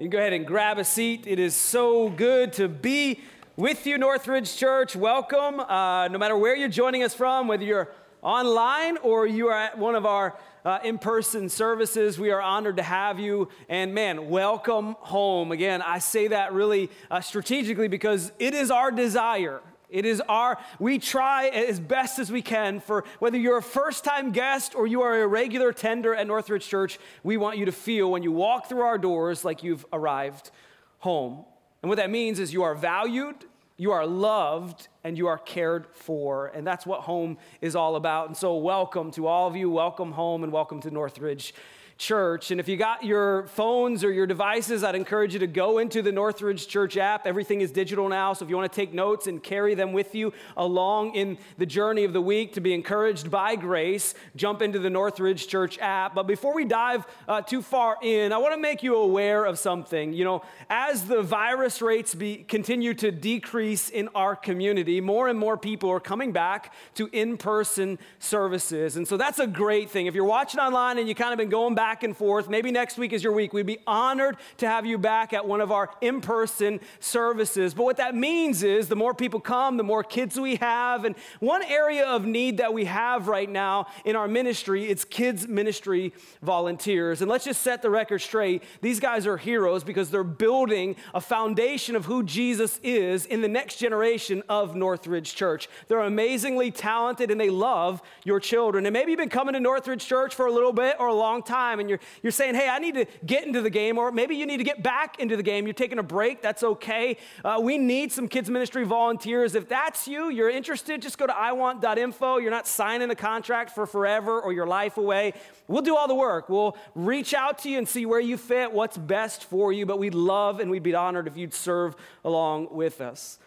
You 0.00 0.06
can 0.06 0.10
go 0.10 0.18
ahead 0.18 0.32
and 0.32 0.44
grab 0.44 0.78
a 0.78 0.84
seat. 0.84 1.24
It 1.24 1.38
is 1.38 1.54
so 1.54 2.08
good 2.08 2.52
to 2.54 2.66
be 2.66 3.20
with 3.54 3.86
you, 3.86 3.96
Northridge 3.96 4.56
Church. 4.56 4.96
Welcome. 4.96 5.60
Uh, 5.60 6.08
no 6.08 6.18
matter 6.18 6.36
where 6.36 6.56
you're 6.56 6.68
joining 6.68 7.04
us 7.04 7.14
from, 7.14 7.46
whether 7.46 7.62
you're 7.62 7.92
online 8.20 8.96
or 9.04 9.24
you 9.24 9.46
are 9.46 9.56
at 9.56 9.78
one 9.78 9.94
of 9.94 10.04
our 10.04 10.36
uh, 10.64 10.80
in 10.82 10.98
person 10.98 11.48
services, 11.48 12.18
we 12.18 12.32
are 12.32 12.42
honored 12.42 12.78
to 12.78 12.82
have 12.82 13.20
you. 13.20 13.48
And 13.68 13.94
man, 13.94 14.28
welcome 14.28 14.96
home. 14.98 15.52
Again, 15.52 15.80
I 15.80 16.00
say 16.00 16.26
that 16.26 16.52
really 16.52 16.90
uh, 17.08 17.20
strategically 17.20 17.86
because 17.86 18.32
it 18.40 18.52
is 18.52 18.72
our 18.72 18.90
desire 18.90 19.60
it 19.88 20.04
is 20.04 20.20
our, 20.28 20.58
we 20.78 20.98
try 20.98 21.48
as 21.48 21.78
best 21.78 22.18
as 22.18 22.32
we 22.32 22.42
can 22.42 22.80
for 22.80 23.04
whether 23.18 23.38
you're 23.38 23.58
a 23.58 23.62
first 23.62 24.04
time 24.04 24.32
guest 24.32 24.74
or 24.74 24.86
you 24.86 25.02
are 25.02 25.22
a 25.22 25.26
regular 25.26 25.72
tender 25.72 26.14
at 26.14 26.26
Northridge 26.26 26.66
Church, 26.66 26.98
we 27.22 27.36
want 27.36 27.58
you 27.58 27.66
to 27.66 27.72
feel 27.72 28.10
when 28.10 28.22
you 28.22 28.32
walk 28.32 28.68
through 28.68 28.82
our 28.82 28.98
doors 28.98 29.44
like 29.44 29.62
you've 29.62 29.86
arrived 29.92 30.50
home. 30.98 31.44
And 31.82 31.88
what 31.88 31.96
that 31.96 32.10
means 32.10 32.38
is 32.38 32.52
you 32.52 32.62
are 32.62 32.74
valued, 32.74 33.36
you 33.76 33.92
are 33.92 34.06
loved, 34.06 34.88
and 35.04 35.18
you 35.18 35.26
are 35.26 35.38
cared 35.38 35.86
for. 35.92 36.46
And 36.46 36.66
that's 36.66 36.86
what 36.86 37.02
home 37.02 37.36
is 37.60 37.76
all 37.76 37.96
about. 37.96 38.28
And 38.28 38.36
so, 38.36 38.56
welcome 38.56 39.10
to 39.12 39.26
all 39.26 39.46
of 39.46 39.54
you. 39.54 39.70
Welcome 39.70 40.12
home 40.12 40.44
and 40.44 40.52
welcome 40.52 40.80
to 40.80 40.90
Northridge 40.90 41.54
church. 41.96 42.50
And 42.50 42.58
if 42.58 42.68
you 42.68 42.76
got 42.76 43.04
your 43.04 43.46
phones 43.46 44.02
or 44.02 44.12
your 44.12 44.26
devices, 44.26 44.82
I'd 44.82 44.94
encourage 44.94 45.32
you 45.32 45.38
to 45.40 45.46
go 45.46 45.78
into 45.78 46.02
the 46.02 46.10
Northridge 46.10 46.66
Church 46.66 46.96
app. 46.96 47.26
Everything 47.26 47.60
is 47.60 47.70
digital 47.70 48.08
now, 48.08 48.32
so 48.32 48.44
if 48.44 48.50
you 48.50 48.56
want 48.56 48.70
to 48.70 48.76
take 48.76 48.92
notes 48.92 49.26
and 49.26 49.42
carry 49.42 49.74
them 49.74 49.92
with 49.92 50.14
you 50.14 50.32
along 50.56 51.14
in 51.14 51.38
the 51.56 51.66
journey 51.66 52.04
of 52.04 52.12
the 52.12 52.20
week 52.20 52.52
to 52.54 52.60
be 52.60 52.74
encouraged 52.74 53.30
by 53.30 53.54
grace, 53.54 54.14
jump 54.34 54.60
into 54.60 54.78
the 54.78 54.90
Northridge 54.90 55.46
Church 55.46 55.78
app. 55.78 56.14
But 56.14 56.26
before 56.26 56.54
we 56.54 56.64
dive 56.64 57.06
uh, 57.28 57.42
too 57.42 57.62
far 57.62 57.96
in, 58.02 58.32
I 58.32 58.38
want 58.38 58.54
to 58.54 58.60
make 58.60 58.82
you 58.82 58.96
aware 58.96 59.44
of 59.44 59.58
something. 59.58 60.12
You 60.12 60.24
know, 60.24 60.42
as 60.68 61.04
the 61.04 61.22
virus 61.22 61.80
rates 61.80 62.14
be, 62.14 62.38
continue 62.38 62.94
to 62.94 63.12
decrease 63.12 63.88
in 63.88 64.08
our 64.14 64.34
community, 64.34 65.00
more 65.00 65.28
and 65.28 65.38
more 65.38 65.56
people 65.56 65.90
are 65.90 66.00
coming 66.00 66.32
back 66.32 66.72
to 66.96 67.08
in 67.12 67.36
person 67.36 67.98
services. 68.18 68.96
And 68.96 69.06
so 69.06 69.16
that's 69.16 69.38
a 69.38 69.46
great 69.46 69.90
thing. 69.90 70.06
If 70.06 70.14
you're 70.14 70.24
watching 70.24 70.58
online 70.58 70.98
and 70.98 71.08
you 71.08 71.14
kind 71.14 71.32
of 71.32 71.38
been 71.38 71.48
going 71.48 71.74
back, 71.74 71.83
back 71.84 72.02
and 72.02 72.16
forth. 72.16 72.48
Maybe 72.48 72.70
next 72.70 72.96
week 72.96 73.12
is 73.12 73.22
your 73.22 73.34
week. 73.34 73.52
We'd 73.52 73.66
be 73.66 73.76
honored 73.86 74.38
to 74.56 74.66
have 74.66 74.86
you 74.86 74.96
back 74.96 75.34
at 75.34 75.46
one 75.46 75.60
of 75.60 75.70
our 75.70 75.90
in 76.00 76.22
person 76.22 76.80
services. 76.98 77.74
But 77.74 77.84
what 77.84 77.98
that 77.98 78.14
means 78.14 78.62
is 78.62 78.88
the 78.88 78.96
more 78.96 79.12
people 79.12 79.38
come, 79.38 79.76
the 79.76 79.82
more 79.82 80.02
kids 80.02 80.40
we 80.40 80.56
have. 80.56 81.04
And 81.04 81.14
one 81.40 81.62
area 81.62 82.06
of 82.06 82.24
need 82.24 82.56
that 82.56 82.72
we 82.72 82.86
have 82.86 83.28
right 83.28 83.50
now 83.50 83.88
in 84.06 84.16
our 84.16 84.26
ministry, 84.26 84.86
it's 84.86 85.04
kids 85.04 85.46
ministry 85.46 86.14
volunteers. 86.40 87.20
And 87.20 87.30
let's 87.30 87.44
just 87.44 87.60
set 87.60 87.82
the 87.82 87.90
record 87.90 88.20
straight. 88.20 88.62
These 88.80 88.98
guys 88.98 89.26
are 89.26 89.36
heroes 89.36 89.84
because 89.84 90.10
they're 90.10 90.24
building 90.24 90.96
a 91.12 91.20
foundation 91.20 91.96
of 91.96 92.06
who 92.06 92.22
Jesus 92.22 92.80
is 92.82 93.26
in 93.26 93.42
the 93.42 93.48
next 93.48 93.76
generation 93.76 94.42
of 94.48 94.74
Northridge 94.74 95.34
Church. 95.34 95.68
They're 95.88 96.00
amazingly 96.00 96.70
talented 96.70 97.30
and 97.30 97.38
they 97.38 97.50
love 97.50 98.00
your 98.24 98.40
children. 98.40 98.86
And 98.86 98.94
maybe 98.94 99.10
you've 99.10 99.18
been 99.18 99.28
coming 99.28 99.52
to 99.52 99.60
Northridge 99.60 100.06
Church 100.06 100.34
for 100.34 100.46
a 100.46 100.50
little 100.50 100.72
bit 100.72 100.96
or 100.98 101.08
a 101.08 101.12
long 101.12 101.42
time 101.42 101.73
time 101.74 101.80
and 101.80 101.88
you're, 101.88 102.00
you're 102.22 102.32
saying, 102.32 102.54
hey, 102.54 102.68
I 102.68 102.78
need 102.78 102.94
to 102.94 103.06
get 103.26 103.46
into 103.46 103.60
the 103.60 103.70
game, 103.70 103.98
or 103.98 104.12
maybe 104.12 104.36
you 104.36 104.46
need 104.46 104.58
to 104.58 104.64
get 104.64 104.82
back 104.82 105.18
into 105.18 105.36
the 105.36 105.42
game. 105.42 105.66
You're 105.66 105.74
taking 105.74 105.98
a 105.98 106.02
break, 106.02 106.42
that's 106.42 106.62
okay. 106.62 107.16
Uh, 107.44 107.60
we 107.62 107.78
need 107.78 108.12
some 108.12 108.28
kids' 108.28 108.50
ministry 108.50 108.84
volunteers. 108.84 109.54
If 109.54 109.68
that's 109.68 110.06
you, 110.06 110.30
you're 110.30 110.50
interested, 110.50 111.02
just 111.02 111.18
go 111.18 111.26
to 111.26 111.32
iwant.info. 111.32 112.38
You're 112.38 112.50
not 112.50 112.66
signing 112.66 113.10
a 113.10 113.14
contract 113.14 113.70
for 113.70 113.86
forever 113.86 114.40
or 114.40 114.52
your 114.52 114.66
life 114.66 114.96
away. 114.96 115.34
We'll 115.68 115.82
do 115.82 115.96
all 115.96 116.08
the 116.08 116.14
work. 116.14 116.48
We'll 116.48 116.76
reach 116.94 117.34
out 117.34 117.58
to 117.60 117.70
you 117.70 117.78
and 117.78 117.88
see 117.88 118.06
where 118.06 118.20
you 118.20 118.36
fit, 118.36 118.72
what's 118.72 118.98
best 118.98 119.44
for 119.44 119.72
you, 119.72 119.86
but 119.86 119.98
we'd 119.98 120.14
love 120.14 120.60
and 120.60 120.70
we'd 120.70 120.82
be 120.82 120.94
honored 120.94 121.26
if 121.26 121.36
you'd 121.36 121.54
serve 121.54 121.96
along 122.24 122.68
with 122.70 123.00
us. 123.00 123.38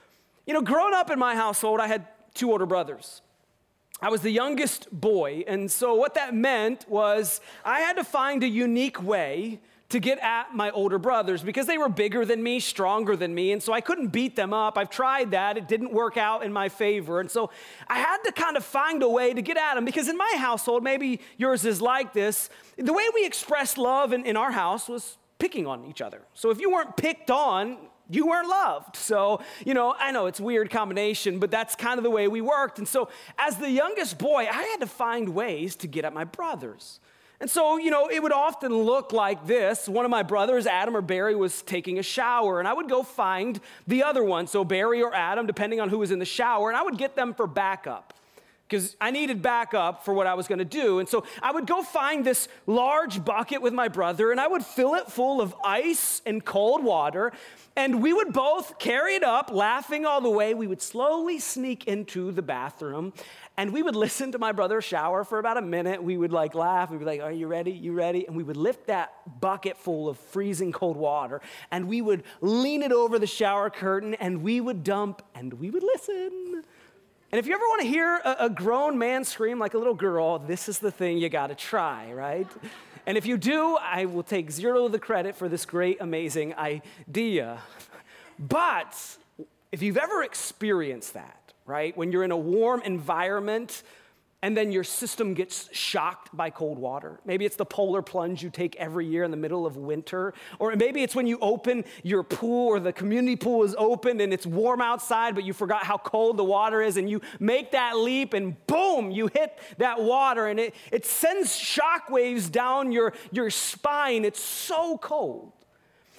You 0.45 0.53
know, 0.53 0.62
growing 0.62 0.94
up 0.94 1.12
in 1.12 1.19
my 1.19 1.36
household, 1.36 1.80
I 1.80 1.88
had 1.88 2.08
two 2.34 2.52
older 2.52 2.66
brothers. 2.66 3.22
I 4.02 4.09
was 4.09 4.22
the 4.22 4.31
youngest 4.31 4.90
boy, 4.91 5.44
and 5.47 5.72
so 5.72 5.96
what 5.96 6.13
that 6.13 6.35
meant 6.35 6.88
was 6.88 7.41
I 7.66 7.80
had 7.80 7.97
to 7.97 8.03
find 8.03 8.44
a 8.44 8.47
unique 8.47 9.02
way 9.02 9.59
to 9.90 10.00
get 10.00 10.19
at 10.19 10.53
my 10.53 10.69
older 10.72 11.00
brothers 11.00 11.41
because 11.41 11.66
they 11.66 11.78
were 11.78 11.88
bigger 11.88 12.25
than 12.25 12.44
me, 12.44 12.59
stronger 12.59 13.16
than 13.16 13.34
me, 13.34 13.53
and 13.53 13.63
so 13.63 13.72
I 13.72 13.81
couldn't 13.81 14.09
beat 14.09 14.35
them 14.35 14.53
up. 14.53 14.78
I've 14.78 14.90
tried 14.90 15.31
that, 15.31 15.58
it 15.58 15.68
didn't 15.68 15.94
work 15.94 16.18
out 16.18 16.44
in 16.44 16.52
my 16.52 16.68
favor. 16.68 17.22
And 17.22 17.31
so 17.31 17.50
I 17.88 17.97
had 17.97 18.18
to 18.25 18.31
kind 18.31 18.58
of 18.58 18.66
find 18.66 19.02
a 19.02 19.09
way 19.09 19.34
to 19.34 19.41
get 19.41 19.58
at 19.58 19.75
them 19.75 19.85
because 19.85 20.09
in 20.09 20.18
my 20.18 20.35
household, 20.38 20.84
maybe 20.84 21.22
yours 21.38 21.64
is 21.64 21.81
like 21.81 22.14
this, 22.14 22.50
the 22.78 22.94
way 22.94 23.03
we 23.16 23.25
expressed 23.25 23.78
love 23.78 24.12
in, 24.12 24.25
in 24.25 24.35
our 24.35 24.52
house 24.52 24.90
was 24.90 25.18
picking 25.40 25.66
on 25.66 25.85
each 25.85 26.02
other. 26.02 26.22
So 26.34 26.52
if 26.52 26.59
you 26.59 26.69
weren't 26.69 26.97
picked 26.97 27.31
on, 27.31 27.78
you 28.09 28.28
weren't 28.28 28.47
loved. 28.47 28.95
So, 28.95 29.41
you 29.66 29.73
know, 29.73 29.95
I 29.97 30.12
know 30.12 30.28
it's 30.28 30.40
weird 30.40 30.69
combination, 30.69 31.40
but 31.40 31.51
that's 31.51 31.75
kind 31.75 31.97
of 31.97 32.03
the 32.03 32.09
way 32.09 32.28
we 32.28 32.41
worked. 32.41 32.78
And 32.79 32.88
so, 32.88 33.09
as 33.38 33.57
the 33.57 33.69
youngest 33.69 34.18
boy, 34.18 34.47
I 34.50 34.63
had 34.63 34.79
to 34.81 34.88
find 34.88 35.29
ways 35.29 35.75
to 35.78 35.88
get 35.88 36.06
at 36.06 36.13
my 36.13 36.23
brothers. 36.23 37.00
And 37.40 37.50
so, 37.50 37.78
you 37.78 37.91
know, 37.91 38.07
it 38.07 38.23
would 38.23 38.31
often 38.31 38.75
look 38.75 39.13
like 39.13 39.46
this. 39.46 39.88
One 39.88 40.06
of 40.06 40.12
my 40.12 40.23
brothers, 40.23 40.66
Adam 40.66 40.97
or 40.97 41.01
Barry, 41.01 41.35
was 41.35 41.62
taking 41.62 42.00
a 42.00 42.03
shower, 42.03 42.57
and 42.59 42.67
I 42.67 42.73
would 42.73 42.90
go 42.90 43.03
find 43.03 43.59
the 43.85 44.03
other 44.03 44.23
one, 44.23 44.47
so 44.47 44.63
Barry 44.63 45.03
or 45.03 45.13
Adam, 45.13 45.46
depending 45.46 45.79
on 45.79 45.90
who 45.90 46.00
was 46.00 46.09
in 46.09 46.17
the 46.17 46.25
shower, 46.25 46.69
and 46.69 46.78
I 46.78 46.81
would 46.81 46.97
get 46.97 47.16
them 47.16 47.35
for 47.35 47.46
backup 47.46 48.16
because 48.67 48.97
I 49.00 49.11
needed 49.11 49.41
backup 49.41 50.03
for 50.03 50.13
what 50.13 50.28
I 50.28 50.33
was 50.33 50.47
going 50.47 50.59
to 50.59 50.66
do. 50.66 51.00
And 51.00 51.07
so 51.07 51.23
I 51.41 51.51
would 51.51 51.66
go 51.66 51.83
find 51.83 52.25
this 52.25 52.50
large 52.66 53.23
bucket 53.23 53.61
with 53.61 53.73
my 53.73 53.88
brother 53.88 54.31
and 54.31 54.41
I 54.41 54.47
would 54.47 54.63
fill 54.63 54.95
it 54.95 55.09
full 55.09 55.39
of 55.39 55.55
ice 55.63 56.22
and 56.25 56.44
cold 56.44 56.83
water. 56.83 57.31
And 57.78 58.01
we 58.01 58.11
would 58.11 58.33
both 58.33 58.78
carry 58.79 59.16
it 59.16 59.23
up, 59.23 59.51
laughing 59.51 60.05
all 60.05 60.19
the 60.19 60.29
way. 60.29 60.53
We 60.53 60.67
would 60.67 60.81
slowly 60.81 61.39
sneak 61.39 61.88
into 61.88 62.31
the 62.31 62.41
bathroom 62.41 63.13
and 63.55 63.72
we 63.72 63.83
would 63.83 63.95
listen 64.07 64.33
to 64.33 64.39
my 64.39 64.51
brother 64.51 64.81
shower 64.81 65.23
for 65.23 65.39
about 65.39 65.55
a 65.55 65.61
minute. 65.61 66.03
We 66.03 66.17
would 66.17 66.34
like 66.34 66.53
laugh. 66.53 66.91
We'd 66.91 66.99
be 66.99 67.05
like, 67.05 67.22
Are 67.22 67.31
you 67.31 67.47
ready? 67.47 67.72
You 67.72 67.94
ready? 67.94 68.28
And 68.28 68.35
we 68.35 68.44
would 68.44 68.57
lift 68.57 68.88
that 68.88 69.39
bucket 69.39 69.78
full 69.78 70.09
of 70.09 70.17
freezing 70.17 70.73
cold 70.73 70.97
water 70.97 71.39
and 71.72 71.88
we 71.88 72.01
would 72.01 72.23
lean 72.41 72.84
it 72.84 72.91
over 72.91 73.17
the 73.17 73.28
shower 73.28 73.69
curtain 73.69 74.13
and 74.16 74.41
we 74.41 74.59
would 74.59 74.84
dump 74.84 75.22
and 75.34 75.53
we 75.53 75.69
would 75.69 75.84
listen. 75.84 76.63
And 77.32 77.40
if 77.40 77.46
you 77.46 77.54
ever 77.54 77.66
want 77.68 77.82
to 77.82 77.88
hear 77.88 78.22
a, 78.24 78.46
a, 78.46 78.50
grown 78.50 78.98
man 78.98 79.26
scream 79.26 79.60
like 79.60 79.74
a 79.74 79.78
little 79.78 79.94
girl, 79.94 80.40
this 80.40 80.70
is 80.70 80.80
the 80.80 80.92
thing 80.92 81.18
you 81.18 81.28
got 81.28 81.48
to 81.48 81.56
try, 81.56 82.14
right? 82.14 82.48
And 83.06 83.18
if 83.18 83.26
you 83.26 83.38
do, 83.38 83.78
I 83.82 84.06
will 84.06 84.24
take 84.24 84.50
zero 84.50 84.86
of 84.86 84.94
the 84.94 85.00
credit 85.00 85.36
for 85.36 85.50
this 85.50 85.66
great, 85.66 85.98
amazing 86.00 86.56
idea. 86.56 87.60
But 88.40 88.96
if 89.74 89.82
you've 89.82 89.98
ever 89.98 90.24
experienced 90.24 91.16
that, 91.16 91.54
right, 91.66 91.96
when 91.98 92.14
you're 92.14 92.24
in 92.24 92.32
a 92.32 92.38
warm 92.38 92.82
environment 92.84 93.84
and 94.44 94.56
then 94.56 94.72
your 94.72 94.84
system 94.84 95.34
gets 95.34 95.68
shocked 95.75 96.36
by 96.36 96.52
cold 96.52 96.78
water. 96.78 97.20
Maybe 97.25 97.44
it's 97.44 97.56
the 97.56 97.66
polar 97.66 98.03
plunge 98.03 98.44
you 98.44 98.52
take 98.52 98.75
every 98.75 99.08
year 99.08 99.24
in 99.24 99.31
the 99.31 99.38
middle 99.38 99.66
of 99.66 99.78
winter. 99.78 100.36
Or 100.59 100.75
maybe 100.75 101.02
it's 101.02 101.16
when 101.16 101.25
you 101.25 101.40
open 101.42 101.84
your 102.03 102.22
pool 102.22 102.68
or 102.68 102.80
the 102.80 102.94
community 102.94 103.36
pool 103.36 103.64
is 103.64 103.74
open 103.80 104.22
and 104.22 104.31
it's 104.31 104.46
warm 104.46 104.80
outside, 104.80 105.34
but 105.34 105.44
you 105.44 105.53
forgot 105.53 105.84
how 105.84 105.97
cold 105.97 106.38
the 106.38 106.44
water 106.44 106.84
is 106.84 106.97
and 106.97 107.09
you 107.09 107.20
make 107.40 107.72
that 107.72 107.97
leap 107.97 108.36
and 108.36 108.56
boom, 108.68 109.09
you 109.09 109.26
hit 109.34 109.58
that 109.80 110.00
water 110.00 110.46
and 110.46 110.59
it, 110.59 110.76
it 110.92 111.03
sends 111.03 111.56
shock 111.56 112.12
waves 112.12 112.47
down 112.47 112.92
your, 112.92 113.14
your 113.31 113.50
spine. 113.50 114.24
It's 114.24 114.42
so 114.42 115.00
cold. 115.00 115.52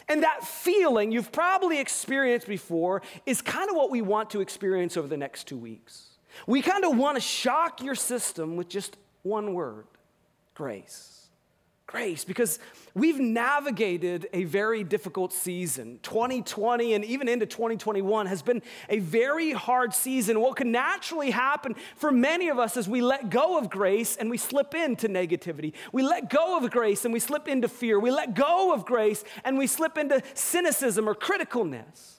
And 0.08 0.24
that 0.24 0.42
feeling 0.42 1.12
you've 1.12 1.30
probably 1.30 1.78
experienced 1.78 2.48
before 2.48 3.02
is 3.26 3.40
kind 3.42 3.70
of 3.70 3.76
what 3.76 3.90
we 3.90 4.02
want 4.02 4.30
to 4.30 4.40
experience 4.40 4.96
over 4.96 5.06
the 5.06 5.16
next 5.16 5.46
two 5.46 5.58
weeks. 5.58 6.07
We 6.46 6.62
kind 6.62 6.84
of 6.84 6.96
want 6.96 7.16
to 7.16 7.20
shock 7.20 7.82
your 7.82 7.94
system 7.94 8.56
with 8.56 8.68
just 8.68 8.96
one 9.22 9.54
word 9.54 9.86
grace. 10.54 11.14
Grace, 11.86 12.22
because 12.22 12.58
we've 12.92 13.18
navigated 13.18 14.28
a 14.34 14.44
very 14.44 14.84
difficult 14.84 15.32
season. 15.32 15.98
2020 16.02 16.92
and 16.92 17.02
even 17.02 17.28
into 17.28 17.46
2021 17.46 18.26
has 18.26 18.42
been 18.42 18.60
a 18.90 18.98
very 18.98 19.52
hard 19.52 19.94
season. 19.94 20.38
What 20.38 20.56
can 20.56 20.70
naturally 20.70 21.30
happen 21.30 21.76
for 21.96 22.12
many 22.12 22.48
of 22.48 22.58
us 22.58 22.76
is 22.76 22.86
we 22.86 23.00
let 23.00 23.30
go 23.30 23.56
of 23.56 23.70
grace 23.70 24.16
and 24.16 24.28
we 24.28 24.36
slip 24.36 24.74
into 24.74 25.08
negativity. 25.08 25.72
We 25.90 26.02
let 26.02 26.28
go 26.28 26.58
of 26.58 26.70
grace 26.70 27.06
and 27.06 27.14
we 27.14 27.20
slip 27.20 27.48
into 27.48 27.68
fear. 27.68 27.98
We 27.98 28.10
let 28.10 28.34
go 28.34 28.74
of 28.74 28.84
grace 28.84 29.24
and 29.42 29.56
we 29.56 29.66
slip 29.66 29.96
into 29.96 30.22
cynicism 30.34 31.08
or 31.08 31.14
criticalness. 31.14 32.17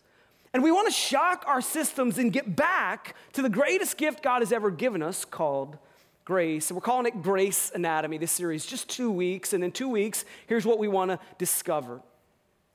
And 0.53 0.63
we 0.63 0.71
want 0.71 0.87
to 0.87 0.93
shock 0.93 1.43
our 1.47 1.61
systems 1.61 2.17
and 2.17 2.33
get 2.33 2.55
back 2.55 3.15
to 3.33 3.41
the 3.41 3.49
greatest 3.49 3.97
gift 3.97 4.23
God 4.23 4.41
has 4.41 4.51
ever 4.51 4.71
given 4.71 5.03
us 5.03 5.23
called 5.23 5.77
grace. 6.25 6.69
And 6.69 6.75
we're 6.75 6.81
calling 6.81 7.05
it 7.05 7.21
Grace 7.21 7.71
Anatomy, 7.73 8.17
this 8.17 8.31
series, 8.31 8.65
just 8.65 8.89
two 8.89 9.11
weeks. 9.11 9.53
And 9.53 9.63
in 9.63 9.71
two 9.71 9.89
weeks, 9.89 10.25
here's 10.47 10.65
what 10.65 10.79
we 10.79 10.87
want 10.87 11.11
to 11.11 11.19
discover. 11.37 12.01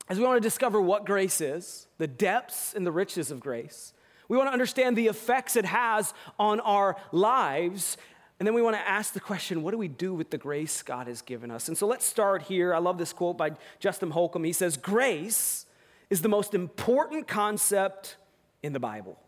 As 0.07 0.17
we 0.17 0.23
want 0.23 0.37
to 0.37 0.41
discover 0.41 0.79
what 0.79 1.05
grace 1.05 1.41
is, 1.41 1.87
the 1.97 2.07
depths 2.07 2.73
and 2.73 2.85
the 2.85 2.91
riches 2.91 3.31
of 3.31 3.39
grace, 3.39 3.93
we 4.27 4.37
want 4.37 4.47
to 4.47 4.53
understand 4.53 4.97
the 4.97 5.07
effects 5.07 5.55
it 5.55 5.65
has 5.65 6.13
on 6.39 6.59
our 6.61 6.95
lives. 7.11 7.97
And 8.39 8.47
then 8.47 8.53
we 8.53 8.61
want 8.61 8.75
to 8.75 8.87
ask 8.87 9.13
the 9.13 9.19
question 9.19 9.63
what 9.63 9.71
do 9.71 9.77
we 9.77 9.87
do 9.87 10.13
with 10.13 10.29
the 10.29 10.37
grace 10.37 10.81
God 10.81 11.07
has 11.07 11.21
given 11.21 11.51
us? 11.51 11.67
And 11.67 11.77
so 11.77 11.87
let's 11.87 12.05
start 12.05 12.43
here. 12.43 12.73
I 12.73 12.79
love 12.79 12.97
this 12.97 13.13
quote 13.13 13.37
by 13.37 13.51
Justin 13.79 14.11
Holcomb. 14.11 14.43
He 14.43 14.53
says, 14.53 14.77
Grace 14.77 15.65
is 16.09 16.21
the 16.21 16.29
most 16.29 16.53
important 16.53 17.27
concept 17.27 18.17
in 18.63 18.73
the 18.73 18.79
Bible, 18.79 19.19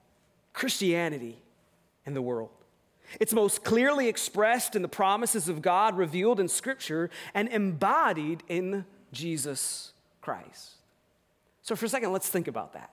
Christianity 0.54 1.42
in 2.06 2.14
the 2.14 2.22
world. 2.22 2.50
It's 3.20 3.34
most 3.34 3.64
clearly 3.64 4.08
expressed 4.08 4.76
in 4.76 4.82
the 4.82 4.88
promises 4.88 5.48
of 5.48 5.62
God 5.62 5.98
revealed 5.98 6.40
in 6.40 6.48
Scripture 6.48 7.10
and 7.34 7.48
embodied 7.50 8.44
in 8.48 8.86
Jesus 9.12 9.94
Christ. 10.22 10.72
So, 11.62 11.76
for 11.76 11.86
a 11.86 11.90
second, 11.90 12.12
let's 12.12 12.30
think 12.30 12.48
about 12.48 12.74
that. 12.74 12.92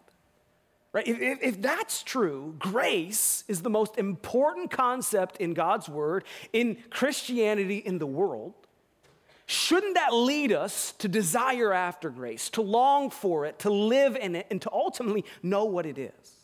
Right? 0.93 1.09
If, 1.09 1.21
if, 1.21 1.43
if, 1.43 1.63
that's 1.63 2.05
true, 2.05 2.55
grace 2.61 3.43
is 3.49 3.63
the 3.63 3.71
most 3.71 3.99
important 3.99 4.71
concept 4.71 5.39
in 5.39 5.53
God's 5.53 5.89
Word, 5.89 6.25
in 6.53 6.79
Christianity, 6.91 7.79
in 7.79 7.99
the 7.99 8.07
world. 8.07 8.55
Shouldn't 9.47 9.95
that 9.95 10.15
lead 10.15 10.53
us 10.53 10.93
to 10.99 11.09
desire 11.09 11.73
after 11.73 12.09
grace, 12.09 12.49
to 12.51 12.63
long 12.63 13.11
for 13.11 13.45
it, 13.45 13.59
to 13.61 13.71
live 13.71 14.17
in 14.17 14.37
it, 14.37 14.47
and 14.51 14.61
to 14.63 14.73
ultimately 14.73 15.25
know 15.43 15.65
what 15.67 15.85
it 15.85 15.99
is? 15.99 16.35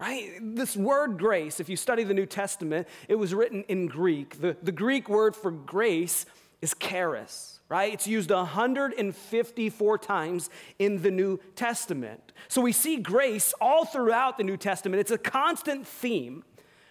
Right? 0.00 0.38
This 0.40 0.76
word 0.76 1.18
grace, 1.18 1.58
if 1.58 1.68
you 1.68 1.76
study 1.76 2.04
the 2.04 2.14
New 2.14 2.26
Testament, 2.26 2.86
it 3.08 3.16
was 3.16 3.34
written 3.34 3.64
in 3.66 3.88
Greek. 3.88 4.40
The, 4.40 4.56
the 4.62 4.70
Greek 4.70 5.08
word 5.08 5.34
for 5.34 5.50
grace 5.50 6.24
is 6.62 6.72
charis, 6.78 7.58
right? 7.68 7.92
It's 7.92 8.06
used 8.06 8.30
154 8.30 9.98
times 9.98 10.50
in 10.78 11.02
the 11.02 11.10
New 11.10 11.40
Testament. 11.56 12.32
So 12.46 12.60
we 12.60 12.70
see 12.70 12.98
grace 12.98 13.52
all 13.60 13.84
throughout 13.84 14.38
the 14.38 14.44
New 14.44 14.56
Testament, 14.56 15.00
it's 15.00 15.10
a 15.10 15.18
constant 15.18 15.84
theme. 15.84 16.44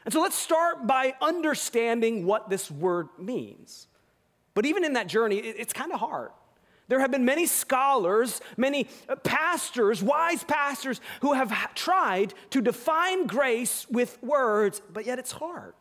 And 0.04 0.14
so 0.14 0.22
let's 0.22 0.38
start 0.38 0.86
by 0.86 1.16
understanding 1.22 2.26
what 2.26 2.50
this 2.50 2.70
word 2.70 3.08
means. 3.18 3.87
But 4.58 4.66
even 4.66 4.84
in 4.84 4.94
that 4.94 5.06
journey, 5.06 5.38
it's 5.38 5.72
kind 5.72 5.92
of 5.92 6.00
hard. 6.00 6.32
There 6.88 7.00
have 7.00 7.12
been 7.12 7.26
many 7.26 7.46
scholars, 7.46 8.42
many 8.58 8.88
uh, 9.08 9.16
pastors, 9.18 10.02
wise 10.02 10.44
pastors, 10.44 11.00
who 11.22 11.34
have 11.34 11.76
tried 11.76 12.34
to 12.50 12.62
define 12.64 13.28
grace 13.28 13.86
with 13.92 14.18
words, 14.24 14.82
but 14.92 15.06
yet 15.06 15.20
it's 15.20 15.32
hard. 15.32 15.76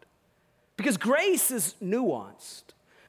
Because 0.77 0.99
grace 0.99 1.51
is 1.51 1.75
nuanced, 1.83 2.65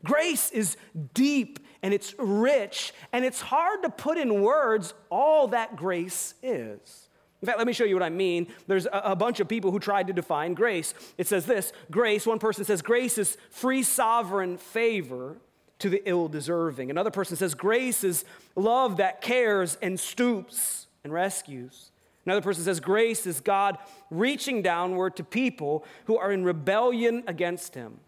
grace 0.06 0.52
is 0.52 0.78
deep 1.14 1.60
and 1.84 1.94
it's 1.94 2.16
rich, 2.18 2.94
and 3.12 3.26
it's 3.26 3.42
hard 3.42 3.84
to 3.84 3.90
put 3.90 4.18
in 4.18 4.42
words 4.42 4.94
all 5.10 5.50
that 5.50 5.76
grace 5.76 6.34
is. 6.42 7.10
In 7.42 7.46
fact, 7.46 7.58
let 7.58 7.68
me 7.68 7.74
show 7.74 7.84
you 7.84 7.94
what 7.94 8.04
I 8.04 8.10
mean. 8.10 8.48
There's 8.68 8.86
a, 8.86 9.02
a, 9.04 9.16
bunch 9.18 9.42
of 9.42 9.50
people 9.50 9.72
who 9.72 9.80
tried 9.80 10.08
to 10.08 10.14
define 10.14 10.54
grace. 10.54 10.94
It 11.18 11.28
says 11.28 11.46
this 11.46 11.74
grace, 11.92 12.26
one 12.26 12.40
person 12.40 12.64
says, 12.64 12.82
grace 12.82 13.18
is 13.18 13.38
free 13.50 13.84
sovereign 13.84 14.58
favor 14.58 15.42
to 15.80 15.90
the 15.90 16.02
ill 16.06 16.28
deserving. 16.28 16.90
Another 16.90 17.12
person 17.12 17.36
says 17.36 17.54
grace 17.54 18.04
is 18.04 18.26
love 18.56 18.98
that 18.98 19.22
cares 19.22 19.78
and 19.82 20.00
stoops 20.00 20.88
and 21.04 21.14
rescues. 21.14 21.92
Another 22.26 22.42
person 22.42 22.64
says 22.64 22.80
grace 22.80 23.26
is 23.26 23.40
God 23.40 23.78
reaching 24.10 24.62
downward 24.62 25.16
to 25.16 25.24
people 25.24 25.86
who 26.06 26.18
are 26.18 26.32
in 26.32 26.44
rebellion 26.44 27.24
against 27.26 27.76
him. 27.76 28.00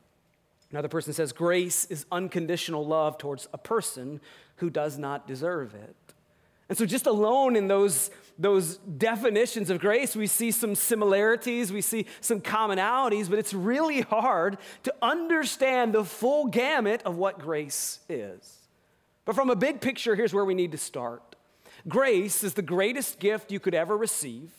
Another 0.72 0.90
person 0.90 1.14
says 1.14 1.32
grace 1.32 1.86
is 1.86 2.06
unconditional 2.12 2.86
love 2.86 3.18
towards 3.18 3.48
a 3.54 3.58
person 3.58 4.20
who 4.58 4.70
does 4.70 4.98
not 4.98 5.26
deserve 5.26 5.74
it. 5.74 5.96
And 6.70 6.78
so, 6.78 6.86
just 6.86 7.08
alone 7.08 7.56
in 7.56 7.68
those, 7.68 8.12
those 8.38 8.78
definitions 8.78 9.72
of 9.72 9.80
grace, 9.80 10.16
we 10.16 10.28
see 10.28 10.52
some 10.52 10.76
similarities, 10.76 11.74
we 11.74 11.82
see 11.82 12.06
some 12.22 12.42
commonalities, 12.42 13.28
but 13.28 13.40
it's 13.40 13.54
really 13.54 14.02
hard 14.02 14.60
to 14.84 14.94
understand 15.02 15.94
the 15.94 16.06
full 16.06 16.46
gamut 16.46 17.02
of 17.04 17.18
what 17.18 17.40
grace 17.40 18.00
is. 18.08 18.58
But 19.26 19.36
from 19.36 19.50
a 19.50 19.56
big 19.56 19.82
picture, 19.82 20.16
here's 20.16 20.34
where 20.34 20.46
we 20.46 20.54
need 20.54 20.72
to 20.72 20.78
start 20.78 21.24
grace 21.88 22.44
is 22.44 22.54
the 22.54 22.62
greatest 22.62 23.20
gift 23.20 23.52
you 23.52 23.60
could 23.60 23.74
ever 23.74 23.98
receive 23.98 24.52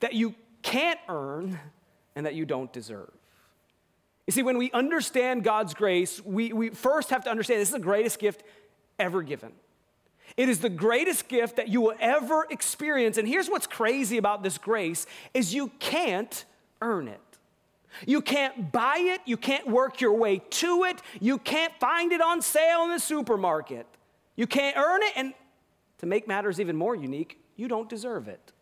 that 0.00 0.12
you 0.12 0.34
can't 0.62 0.98
earn 1.08 1.58
and 2.16 2.26
that 2.26 2.34
you 2.34 2.44
don't 2.44 2.72
deserve. 2.72 3.12
You 4.26 4.32
see, 4.32 4.42
when 4.42 4.58
we 4.58 4.70
understand 4.72 5.44
God's 5.44 5.74
grace, 5.74 6.24
we, 6.24 6.52
we 6.52 6.70
first 6.70 7.10
have 7.10 7.24
to 7.24 7.30
understand 7.30 7.60
this 7.60 7.68
is 7.68 7.74
the 7.74 7.80
greatest 7.80 8.18
gift 8.18 8.42
ever 8.98 9.22
given. 9.22 9.52
It 10.36 10.48
is 10.48 10.60
the 10.60 10.68
greatest 10.68 11.28
gift 11.28 11.56
that 11.56 11.68
you 11.68 11.80
will 11.80 11.94
ever 12.00 12.46
experience. 12.50 13.18
And 13.18 13.28
here's 13.28 13.48
what's 13.48 13.66
crazy 13.66 14.16
about 14.18 14.42
this 14.42 14.58
grace 14.58 15.06
is 15.32 15.54
you 15.54 15.68
can't 15.78 16.44
earn 16.80 17.08
it. 17.08 17.20
You 18.06 18.20
can't 18.20 18.72
buy 18.72 18.96
it, 18.98 19.20
you 19.24 19.36
can't 19.36 19.68
work 19.68 20.00
your 20.00 20.14
way 20.14 20.38
to 20.38 20.84
it, 20.84 21.00
you 21.20 21.38
can't 21.38 21.72
find 21.78 22.10
it 22.10 22.20
on 22.20 22.42
sale 22.42 22.82
in 22.82 22.90
the 22.90 22.98
supermarket. 22.98 23.86
You 24.34 24.48
can't 24.48 24.76
earn 24.76 25.02
it 25.02 25.12
and 25.14 25.34
to 25.98 26.06
make 26.06 26.26
matters 26.26 26.60
even 26.60 26.76
more 26.76 26.94
unique, 26.94 27.38
you 27.56 27.68
don't 27.68 27.88
deserve 27.88 28.28
it. 28.28 28.52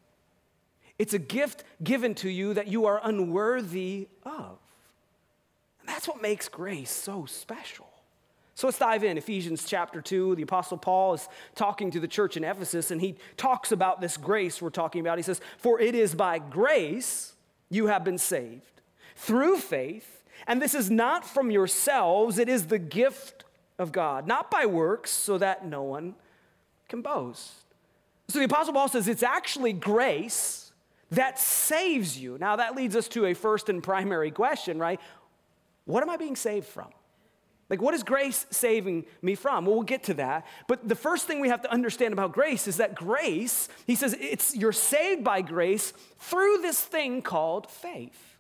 It's 0.99 1.15
a 1.15 1.19
gift 1.19 1.65
given 1.83 2.15
to 2.17 2.29
you 2.29 2.55
that 2.55 2.69
you 2.69 2.87
are 2.87 3.01
unworthy 3.03 4.09
of. 4.25 4.59
And 5.81 5.89
that's 5.89 6.07
what 6.07 6.23
makes 6.23 6.49
grace 6.49 6.91
so 6.91 7.25
special. 7.27 7.92
So 8.54 8.66
let's 8.66 8.78
dive 8.78 9.02
in. 9.02 9.16
Ephesians 9.16 9.64
chapter 9.64 10.00
2, 10.00 10.37
the 10.37 10.43
Apostle 10.43 10.76
Paul 10.76 11.14
is 11.14 11.28
talking 11.54 11.90
to 11.90 12.00
the 12.00 12.08
church 12.08 12.37
in 12.37 12.44
Ephesus, 12.44 12.90
and 12.90 13.00
he 13.00 13.16
talks 13.37 13.72
about 13.72 14.00
this 14.00 14.16
grace 14.16 14.60
we're 14.60 14.70
talking 14.70 15.00
about. 15.00 15.19
He 15.19 15.22
says, 15.22 15.40
For 15.58 15.81
it 15.81 15.94
is 15.94 16.14
by 16.14 16.38
grace 16.38 17.34
you 17.70 17.87
have 17.87 18.04
been 18.04 18.19
saved, 18.19 18.82
through 19.16 19.58
faith, 19.58 20.22
and 20.46 20.60
this 20.60 20.75
is 20.75 20.90
not 20.90 21.25
from 21.25 21.50
yourselves, 21.50 22.38
it 22.38 22.49
is 22.49 22.66
the 22.66 22.78
gift 22.78 23.44
of 23.78 23.90
God, 23.90 24.26
not 24.26 24.50
by 24.50 24.66
works, 24.66 25.10
so 25.10 25.38
that 25.38 25.64
no 25.64 25.82
one 25.82 26.14
can 26.88 27.00
boast. 27.00 27.52
So 28.28 28.38
the 28.38 28.44
Apostle 28.44 28.75
Paul 28.75 28.88
says 28.88 29.08
it's 29.08 29.22
actually 29.22 29.72
grace 29.72 30.72
that 31.10 31.38
saves 31.38 32.19
you. 32.19 32.38
Now 32.38 32.56
that 32.56 32.75
leads 32.75 32.96
us 32.96 33.08
to 33.08 33.26
a 33.26 33.34
first 33.34 33.69
and 33.69 33.82
primary 33.82 34.31
question, 34.31 34.78
right? 34.78 35.00
What 35.84 36.02
am 36.02 36.10
I 36.10 36.16
being 36.16 36.37
saved 36.37 36.66
from? 36.66 36.88
Like, 37.73 37.81
what 37.81 37.95
is 37.95 38.03
grace 38.03 38.45
saving 38.51 39.07
me 39.23 39.35
from? 39.35 39.65
Well, 39.65 39.77
we'll 39.77 39.85
get 39.85 40.03
to 40.03 40.15
that. 40.15 40.47
But 40.69 40.87
the 40.91 40.95
first 40.95 41.27
thing 41.27 41.41
we 41.41 41.49
have 41.49 41.63
to 41.63 41.73
understand 41.73 42.13
about 42.13 42.33
grace 42.33 42.69
is 42.69 42.77
that 42.77 42.95
grace, 42.95 43.71
he 43.87 43.95
says, 43.95 44.15
it's 44.21 44.55
you're 44.55 44.73
saved 44.73 45.25
by 45.25 45.41
grace 45.41 45.95
through 46.19 46.59
this 46.59 46.79
thing 46.79 47.23
called 47.23 47.71
faith. 47.71 48.31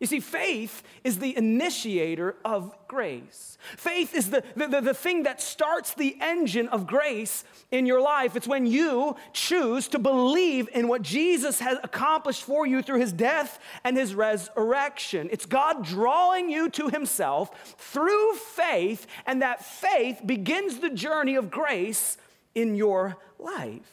You 0.00 0.06
see, 0.06 0.20
faith 0.20 0.82
is 1.04 1.18
the 1.18 1.36
initiator 1.36 2.34
of 2.42 2.74
grace. 2.88 3.58
Faith 3.76 4.14
is 4.14 4.30
the, 4.30 4.42
the, 4.56 4.66
the, 4.66 4.80
the, 4.80 4.94
thing 4.94 5.24
that 5.24 5.42
starts 5.42 5.92
the 5.92 6.16
engine 6.22 6.68
of 6.68 6.86
grace 6.86 7.44
in 7.70 7.84
your 7.84 8.00
life. 8.00 8.34
It's 8.34 8.48
when 8.48 8.64
you 8.64 9.14
choose 9.34 9.88
to 9.88 9.98
believe 9.98 10.70
in 10.72 10.88
what 10.88 11.02
Jesus 11.02 11.60
has 11.60 11.76
accomplished 11.82 12.44
for 12.44 12.66
you 12.66 12.80
through 12.80 13.00
his 13.00 13.12
death 13.12 13.58
and 13.84 13.94
his 13.94 14.14
resurrection. 14.14 15.28
It's 15.30 15.44
God 15.44 15.84
drawing 15.84 16.48
you 16.48 16.70
to 16.70 16.88
himself 16.88 17.74
through 17.76 18.36
faith, 18.36 19.06
and 19.26 19.42
that 19.42 19.62
faith 19.62 20.22
begins 20.24 20.78
the 20.78 20.88
journey 20.88 21.34
of 21.34 21.50
grace 21.50 22.16
in 22.54 22.74
your 22.74 23.18
life. 23.38 23.92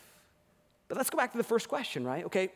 But 0.88 0.98
let's 0.98 1.10
go 1.10 1.18
back 1.18 1.34
to 1.34 1.38
the 1.38 1.44
first 1.44 1.68
question, 1.68 2.06
right? 2.06 2.24
Okay, 2.24 2.50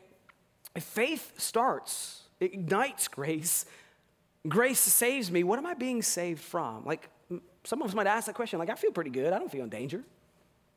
if 0.74 0.84
faith 0.84 1.34
starts, 1.36 2.21
it 2.42 2.54
ignites 2.54 3.08
grace. 3.08 3.66
Grace 4.48 4.80
saves 4.80 5.32
me. 5.32 5.44
What 5.44 5.60
am 5.60 5.66
I 5.66 5.76
being 5.76 6.02
saved 6.02 6.42
from? 6.42 6.84
Like, 6.84 7.08
some 7.64 7.82
of 7.82 7.88
us 7.88 7.94
might 7.94 8.08
ask 8.08 8.26
that 8.26 8.36
question, 8.36 8.60
like, 8.60 8.70
I 8.70 8.76
feel 8.76 8.92
pretty 8.92 9.12
good. 9.12 9.32
I 9.32 9.40
don't 9.40 9.52
feel 9.52 9.64
in 9.64 9.70
danger. 9.70 10.04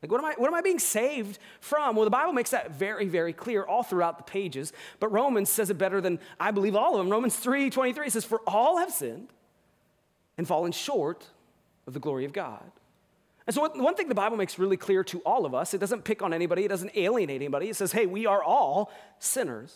Like, 0.01 0.11
what 0.11 0.19
am, 0.19 0.25
I, 0.25 0.33
what 0.37 0.47
am 0.47 0.53
I 0.53 0.61
being 0.61 0.77
saved 0.77 1.39
from? 1.59 1.95
Well, 1.95 2.05
the 2.05 2.11
Bible 2.11 2.31
makes 2.31 2.51
that 2.51 2.71
very, 2.71 3.07
very 3.07 3.33
clear 3.33 3.63
all 3.63 3.81
throughout 3.81 4.17
the 4.19 4.23
pages. 4.23 4.71
But 4.99 5.11
Romans 5.11 5.49
says 5.49 5.71
it 5.71 5.79
better 5.79 5.99
than 5.99 6.19
I 6.39 6.51
believe 6.51 6.75
all 6.75 6.93
of 6.93 6.99
them. 6.99 7.09
Romans 7.09 7.35
3 7.35 7.71
23 7.71 8.09
says, 8.11 8.23
For 8.23 8.41
all 8.45 8.77
have 8.77 8.91
sinned 8.91 9.29
and 10.37 10.47
fallen 10.47 10.71
short 10.71 11.25
of 11.87 11.93
the 11.93 11.99
glory 11.99 12.25
of 12.25 12.33
God. 12.33 12.63
And 13.47 13.55
so, 13.55 13.67
one 13.67 13.95
thing 13.95 14.07
the 14.07 14.15
Bible 14.15 14.37
makes 14.37 14.59
really 14.59 14.77
clear 14.77 15.03
to 15.05 15.19
all 15.19 15.45
of 15.45 15.55
us, 15.55 15.73
it 15.73 15.79
doesn't 15.79 16.03
pick 16.03 16.21
on 16.21 16.33
anybody, 16.33 16.65
it 16.65 16.69
doesn't 16.69 16.95
alienate 16.95 17.35
anybody. 17.35 17.69
It 17.69 17.75
says, 17.75 17.91
hey, 17.91 18.05
we 18.05 18.27
are 18.27 18.43
all 18.43 18.91
sinners. 19.17 19.75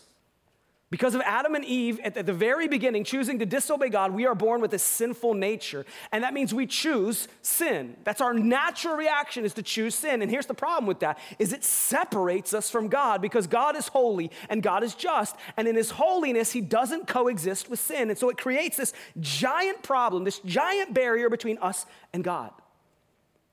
Because 0.91 1.13
of 1.13 1.21
Adam 1.21 1.53
and 1.53 1.63
Eve 1.63 1.99
at 2.03 2.25
the 2.25 2.33
very 2.33 2.67
beginning 2.67 3.03
choosing 3.03 3.37
to 3.39 3.45
disobey 3.45 3.89
God, 3.89 4.11
we 4.11 4.25
are 4.25 4.33
born 4.33 4.59
with 4.59 4.73
a 4.73 4.79
sinful 4.79 5.35
nature. 5.35 5.85
And 6.11 6.23
that 6.23 6.33
means 6.33 6.51
we 6.51 6.65
choose 6.65 7.27
sin. 7.43 7.95
That's 8.03 8.21
our 8.21 8.33
natural 8.33 8.95
reaction 8.95 9.45
is 9.45 9.53
to 9.53 9.61
choose 9.61 9.93
sin. 9.93 10.23
And 10.23 10.31
here's 10.31 10.47
the 10.47 10.55
problem 10.55 10.87
with 10.87 11.01
that 11.01 11.19
is 11.37 11.53
it 11.53 11.63
separates 11.63 12.55
us 12.55 12.71
from 12.71 12.87
God 12.87 13.21
because 13.21 13.45
God 13.45 13.75
is 13.75 13.87
holy 13.87 14.31
and 14.49 14.63
God 14.63 14.83
is 14.83 14.95
just. 14.95 15.35
And 15.57 15.67
in 15.67 15.75
his 15.75 15.91
holiness, 15.91 16.51
he 16.53 16.61
doesn't 16.61 17.07
coexist 17.07 17.69
with 17.69 17.79
sin. 17.79 18.09
And 18.09 18.17
so 18.17 18.29
it 18.29 18.37
creates 18.37 18.75
this 18.75 18.93
giant 19.19 19.83
problem, 19.83 20.23
this 20.23 20.39
giant 20.39 20.95
barrier 20.95 21.29
between 21.29 21.59
us 21.59 21.85
and 22.13 22.23
God. 22.23 22.51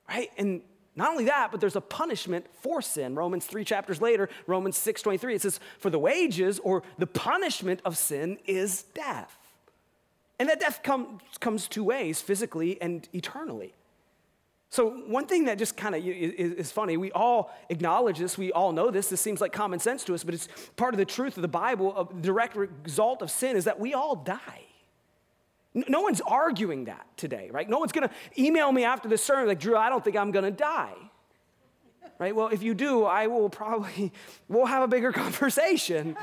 Right? 0.08 0.30
And 0.38 0.62
not 0.96 1.10
only 1.10 1.26
that, 1.26 1.50
but 1.50 1.60
there's 1.60 1.76
a 1.76 1.80
punishment 1.80 2.46
for 2.62 2.80
sin. 2.80 3.14
Romans 3.14 3.44
3 3.44 3.64
chapters 3.64 4.00
later, 4.00 4.30
Romans 4.46 4.78
6 4.78 5.02
23, 5.02 5.34
it 5.34 5.42
says, 5.42 5.60
For 5.78 5.90
the 5.90 5.98
wages 5.98 6.58
or 6.60 6.82
the 6.98 7.06
punishment 7.06 7.80
of 7.84 7.98
sin 7.98 8.38
is 8.46 8.84
death. 8.94 9.36
And 10.38 10.48
that 10.48 10.58
death 10.58 10.80
com- 10.82 11.20
comes 11.38 11.68
two 11.68 11.84
ways 11.84 12.20
physically 12.20 12.80
and 12.80 13.08
eternally. 13.12 13.74
So, 14.70 14.90
one 14.90 15.26
thing 15.26 15.44
that 15.44 15.58
just 15.58 15.76
kind 15.76 15.94
of 15.94 16.02
is 16.04 16.72
funny, 16.72 16.96
we 16.96 17.12
all 17.12 17.54
acknowledge 17.70 18.18
this, 18.18 18.36
we 18.36 18.52
all 18.52 18.72
know 18.72 18.90
this, 18.90 19.08
this 19.08 19.20
seems 19.20 19.40
like 19.40 19.52
common 19.52 19.78
sense 19.78 20.02
to 20.04 20.14
us, 20.14 20.24
but 20.24 20.34
it's 20.34 20.48
part 20.76 20.92
of 20.92 20.98
the 20.98 21.04
truth 21.04 21.36
of 21.36 21.42
the 21.42 21.48
Bible. 21.48 22.10
A 22.10 22.20
direct 22.20 22.56
result 22.56 23.22
of 23.22 23.30
sin 23.30 23.56
is 23.56 23.64
that 23.64 23.78
we 23.78 23.94
all 23.94 24.16
die. 24.16 24.65
No 25.76 26.00
one's 26.00 26.22
arguing 26.22 26.86
that 26.86 27.06
today, 27.18 27.50
right? 27.52 27.68
No 27.68 27.78
one's 27.78 27.92
gonna 27.92 28.10
email 28.38 28.72
me 28.72 28.84
after 28.84 29.08
the 29.08 29.18
sermon 29.18 29.46
like, 29.46 29.60
Drew, 29.60 29.76
I 29.76 29.90
don't 29.90 30.02
think 30.02 30.16
I'm 30.16 30.30
gonna 30.30 30.50
die. 30.50 30.94
Right? 32.18 32.34
Well, 32.34 32.48
if 32.48 32.62
you 32.62 32.72
do, 32.72 33.04
I 33.04 33.26
will 33.26 33.50
probably, 33.50 34.10
we'll 34.48 34.66
have 34.66 34.82
a 34.82 34.88
bigger 34.88 35.12
conversation. 35.24 36.16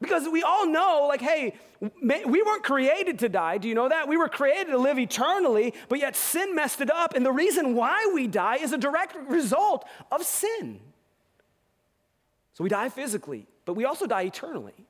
Because 0.00 0.26
we 0.28 0.42
all 0.42 0.66
know, 0.66 1.06
like, 1.08 1.20
hey, 1.20 1.54
we 1.80 2.42
weren't 2.42 2.62
created 2.62 3.18
to 3.18 3.28
die. 3.28 3.58
Do 3.58 3.68
you 3.68 3.74
know 3.74 3.88
that? 3.88 4.08
We 4.08 4.16
were 4.16 4.28
created 4.28 4.70
to 4.70 4.78
live 4.78 4.98
eternally, 4.98 5.74
but 5.88 5.98
yet 5.98 6.16
sin 6.16 6.54
messed 6.54 6.80
it 6.80 6.90
up. 6.90 7.14
And 7.14 7.26
the 7.26 7.32
reason 7.32 7.74
why 7.74 8.10
we 8.14 8.26
die 8.26 8.56
is 8.56 8.72
a 8.72 8.78
direct 8.78 9.16
result 9.28 9.84
of 10.10 10.22
sin. 10.22 10.80
So 12.54 12.64
we 12.64 12.70
die 12.70 12.88
physically, 12.88 13.46
but 13.64 13.74
we 13.74 13.84
also 13.84 14.06
die 14.06 14.22
eternally. 14.22 14.87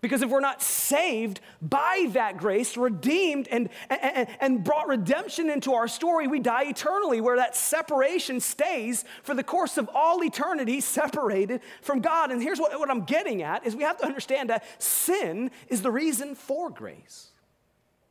Because 0.00 0.22
if 0.22 0.30
we're 0.30 0.40
not 0.40 0.62
saved 0.62 1.40
by 1.60 2.08
that 2.12 2.36
grace, 2.36 2.76
redeemed 2.76 3.48
and, 3.48 3.68
and, 3.90 4.28
and, 4.40 4.62
brought 4.62 4.86
redemption 4.86 5.50
into 5.50 5.74
our 5.74 5.88
story, 5.88 6.28
we 6.28 6.38
die 6.38 6.64
eternally, 6.64 7.20
where 7.20 7.36
that 7.36 7.56
separation 7.56 8.38
stays 8.38 9.04
for 9.24 9.34
the 9.34 9.42
course 9.42 9.76
of 9.76 9.90
all 9.92 10.22
eternity, 10.22 10.80
separated 10.80 11.60
from 11.82 12.00
God. 12.00 12.30
And 12.30 12.40
here's 12.40 12.60
what, 12.60 12.78
what 12.78 12.90
I'm 12.90 13.04
getting 13.04 13.42
at 13.42 13.66
is 13.66 13.74
we 13.74 13.82
have 13.82 13.98
to 13.98 14.06
understand 14.06 14.50
that 14.50 14.64
sin 14.80 15.50
is 15.68 15.82
the 15.82 15.90
reason 15.90 16.36
for 16.36 16.70
grace. 16.70 17.30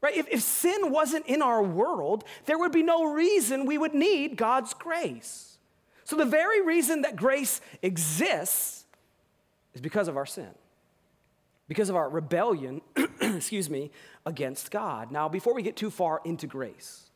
Right? 0.02 0.16
If, 0.16 0.28
if 0.30 0.42
sin 0.42 0.92
wasn't 0.92 1.26
in 1.26 1.42
our 1.42 1.64
world, 1.64 2.26
there 2.46 2.60
would 2.60 2.74
be 2.74 2.84
no 2.84 3.06
reason 3.14 3.66
we 3.66 3.78
would 3.78 3.94
need 3.94 4.36
God's 4.36 4.74
grace. 4.74 5.58
So 6.04 6.18
the 6.18 6.26
very 6.26 6.62
reason 6.66 7.02
that 7.02 7.16
grace 7.16 7.62
exists 7.82 8.86
is 9.74 9.80
because 9.80 10.10
of 10.10 10.18
our 10.18 10.26
sin 10.26 10.50
because 11.68 11.90
of 11.90 11.96
our 11.96 12.10
rebellion, 12.10 12.82
excuse 13.22 13.70
me, 13.70 13.92
against 14.26 14.72
God. 14.72 15.12
Now, 15.12 15.28
before 15.28 15.54
we 15.54 15.62
get 15.62 15.76
too 15.76 15.90
far 15.90 16.22
into 16.24 16.48
grace, 16.48 17.10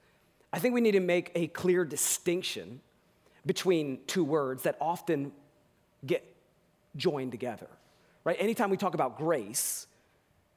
I 0.53 0.59
think 0.59 0.73
we 0.73 0.81
need 0.81 0.91
to 0.91 0.99
make 0.99 1.31
a 1.35 1.47
clear 1.47 1.85
distinction 1.85 2.81
between 3.45 3.99
two 4.07 4.23
words 4.23 4.63
that 4.63 4.77
often 4.81 5.31
get 6.05 6.23
joined 6.95 7.31
together. 7.31 7.67
Right? 8.23 8.35
Anytime 8.39 8.69
we 8.69 8.77
talk 8.77 8.93
about 8.93 9.17
grace, 9.17 9.87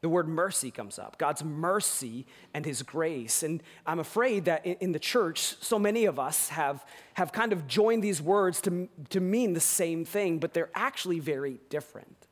the 0.00 0.08
word 0.10 0.28
mercy 0.28 0.70
comes 0.70 0.98
up 0.98 1.16
God's 1.16 1.42
mercy 1.42 2.26
and 2.52 2.66
His 2.66 2.82
grace. 2.82 3.42
And 3.42 3.62
I'm 3.86 4.00
afraid 4.00 4.44
that 4.44 4.66
in 4.66 4.92
the 4.92 4.98
church, 4.98 5.56
so 5.62 5.78
many 5.78 6.04
of 6.04 6.18
us 6.18 6.50
have, 6.50 6.84
have 7.14 7.32
kind 7.32 7.52
of 7.52 7.66
joined 7.66 8.04
these 8.04 8.20
words 8.20 8.60
to, 8.62 8.88
to 9.10 9.20
mean 9.20 9.54
the 9.54 9.60
same 9.60 10.04
thing, 10.04 10.40
but 10.40 10.52
they're 10.52 10.70
actually 10.74 11.20
very 11.20 11.58
different. 11.70 12.26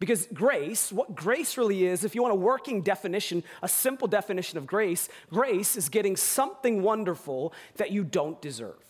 Because 0.00 0.26
grace, 0.34 0.92
what 0.92 1.14
grace 1.14 1.56
really 1.56 1.86
is, 1.86 2.04
if 2.04 2.14
you 2.14 2.22
want 2.22 2.32
a 2.32 2.36
working 2.36 2.82
definition, 2.82 3.44
a 3.62 3.68
simple 3.68 4.08
definition 4.08 4.58
of 4.58 4.66
grace, 4.66 5.08
grace 5.30 5.76
is 5.76 5.88
getting 5.88 6.16
something 6.16 6.82
wonderful 6.82 7.52
that 7.76 7.90
you 7.90 8.04
don't 8.04 8.40
deserve. 8.42 8.82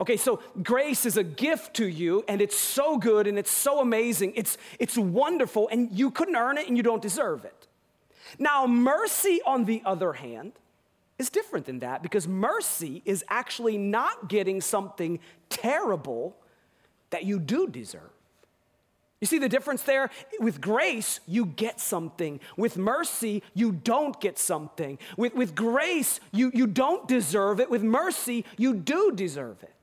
Okay, 0.00 0.16
so 0.16 0.40
grace 0.62 1.04
is 1.04 1.16
a 1.16 1.24
gift 1.24 1.74
to 1.74 1.86
you, 1.86 2.24
and 2.26 2.40
it's 2.40 2.56
so 2.56 2.96
good 2.96 3.26
and 3.26 3.38
it's 3.38 3.50
so 3.50 3.80
amazing. 3.80 4.32
It's, 4.34 4.56
it's 4.78 4.96
wonderful, 4.96 5.68
and 5.70 5.90
you 5.92 6.10
couldn't 6.10 6.36
earn 6.36 6.58
it 6.58 6.68
and 6.68 6.76
you 6.76 6.82
don't 6.82 7.02
deserve 7.02 7.44
it. 7.44 7.66
Now, 8.38 8.66
mercy, 8.66 9.40
on 9.44 9.64
the 9.64 9.82
other 9.84 10.12
hand, 10.12 10.52
is 11.18 11.28
different 11.28 11.66
than 11.66 11.80
that 11.80 12.02
because 12.02 12.26
mercy 12.26 13.02
is 13.04 13.24
actually 13.28 13.76
not 13.76 14.28
getting 14.28 14.60
something 14.60 15.20
terrible 15.50 16.36
that 17.10 17.24
you 17.24 17.38
do 17.38 17.66
deserve. 17.66 18.10
You 19.20 19.26
see 19.26 19.38
the 19.38 19.48
difference 19.48 19.82
there? 19.82 20.10
With 20.40 20.60
grace, 20.60 21.20
you 21.26 21.44
get 21.44 21.78
something. 21.78 22.40
With 22.56 22.78
mercy, 22.78 23.42
you 23.52 23.72
don't 23.72 24.18
get 24.18 24.38
something. 24.38 24.98
With, 25.16 25.34
with 25.34 25.54
grace, 25.54 26.20
you, 26.32 26.50
you 26.54 26.66
don't 26.66 27.06
deserve 27.06 27.60
it. 27.60 27.68
With 27.70 27.82
mercy, 27.82 28.46
you 28.56 28.74
do 28.74 29.12
deserve 29.14 29.62
it. 29.62 29.74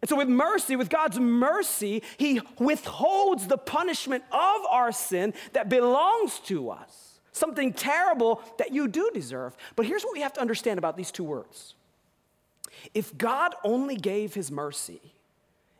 And 0.00 0.08
so, 0.08 0.16
with 0.16 0.28
mercy, 0.28 0.76
with 0.76 0.88
God's 0.88 1.18
mercy, 1.18 2.02
He 2.16 2.40
withholds 2.58 3.48
the 3.48 3.58
punishment 3.58 4.24
of 4.30 4.60
our 4.70 4.92
sin 4.92 5.34
that 5.52 5.68
belongs 5.68 6.38
to 6.44 6.70
us, 6.70 7.18
something 7.32 7.72
terrible 7.72 8.40
that 8.58 8.72
you 8.72 8.86
do 8.88 9.10
deserve. 9.12 9.56
But 9.76 9.86
here's 9.86 10.04
what 10.04 10.12
we 10.12 10.20
have 10.20 10.32
to 10.34 10.40
understand 10.40 10.78
about 10.78 10.96
these 10.96 11.10
two 11.10 11.24
words 11.24 11.74
if 12.94 13.16
God 13.18 13.54
only 13.64 13.96
gave 13.96 14.34
His 14.34 14.52
mercy, 14.52 15.00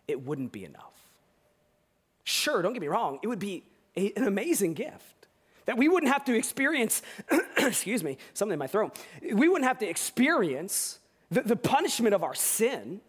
it 0.08 0.26
wouldn't 0.26 0.50
be 0.52 0.64
enough. 0.64 0.97
Sure, 2.28 2.60
don't 2.60 2.74
get 2.74 2.82
me 2.82 2.88
wrong, 2.88 3.18
it 3.22 3.26
would 3.26 3.38
be 3.38 3.64
a, 3.96 4.12
an 4.14 4.24
amazing 4.24 4.74
gift. 4.74 5.26
That 5.64 5.78
we 5.78 5.88
wouldn't 5.88 6.12
have 6.12 6.26
to 6.26 6.36
experience, 6.36 7.00
excuse 7.56 8.04
me, 8.04 8.18
something 8.34 8.52
in 8.52 8.58
my 8.58 8.66
throat. 8.66 8.98
We 9.22 9.48
wouldn't 9.48 9.66
have 9.66 9.78
to 9.78 9.88
experience 9.88 10.98
the, 11.30 11.40
the 11.40 11.56
punishment 11.56 12.14
of 12.14 12.22
our 12.22 12.34
sin, 12.34 13.00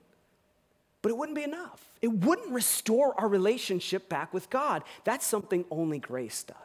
but 1.01 1.09
it 1.09 1.17
wouldn't 1.17 1.35
be 1.35 1.43
enough. 1.43 1.85
It 2.01 2.07
wouldn't 2.07 2.53
restore 2.53 3.13
our 3.19 3.27
relationship 3.27 4.07
back 4.07 4.33
with 4.33 4.49
God. 4.49 4.83
That's 5.03 5.25
something 5.25 5.65
only 5.69 5.99
grace 5.99 6.43
does. 6.43 6.55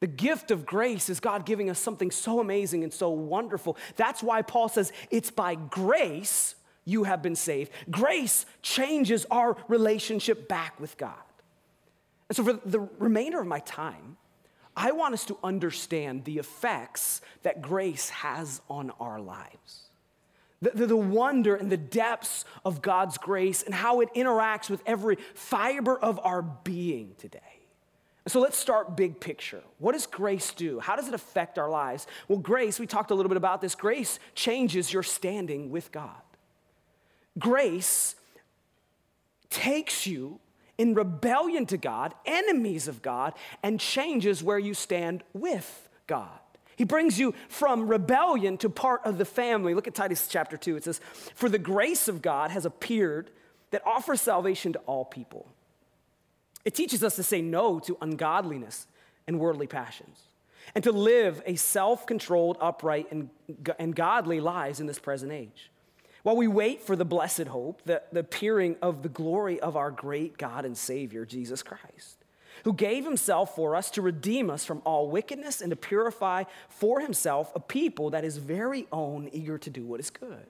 The 0.00 0.08
gift 0.08 0.50
of 0.50 0.66
grace 0.66 1.08
is 1.08 1.20
God 1.20 1.46
giving 1.46 1.70
us 1.70 1.78
something 1.78 2.10
so 2.10 2.40
amazing 2.40 2.82
and 2.82 2.92
so 2.92 3.10
wonderful. 3.10 3.76
That's 3.94 4.24
why 4.24 4.42
Paul 4.42 4.68
says 4.68 4.92
it's 5.08 5.30
by 5.30 5.54
grace 5.54 6.56
you 6.84 7.04
have 7.04 7.22
been 7.22 7.36
saved. 7.36 7.70
Grace 7.92 8.44
changes 8.60 9.24
our 9.30 9.56
relationship 9.68 10.48
back 10.48 10.80
with 10.80 10.96
God. 10.96 11.14
And 12.28 12.36
so, 12.36 12.44
for 12.44 12.52
the 12.52 12.80
remainder 12.98 13.40
of 13.40 13.46
my 13.46 13.60
time, 13.60 14.16
I 14.76 14.92
want 14.92 15.14
us 15.14 15.24
to 15.26 15.38
understand 15.42 16.24
the 16.24 16.38
effects 16.38 17.20
that 17.42 17.62
grace 17.62 18.10
has 18.10 18.60
on 18.70 18.92
our 19.00 19.20
lives. 19.20 19.88
The, 20.60 20.70
the, 20.70 20.86
the, 20.86 20.96
wonder 20.96 21.54
and 21.54 21.70
the 21.70 21.76
depths 21.76 22.44
of 22.64 22.82
God's 22.82 23.16
grace 23.16 23.62
and 23.62 23.74
how 23.74 24.00
it 24.00 24.08
interacts 24.14 24.68
with 24.68 24.82
every 24.86 25.16
fiber 25.34 25.98
of 25.98 26.20
our 26.22 26.42
being 26.42 27.14
today. 27.18 27.40
So 28.28 28.40
let's 28.40 28.58
start 28.58 28.96
big 28.96 29.20
picture. 29.20 29.62
What 29.78 29.92
does 29.92 30.06
grace 30.06 30.52
do? 30.52 30.80
How 30.80 30.96
does 30.96 31.08
it 31.08 31.14
affect 31.14 31.58
our 31.58 31.70
lives? 31.70 32.06
Well, 32.28 32.38
grace, 32.38 32.78
we 32.78 32.86
talked 32.86 33.10
a 33.10 33.14
little 33.14 33.30
bit 33.30 33.36
about 33.36 33.60
this. 33.60 33.74
Grace 33.74 34.18
changes 34.34 34.92
your 34.92 35.02
standing 35.02 35.70
with 35.70 35.90
God. 35.90 36.10
Grace 37.38 38.16
takes 39.48 40.06
you 40.06 40.40
in 40.78 40.94
rebellion 40.94 41.66
to 41.66 41.76
God, 41.76 42.14
enemies 42.24 42.88
of 42.88 43.02
God, 43.02 43.34
and 43.62 43.78
changes 43.78 44.42
where 44.42 44.58
you 44.58 44.72
stand 44.72 45.24
with 45.34 45.88
God. 46.06 46.38
He 46.76 46.84
brings 46.84 47.18
you 47.18 47.34
from 47.48 47.88
rebellion 47.88 48.56
to 48.58 48.70
part 48.70 49.00
of 49.04 49.18
the 49.18 49.24
family. 49.24 49.74
Look 49.74 49.88
at 49.88 49.96
Titus 49.96 50.28
chapter 50.28 50.56
2. 50.56 50.76
It 50.76 50.84
says, 50.84 51.00
For 51.34 51.48
the 51.48 51.58
grace 51.58 52.06
of 52.06 52.22
God 52.22 52.52
has 52.52 52.64
appeared 52.64 53.30
that 53.72 53.84
offers 53.84 54.20
salvation 54.20 54.72
to 54.74 54.78
all 54.80 55.04
people. 55.04 55.48
It 56.64 56.74
teaches 56.74 57.02
us 57.02 57.16
to 57.16 57.24
say 57.24 57.42
no 57.42 57.80
to 57.80 57.98
ungodliness 58.00 58.86
and 59.26 59.40
worldly 59.40 59.66
passions 59.66 60.20
and 60.74 60.84
to 60.84 60.92
live 60.92 61.42
a 61.46 61.56
self 61.56 62.06
controlled, 62.06 62.56
upright, 62.60 63.08
and, 63.10 63.30
and 63.78 63.94
godly 63.94 64.40
lives 64.40 64.78
in 64.78 64.86
this 64.86 64.98
present 64.98 65.32
age 65.32 65.70
while 66.28 66.36
we 66.36 66.46
wait 66.46 66.82
for 66.82 66.94
the 66.94 67.06
blessed 67.06 67.44
hope, 67.44 67.80
the, 67.86 68.02
the 68.12 68.20
appearing 68.20 68.76
of 68.82 69.02
the 69.02 69.08
glory 69.08 69.58
of 69.60 69.76
our 69.76 69.90
great 69.90 70.36
God 70.36 70.66
and 70.66 70.76
Savior, 70.76 71.24
Jesus 71.24 71.62
Christ, 71.62 72.18
who 72.64 72.74
gave 72.74 73.06
himself 73.06 73.54
for 73.54 73.74
us 73.74 73.90
to 73.92 74.02
redeem 74.02 74.50
us 74.50 74.62
from 74.62 74.82
all 74.84 75.08
wickedness 75.08 75.62
and 75.62 75.70
to 75.70 75.76
purify 75.76 76.44
for 76.68 77.00
himself 77.00 77.50
a 77.54 77.60
people 77.60 78.10
that 78.10 78.26
is 78.26 78.36
very 78.36 78.86
own, 78.92 79.30
eager 79.32 79.56
to 79.56 79.70
do 79.70 79.86
what 79.86 80.00
is 80.00 80.10
good. 80.10 80.44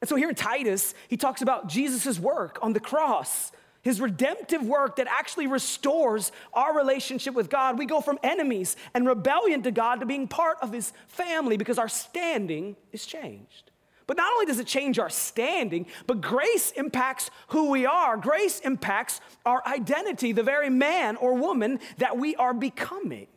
And 0.00 0.08
so 0.08 0.16
here 0.16 0.28
in 0.28 0.34
Titus, 0.34 0.92
he 1.06 1.16
talks 1.16 1.40
about 1.40 1.68
Jesus' 1.68 2.18
work 2.18 2.58
on 2.60 2.72
the 2.72 2.80
cross, 2.80 3.52
his 3.82 4.00
redemptive 4.00 4.66
work 4.66 4.96
that 4.96 5.06
actually 5.06 5.46
restores 5.46 6.32
our 6.52 6.76
relationship 6.76 7.34
with 7.34 7.48
God. 7.48 7.78
We 7.78 7.86
go 7.86 8.00
from 8.00 8.18
enemies 8.24 8.74
and 8.92 9.06
rebellion 9.06 9.62
to 9.62 9.70
God 9.70 10.00
to 10.00 10.06
being 10.06 10.26
part 10.26 10.56
of 10.60 10.72
his 10.72 10.92
family 11.06 11.56
because 11.56 11.78
our 11.78 11.88
standing 11.88 12.74
is 12.90 13.06
changed. 13.06 13.70
But 14.10 14.16
not 14.16 14.32
only 14.32 14.46
does 14.46 14.58
it 14.58 14.66
change 14.66 14.98
our 14.98 15.08
standing, 15.08 15.86
but 16.08 16.20
grace 16.20 16.72
impacts 16.72 17.30
who 17.46 17.70
we 17.70 17.86
are. 17.86 18.16
Grace 18.16 18.58
impacts 18.58 19.20
our 19.46 19.64
identity, 19.64 20.32
the 20.32 20.42
very 20.42 20.68
man 20.68 21.14
or 21.14 21.34
woman 21.34 21.78
that 21.98 22.18
we 22.18 22.34
are 22.34 22.52
becoming. 22.52 23.28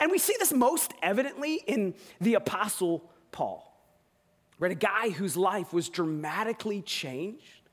And 0.00 0.10
we 0.10 0.16
see 0.16 0.34
this 0.38 0.50
most 0.50 0.94
evidently 1.02 1.56
in 1.66 1.92
the 2.22 2.36
Apostle 2.36 3.04
Paul, 3.32 3.78
right? 4.58 4.72
A 4.72 4.74
guy 4.74 5.10
whose 5.10 5.36
life 5.36 5.74
was 5.74 5.90
dramatically 5.90 6.80
changed 6.80 7.68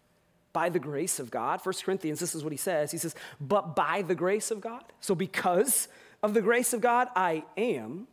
by 0.52 0.68
the 0.68 0.78
grace 0.78 1.22
of 1.22 1.32
God. 1.32 1.62
First 1.62 1.86
Corinthians, 1.86 2.20
this 2.20 2.36
is 2.36 2.44
what 2.44 2.52
he 2.52 2.58
says. 2.58 2.92
He 2.92 2.98
says, 2.98 3.16
But 3.40 3.78
by 3.78 4.02
the 4.02 4.14
grace 4.14 4.52
of 4.52 4.60
God. 4.60 4.84
So 5.00 5.16
because 5.16 5.88
of 6.22 6.34
the 6.34 6.42
grace 6.42 6.74
of 6.74 6.82
God, 6.82 7.08
I 7.16 7.46
am 7.56 8.10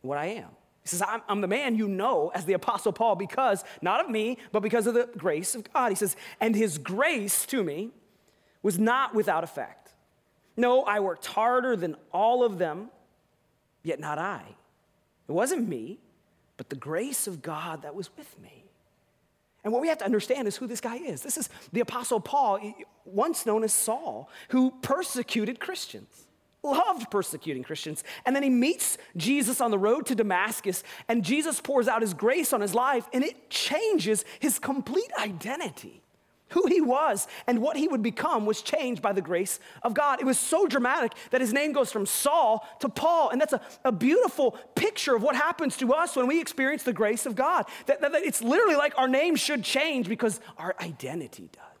what 0.00 0.16
I 0.16 0.28
am. 0.28 0.57
He 0.88 0.96
says, 0.96 1.06
I'm, 1.06 1.20
I'm, 1.28 1.42
the 1.42 1.46
man 1.46 1.76
you 1.76 1.86
know 1.86 2.30
as 2.34 2.46
the 2.46 2.54
Apostle 2.54 2.92
Paul 2.92 3.14
because, 3.14 3.62
not 3.82 4.02
of 4.02 4.10
me, 4.10 4.38
but 4.52 4.60
because 4.60 4.86
of 4.86 4.94
the 4.94 5.06
grace 5.18 5.54
of 5.54 5.70
God. 5.70 5.90
He 5.90 5.94
says, 5.94 6.16
and 6.40 6.56
his 6.56 6.78
grace 6.78 7.44
to 7.46 7.62
me 7.62 7.90
was 8.62 8.78
not 8.78 9.14
without 9.14 9.44
effect. 9.44 9.92
No, 10.56 10.84
I 10.84 11.00
worked 11.00 11.26
harder 11.26 11.76
than 11.76 11.94
all 12.10 12.42
of 12.42 12.56
them, 12.56 12.88
yet 13.82 14.00
not 14.00 14.18
I. 14.18 14.42
It 15.28 15.32
wasn't 15.32 15.68
me, 15.68 15.98
but 16.56 16.70
the 16.70 16.76
grace 16.76 17.26
of 17.26 17.42
God 17.42 17.82
that 17.82 17.94
was 17.94 18.08
with 18.16 18.40
me. 18.40 18.64
And 19.64 19.72
what 19.74 19.82
we 19.82 19.88
have 19.88 19.98
to 19.98 20.06
understand 20.06 20.48
is 20.48 20.56
who 20.56 20.66
this 20.66 20.80
guy 20.80 20.96
is. 20.96 21.20
This 21.20 21.36
is 21.36 21.50
the 21.70 21.80
Apostle 21.80 22.20
Paul, 22.20 22.72
once 23.04 23.44
known 23.44 23.62
as 23.62 23.74
Saul, 23.74 24.30
who 24.48 24.70
persecuted 24.80 25.60
Christians 25.60 26.27
loved 26.62 27.10
persecuting 27.10 27.62
Christians. 27.62 28.04
And 28.26 28.34
then 28.34 28.42
he 28.42 28.50
meets 28.50 28.98
Jesus 29.16 29.60
on 29.60 29.70
the 29.70 29.78
road 29.78 30.06
to 30.06 30.14
Damascus, 30.14 30.82
and 31.08 31.24
Jesus 31.24 31.60
pours 31.60 31.88
out 31.88 32.02
his 32.02 32.14
grace 32.14 32.52
on 32.52 32.60
his 32.60 32.74
life, 32.74 33.08
and 33.12 33.24
it 33.24 33.50
changes 33.50 34.24
his 34.40 34.58
complete 34.58 35.10
identity. 35.18 36.02
Who 36.52 36.66
he 36.66 36.80
was 36.80 37.28
and 37.46 37.60
what 37.60 37.76
he 37.76 37.88
would 37.88 38.02
become 38.02 38.46
was 38.46 38.62
changed 38.62 39.02
by 39.02 39.12
the 39.12 39.20
grace 39.20 39.60
of 39.82 39.92
God. 39.92 40.18
It 40.20 40.24
was 40.24 40.38
so 40.38 40.66
dramatic 40.66 41.12
that 41.30 41.42
his 41.42 41.52
name 41.52 41.72
goes 41.72 41.92
from 41.92 42.06
Saul 42.06 42.66
to 42.80 42.88
Paul. 42.88 43.28
And 43.28 43.38
that's 43.38 43.52
a, 43.52 43.60
a 43.84 43.92
beautiful 43.92 44.52
picture 44.74 45.14
of 45.14 45.22
what 45.22 45.36
happens 45.36 45.76
to 45.76 45.92
us 45.92 46.16
when 46.16 46.26
we 46.26 46.40
experience 46.40 46.84
the 46.84 46.94
grace 46.94 47.26
of 47.26 47.36
God. 47.36 47.66
That, 47.84 48.00
that, 48.00 48.12
that 48.12 48.22
it's 48.22 48.40
literally 48.40 48.76
like 48.76 48.94
our 48.96 49.08
name 49.08 49.36
should 49.36 49.62
change 49.62 50.08
because 50.08 50.40
our 50.56 50.74
identity 50.80 51.50
does. 51.52 51.77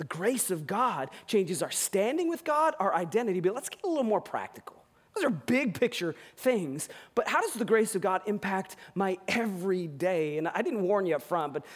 The 0.00 0.06
grace 0.06 0.50
of 0.50 0.66
God 0.66 1.10
changes 1.26 1.62
our 1.62 1.70
standing 1.70 2.30
with 2.30 2.42
God, 2.42 2.74
our 2.80 2.94
identity. 2.94 3.40
But 3.40 3.54
let's 3.54 3.68
get 3.68 3.84
a 3.84 3.86
little 3.86 4.02
more 4.02 4.22
practical. 4.22 4.82
Those 5.14 5.24
are 5.24 5.30
big 5.30 5.78
picture 5.78 6.14
things. 6.38 6.88
But 7.14 7.28
how 7.28 7.42
does 7.42 7.52
the 7.52 7.66
grace 7.66 7.94
of 7.94 8.00
God 8.00 8.22
impact 8.24 8.76
my 8.94 9.18
everyday? 9.28 10.38
And 10.38 10.48
I 10.48 10.62
didn't 10.62 10.80
warn 10.80 11.04
you 11.04 11.16
up 11.16 11.22
front, 11.22 11.52
but 11.52 11.66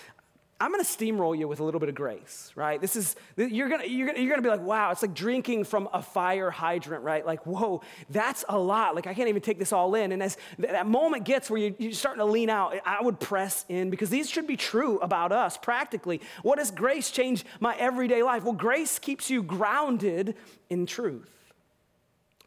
I'm 0.61 0.70
gonna 0.70 0.84
steamroll 0.84 1.37
you 1.37 1.49
with 1.49 1.58
a 1.58 1.64
little 1.64 1.80
bit 1.80 1.88
of 1.88 1.96
grace, 1.96 2.52
right? 2.54 2.80
This 2.80 2.94
is, 2.94 3.16
you're 3.37 3.68
gonna, 3.68 3.87
you're 3.87 4.06
gonna, 4.06 4.20
you're 4.20 4.30
gonna 4.30 4.40
be 4.40 4.49
like, 4.49 4.62
wow, 4.62 4.92
it's 4.92 5.02
like 5.02 5.12
drinking 5.12 5.64
from 5.64 5.88
a 5.92 6.00
fire 6.00 6.50
hydrant, 6.50 7.02
right? 7.02 7.26
Like, 7.26 7.44
whoa, 7.44 7.82
that's 8.08 8.44
a 8.49 8.56
lot. 8.56 8.94
Like, 8.94 9.08
I 9.08 9.14
can't 9.14 9.28
even 9.28 9.42
take 9.42 9.58
this 9.58 9.73
all 9.73 9.94
in. 9.96 10.12
And 10.12 10.23
as 10.23 10.37
that 10.61 10.87
moment 10.87 11.25
gets 11.25 11.50
where 11.50 11.61
you, 11.61 11.75
you're 11.78 11.92
starting 11.92 12.20
to 12.20 12.25
lean 12.25 12.50
out, 12.50 12.76
I 12.87 13.02
would 13.02 13.18
press 13.18 13.64
in 13.68 13.90
because 13.90 14.11
these 14.11 14.30
should 14.30 14.46
be 14.46 14.56
true 14.56 14.99
about 15.00 15.32
us 15.32 15.58
practically. 15.58 16.20
What 16.42 16.58
does 16.58 16.70
grace 16.70 17.11
change 17.11 17.44
my 17.58 17.76
everyday 17.76 18.23
life? 18.23 18.44
Well, 18.44 18.52
grace 18.52 19.00
keeps 19.00 19.28
you 19.28 19.42
grounded 19.42 20.37
in 20.70 20.87
truth. 20.87 21.34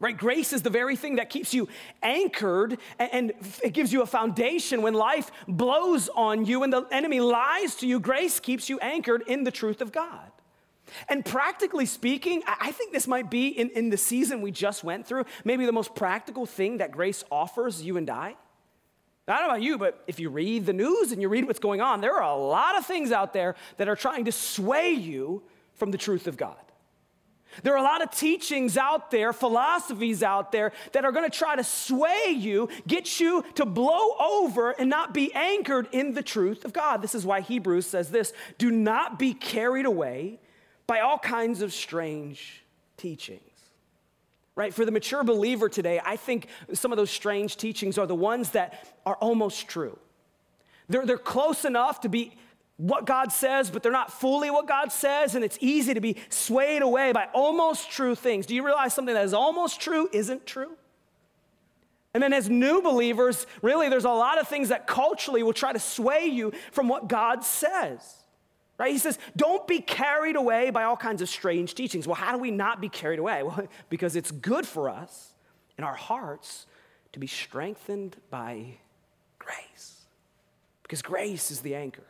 Right? 0.00 0.16
Grace 0.16 0.52
is 0.52 0.62
the 0.62 0.70
very 0.70 0.94
thing 0.94 1.16
that 1.16 1.28
keeps 1.28 1.52
you 1.52 1.66
anchored 2.04 2.78
and 3.00 3.32
it 3.64 3.72
gives 3.72 3.92
you 3.92 4.02
a 4.02 4.06
foundation 4.06 4.80
when 4.80 4.94
life 4.94 5.32
blows 5.48 6.08
on 6.10 6.46
you 6.46 6.62
and 6.62 6.72
the 6.72 6.86
enemy 6.92 7.18
lies 7.20 7.74
to 7.76 7.86
you. 7.86 7.98
Grace 7.98 8.38
keeps 8.38 8.68
you 8.68 8.78
anchored 8.78 9.24
in 9.26 9.42
the 9.42 9.50
truth 9.50 9.80
of 9.80 9.90
God. 9.90 10.30
And 11.08 11.24
practically 11.24 11.84
speaking, 11.84 12.42
I 12.46 12.70
think 12.70 12.92
this 12.92 13.08
might 13.08 13.28
be 13.28 13.48
in, 13.48 13.70
in 13.70 13.90
the 13.90 13.96
season 13.96 14.40
we 14.40 14.52
just 14.52 14.84
went 14.84 15.06
through, 15.06 15.24
maybe 15.44 15.66
the 15.66 15.72
most 15.72 15.94
practical 15.94 16.46
thing 16.46 16.78
that 16.78 16.92
grace 16.92 17.24
offers 17.30 17.82
you 17.82 17.96
and 17.96 18.08
I. 18.08 18.36
I 19.26 19.32
don't 19.38 19.48
know 19.48 19.54
about 19.54 19.62
you, 19.62 19.76
but 19.76 20.02
if 20.06 20.18
you 20.18 20.30
read 20.30 20.64
the 20.64 20.72
news 20.72 21.12
and 21.12 21.20
you 21.20 21.28
read 21.28 21.46
what's 21.46 21.58
going 21.58 21.80
on, 21.80 22.00
there 22.00 22.14
are 22.14 22.22
a 22.22 22.36
lot 22.36 22.78
of 22.78 22.86
things 22.86 23.12
out 23.12 23.32
there 23.32 23.56
that 23.76 23.88
are 23.88 23.96
trying 23.96 24.24
to 24.24 24.32
sway 24.32 24.90
you 24.92 25.42
from 25.74 25.90
the 25.90 25.98
truth 25.98 26.26
of 26.26 26.36
God. 26.36 26.56
There 27.62 27.74
are 27.74 27.78
a 27.78 27.82
lot 27.82 28.02
of 28.02 28.10
teachings 28.10 28.76
out 28.76 29.10
there, 29.10 29.32
philosophies 29.32 30.22
out 30.22 30.52
there 30.52 30.72
that 30.92 31.04
are 31.04 31.12
going 31.12 31.28
to 31.28 31.36
try 31.36 31.56
to 31.56 31.64
sway 31.64 32.30
you, 32.30 32.68
get 32.86 33.20
you 33.20 33.44
to 33.54 33.64
blow 33.64 34.16
over 34.18 34.70
and 34.72 34.88
not 34.88 35.14
be 35.14 35.32
anchored 35.34 35.88
in 35.92 36.14
the 36.14 36.22
truth 36.22 36.64
of 36.64 36.72
God. 36.72 37.02
This 37.02 37.14
is 37.14 37.24
why 37.24 37.40
Hebrews 37.40 37.86
says 37.86 38.10
this 38.10 38.32
do 38.58 38.70
not 38.70 39.18
be 39.18 39.34
carried 39.34 39.86
away 39.86 40.38
by 40.86 41.00
all 41.00 41.18
kinds 41.18 41.62
of 41.62 41.72
strange 41.72 42.64
teachings. 42.96 43.42
Right? 44.54 44.74
For 44.74 44.84
the 44.84 44.90
mature 44.90 45.22
believer 45.22 45.68
today, 45.68 46.00
I 46.04 46.16
think 46.16 46.48
some 46.72 46.90
of 46.90 46.96
those 46.96 47.10
strange 47.10 47.56
teachings 47.56 47.96
are 47.96 48.06
the 48.06 48.14
ones 48.14 48.50
that 48.50 48.88
are 49.06 49.14
almost 49.16 49.68
true. 49.68 49.96
They're, 50.88 51.06
they're 51.06 51.18
close 51.18 51.64
enough 51.64 52.00
to 52.00 52.08
be 52.08 52.36
what 52.78 53.06
God 53.06 53.32
says, 53.32 53.70
but 53.70 53.82
they're 53.82 53.92
not 53.92 54.12
fully 54.12 54.50
what 54.50 54.66
God 54.66 54.92
says, 54.92 55.34
and 55.34 55.44
it's 55.44 55.58
easy 55.60 55.94
to 55.94 56.00
be 56.00 56.16
swayed 56.30 56.80
away 56.80 57.12
by 57.12 57.28
almost 57.34 57.90
true 57.90 58.14
things. 58.14 58.46
Do 58.46 58.54
you 58.54 58.64
realize 58.64 58.94
something 58.94 59.14
that 59.14 59.24
is 59.24 59.34
almost 59.34 59.80
true 59.80 60.08
isn't 60.12 60.46
true? 60.46 60.70
And 62.14 62.22
then, 62.22 62.32
as 62.32 62.48
new 62.48 62.80
believers, 62.80 63.46
really, 63.62 63.88
there's 63.88 64.04
a 64.04 64.10
lot 64.10 64.40
of 64.40 64.48
things 64.48 64.70
that 64.70 64.86
culturally 64.86 65.42
will 65.42 65.52
try 65.52 65.72
to 65.72 65.78
sway 65.78 66.26
you 66.26 66.52
from 66.72 66.88
what 66.88 67.08
God 67.08 67.44
says. 67.44 68.14
Right? 68.78 68.92
He 68.92 68.98
says, 68.98 69.18
don't 69.36 69.66
be 69.66 69.80
carried 69.80 70.36
away 70.36 70.70
by 70.70 70.84
all 70.84 70.96
kinds 70.96 71.20
of 71.20 71.28
strange 71.28 71.74
teachings. 71.74 72.06
Well, 72.06 72.14
how 72.14 72.32
do 72.32 72.38
we 72.38 72.52
not 72.52 72.80
be 72.80 72.88
carried 72.88 73.18
away? 73.18 73.42
Well, 73.48 73.66
because 73.88 74.14
it's 74.14 74.30
good 74.30 74.66
for 74.66 74.88
us 74.88 75.34
in 75.76 75.84
our 75.84 75.94
hearts 75.94 76.66
to 77.12 77.18
be 77.18 77.26
strengthened 77.26 78.16
by 78.30 78.78
grace. 79.38 80.06
Because 80.84 81.02
grace 81.02 81.50
is 81.50 81.60
the 81.60 81.74
anchor. 81.74 82.07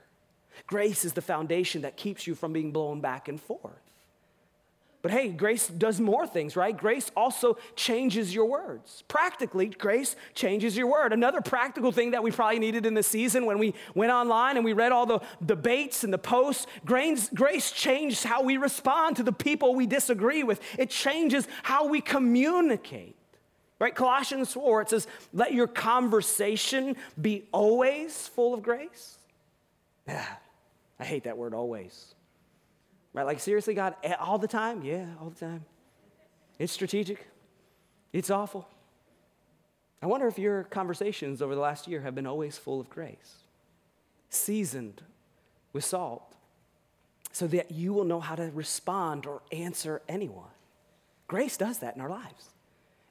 Grace 0.68 1.04
is 1.04 1.14
the 1.14 1.22
foundation 1.22 1.83
that 1.83 1.96
keeps 1.96 2.26
you 2.26 2.35
from 2.37 2.52
being 2.52 2.70
blown 2.70 3.00
back 3.00 3.26
and 3.26 3.40
forth. 3.40 3.88
But 5.00 5.12
hey, 5.12 5.28
grace 5.28 5.68
does 5.68 6.00
more 6.00 6.26
things, 6.26 6.57
right? 6.57 6.76
Grace 6.76 7.11
also 7.16 7.57
changes 7.76 8.35
your 8.35 8.46
words. 8.46 9.04
Practically, 9.07 9.66
grace 9.66 10.16
changes 10.35 10.76
your 10.76 10.88
word. 10.88 11.12
Another 11.12 11.40
practical 11.40 11.92
thing 11.92 12.11
that 12.11 12.22
we 12.22 12.33
probably 12.33 12.59
needed 12.59 12.85
in 12.85 12.94
the 12.94 13.02
season 13.02 13.46
when 13.46 13.59
we 13.59 13.74
went 13.94 14.11
online 14.11 14.57
and 14.57 14.64
we 14.64 14.72
read 14.72 14.90
all 14.90 15.07
the 15.07 15.20
debates 15.44 16.02
and 16.02 16.12
the 16.12 16.18
posts, 16.18 16.66
grace, 16.85 17.31
grace 17.33 17.70
changed 17.70 18.24
how 18.24 18.42
we 18.42 18.57
respond 18.57 19.16
to 19.16 19.22
the 19.22 19.33
people 19.33 19.74
we 19.74 19.87
disagree 19.87 20.42
with. 20.42 20.61
It 20.76 20.90
changes 20.90 21.46
how 21.62 21.87
we 21.87 22.00
communicate. 22.00 23.14
Right? 23.78 23.94
Colossians 23.94 24.52
4, 24.52 24.83
it 24.83 24.90
says, 24.90 25.07
let 25.33 25.54
your 25.54 25.68
conversation 25.68 26.96
be 27.18 27.44
always 27.52 28.26
full 28.26 28.52
of 28.52 28.62
grace. 28.62 29.16
Yeah. 30.09 30.26
I 31.01 31.05
hate 31.05 31.25
that 31.25 31.37
word 31.37 31.55
always. 31.55 32.15
Right? 33.13 33.27
Like, 33.27 33.41
seriously, 33.41 33.75
God, 33.75 33.95
eh, 34.03 34.15
all 34.19 34.39
the 34.39 34.49
time? 34.49 34.83
Yeah, 34.83 35.07
all 35.21 35.31
the 35.31 35.39
time. 35.39 35.65
It's 36.59 36.73
strategic, 36.73 37.27
it's 38.13 38.31
awful. 38.31 38.69
I 40.01 40.07
wonder 40.07 40.29
if 40.29 40.39
your 40.39 40.65
conversations 40.65 41.43
over 41.43 41.55
the 41.55 41.61
last 41.61 41.89
year 41.89 42.01
have 42.03 42.15
been 42.15 42.27
always 42.27 42.57
full 42.57 42.81
of 42.81 42.89
grace, 42.89 43.39
seasoned 44.31 45.03
with 45.73 45.85
salt, 45.85 46.37
so 47.33 47.47
that 47.49 47.73
you 47.73 47.93
will 47.93 48.05
know 48.05 48.21
how 48.21 48.35
to 48.35 48.51
respond 48.55 49.27
or 49.27 49.43
answer 49.53 50.03
anyone. 50.09 50.51
Grace 51.27 51.57
does 51.57 51.79
that 51.79 51.95
in 51.95 52.01
our 52.01 52.09
lives. 52.09 52.51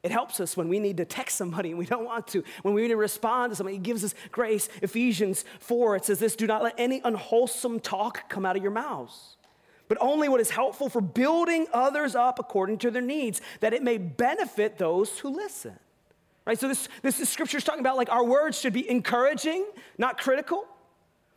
It 0.07 0.11
helps 0.11 0.39
us 0.39 0.55
when 0.55 0.69
we 0.69 0.79
need 0.79 0.95
to 0.97 1.05
text 1.05 1.35
somebody 1.35 1.71
and 1.71 1.77
we 1.77 1.85
don't 1.85 2.05
want 2.05 2.27
to. 2.27 2.41
When 2.61 2.73
we 2.73 2.83
need 2.83 2.87
to 2.87 2.95
respond 2.95 3.51
to 3.51 3.57
somebody, 3.57 3.75
it 3.75 3.83
gives 3.83 4.05
us 4.05 4.15
grace. 4.31 4.69
Ephesians 4.81 5.43
4, 5.59 5.97
it 5.97 6.05
says 6.05 6.17
this 6.17 6.37
do 6.37 6.47
not 6.47 6.63
let 6.63 6.75
any 6.77 7.01
unwholesome 7.03 7.81
talk 7.81 8.29
come 8.29 8.45
out 8.45 8.55
of 8.55 8.63
your 8.63 8.71
mouths, 8.71 9.35
but 9.89 9.97
only 9.99 10.29
what 10.29 10.39
is 10.39 10.49
helpful 10.49 10.87
for 10.87 11.01
building 11.01 11.67
others 11.73 12.15
up 12.15 12.39
according 12.39 12.77
to 12.77 12.89
their 12.89 13.01
needs, 13.01 13.41
that 13.59 13.73
it 13.73 13.83
may 13.83 13.97
benefit 13.97 14.77
those 14.77 15.19
who 15.19 15.27
listen. 15.27 15.77
Right? 16.45 16.57
So 16.57 16.69
this, 16.69 16.87
this 17.01 17.19
is 17.19 17.27
scripture 17.27 17.57
is 17.57 17.65
talking 17.65 17.81
about 17.81 17.97
like 17.97 18.09
our 18.09 18.23
words 18.23 18.57
should 18.57 18.71
be 18.71 18.89
encouraging, 18.89 19.65
not 19.97 20.17
critical. 20.17 20.65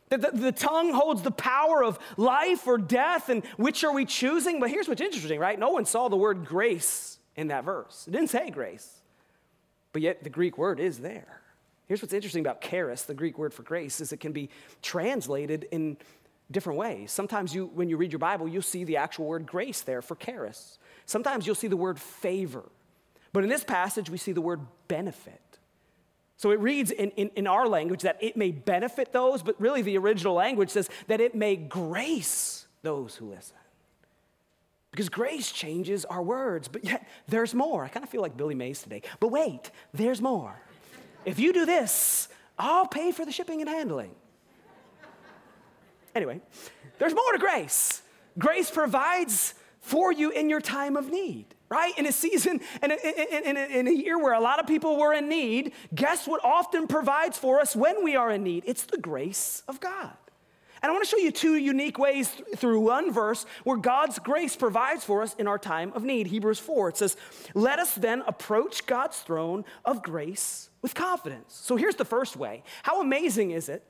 That 0.07 0.21
the, 0.21 0.31
the 0.31 0.51
tongue 0.53 0.93
holds 0.93 1.23
the 1.23 1.31
power 1.31 1.83
of 1.83 1.99
life 2.15 2.65
or 2.67 2.77
death, 2.77 3.27
and 3.27 3.45
which 3.57 3.83
are 3.83 3.93
we 3.93 4.05
choosing? 4.05 4.61
But 4.61 4.69
here's 4.69 4.87
what's 4.87 5.01
interesting, 5.01 5.41
right? 5.41 5.59
No 5.59 5.71
one 5.71 5.83
saw 5.83 6.07
the 6.07 6.15
word 6.15 6.45
grace 6.45 7.17
in 7.35 7.47
that 7.47 7.63
verse. 7.63 8.05
It 8.07 8.11
didn't 8.11 8.29
say 8.29 8.49
grace, 8.49 9.01
but 9.93 10.01
yet 10.01 10.23
the 10.23 10.29
Greek 10.29 10.57
word 10.57 10.79
is 10.79 10.99
there. 10.99 11.41
Here's 11.87 12.01
what's 12.01 12.13
interesting 12.13 12.41
about 12.41 12.61
charis, 12.61 13.03
the 13.03 13.13
Greek 13.13 13.37
word 13.37 13.53
for 13.53 13.63
grace, 13.63 13.99
is 13.99 14.13
it 14.13 14.19
can 14.21 14.31
be 14.31 14.49
translated 14.81 15.67
in 15.71 15.97
different 16.49 16.79
ways. 16.79 17.11
Sometimes 17.11 17.53
you, 17.53 17.69
when 17.73 17.89
you 17.89 17.97
read 17.97 18.11
your 18.11 18.19
Bible, 18.19 18.47
you'll 18.47 18.61
see 18.61 18.83
the 18.83 18.97
actual 18.97 19.25
word 19.25 19.45
grace 19.45 19.81
there 19.81 20.01
for 20.01 20.15
charis. 20.15 20.77
Sometimes 21.05 21.45
you'll 21.45 21.55
see 21.55 21.67
the 21.67 21.77
word 21.77 21.99
favor. 21.99 22.63
But 23.33 23.43
in 23.43 23.49
this 23.49 23.63
passage, 23.63 24.09
we 24.09 24.17
see 24.17 24.31
the 24.31 24.41
word 24.41 24.61
benefit. 24.87 25.41
So 26.37 26.51
it 26.51 26.59
reads 26.59 26.91
in, 26.91 27.11
in, 27.11 27.29
in, 27.35 27.45
our 27.45 27.67
language 27.67 28.01
that 28.01 28.17
it 28.19 28.35
may 28.35 28.51
benefit 28.51 29.13
those, 29.13 29.43
but 29.43 29.59
really 29.61 29.83
the 29.83 29.97
original 29.97 30.33
language 30.33 30.71
says 30.71 30.89
that 31.07 31.21
it 31.21 31.35
may 31.35 31.55
grace 31.55 32.65
those 32.81 33.15
who 33.15 33.29
listen. 33.29 33.57
Because 34.91 35.09
grace 35.09 35.51
changes 35.51 36.03
our 36.05 36.21
words, 36.21 36.67
but 36.67 36.83
yet 36.83 37.07
there's 37.27 37.53
more. 37.53 37.83
I 37.83 37.87
kind 37.87 38.03
of 38.03 38.09
feel 38.09 38.21
like 38.21 38.35
Billy 38.35 38.55
Mays 38.55 38.81
today. 38.81 39.01
But 39.19 39.29
wait, 39.29 39.71
there's 39.93 40.21
more. 40.21 40.53
If 41.23 41.39
you 41.39 41.53
do 41.53 41.65
this, 41.65 42.27
I'll 42.57 42.87
pay 42.87 43.11
for 43.11 43.25
the 43.25 43.31
shipping 43.31 43.61
and 43.61 43.69
handling. 43.69 44.11
Anyway, 46.13 46.41
there's 46.99 47.15
more 47.15 47.31
to 47.31 47.37
grace. 47.37 48.01
Grace 48.37 48.69
provides 48.69 49.53
for 49.79 50.11
you 50.11 50.29
in 50.31 50.49
your 50.49 50.61
time 50.61 50.97
of 50.97 51.09
need. 51.09 51.45
right? 51.69 51.97
In 51.97 52.05
a 52.05 52.11
season 52.11 52.59
and 52.81 52.91
in, 52.91 53.55
in, 53.55 53.57
in, 53.57 53.87
a 53.87 53.91
year 53.91 54.21
where 54.21 54.33
a 54.33 54.41
lot 54.41 54.59
of 54.59 54.67
people 54.67 54.97
were 54.97 55.13
in 55.13 55.29
need, 55.29 55.71
guess 55.95 56.27
what 56.27 56.43
often 56.43 56.85
provides 56.85 57.37
for 57.37 57.61
us 57.61 57.75
when 57.77 58.03
we 58.03 58.15
are 58.15 58.29
in 58.29 58.43
need? 58.43 58.63
It's 58.67 58.83
the 58.83 58.97
grace 58.97 59.63
of 59.69 59.79
God. 59.79 60.11
And 60.81 60.89
I 60.89 60.93
want 60.93 61.03
to 61.03 61.09
show 61.09 61.17
you 61.17 61.31
two 61.31 61.55
unique 61.55 61.99
ways 61.99 62.29
through 62.55 62.79
one 62.79 63.11
verse 63.11 63.45
where 63.63 63.77
God's 63.77 64.17
grace 64.17 64.55
provides 64.55 65.03
for 65.03 65.21
us 65.21 65.35
in 65.35 65.47
our 65.47 65.59
time 65.59 65.93
of 65.93 66.03
need. 66.03 66.27
Hebrews 66.27 66.57
4, 66.57 66.89
it 66.89 66.97
says, 66.97 67.17
Let 67.53 67.77
us 67.77 67.93
then 67.93 68.23
approach 68.25 68.87
God's 68.87 69.19
throne 69.19 69.63
of 69.85 70.01
grace 70.01 70.71
with 70.81 70.95
confidence. 70.95 71.53
So 71.53 71.75
here's 71.75 71.95
the 71.95 72.05
first 72.05 72.35
way. 72.35 72.63
How 72.81 72.99
amazing 72.99 73.51
is 73.51 73.69
it 73.69 73.83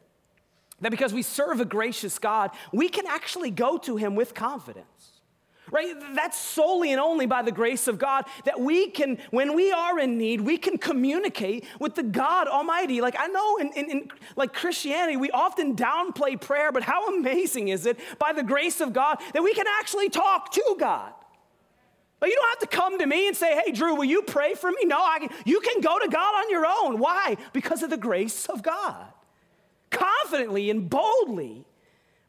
that 0.81 0.91
because 0.91 1.13
we 1.13 1.21
serve 1.21 1.61
a 1.61 1.65
gracious 1.65 2.19
God, 2.19 2.51
we 2.73 2.89
can 2.89 3.07
actually 3.07 3.51
go 3.51 3.77
to 3.77 3.95
Him 3.95 4.15
with 4.15 4.33
confidence? 4.33 5.10
Right? 5.71 5.95
That's 6.13 6.37
solely 6.37 6.91
and 6.91 6.99
only 6.99 7.25
by 7.25 7.41
the 7.41 7.51
grace 7.51 7.87
of 7.87 7.97
God 7.97 8.25
that 8.43 8.59
we 8.59 8.87
can, 8.87 9.17
when 9.31 9.55
we 9.55 9.71
are 9.71 9.97
in 9.99 10.17
need, 10.17 10.41
we 10.41 10.57
can 10.57 10.77
communicate 10.77 11.65
with 11.79 11.95
the 11.95 12.03
God 12.03 12.47
Almighty. 12.47 13.01
Like 13.01 13.15
I 13.17 13.27
know 13.27 13.57
in, 13.57 13.71
in, 13.73 13.89
in, 13.89 14.11
like 14.35 14.53
Christianity, 14.53 15.17
we 15.17 15.31
often 15.31 15.75
downplay 15.75 16.39
prayer, 16.39 16.71
but 16.71 16.83
how 16.83 17.17
amazing 17.17 17.69
is 17.69 17.85
it 17.85 17.97
by 18.19 18.33
the 18.33 18.43
grace 18.43 18.81
of 18.81 18.91
God 18.91 19.17
that 19.33 19.41
we 19.41 19.53
can 19.53 19.65
actually 19.79 20.09
talk 20.09 20.51
to 20.51 20.75
God? 20.77 21.13
But 22.19 22.29
you 22.29 22.35
don't 22.35 22.49
have 22.49 22.69
to 22.69 22.77
come 22.77 22.99
to 22.99 23.07
me 23.07 23.27
and 23.27 23.35
say, 23.35 23.59
hey, 23.65 23.71
Drew, 23.71 23.95
will 23.95 24.05
you 24.05 24.21
pray 24.21 24.53
for 24.53 24.69
me? 24.69 24.77
No, 24.83 25.03
I 25.03 25.19
can, 25.19 25.29
you 25.43 25.59
can 25.59 25.81
go 25.81 25.97
to 25.97 26.07
God 26.07 26.35
on 26.35 26.51
your 26.51 26.67
own. 26.67 26.99
Why? 26.99 27.35
Because 27.51 27.81
of 27.81 27.89
the 27.89 27.97
grace 27.97 28.45
of 28.45 28.61
God. 28.61 29.07
Confidently 29.89 30.69
and 30.69 30.87
boldly 30.87 31.65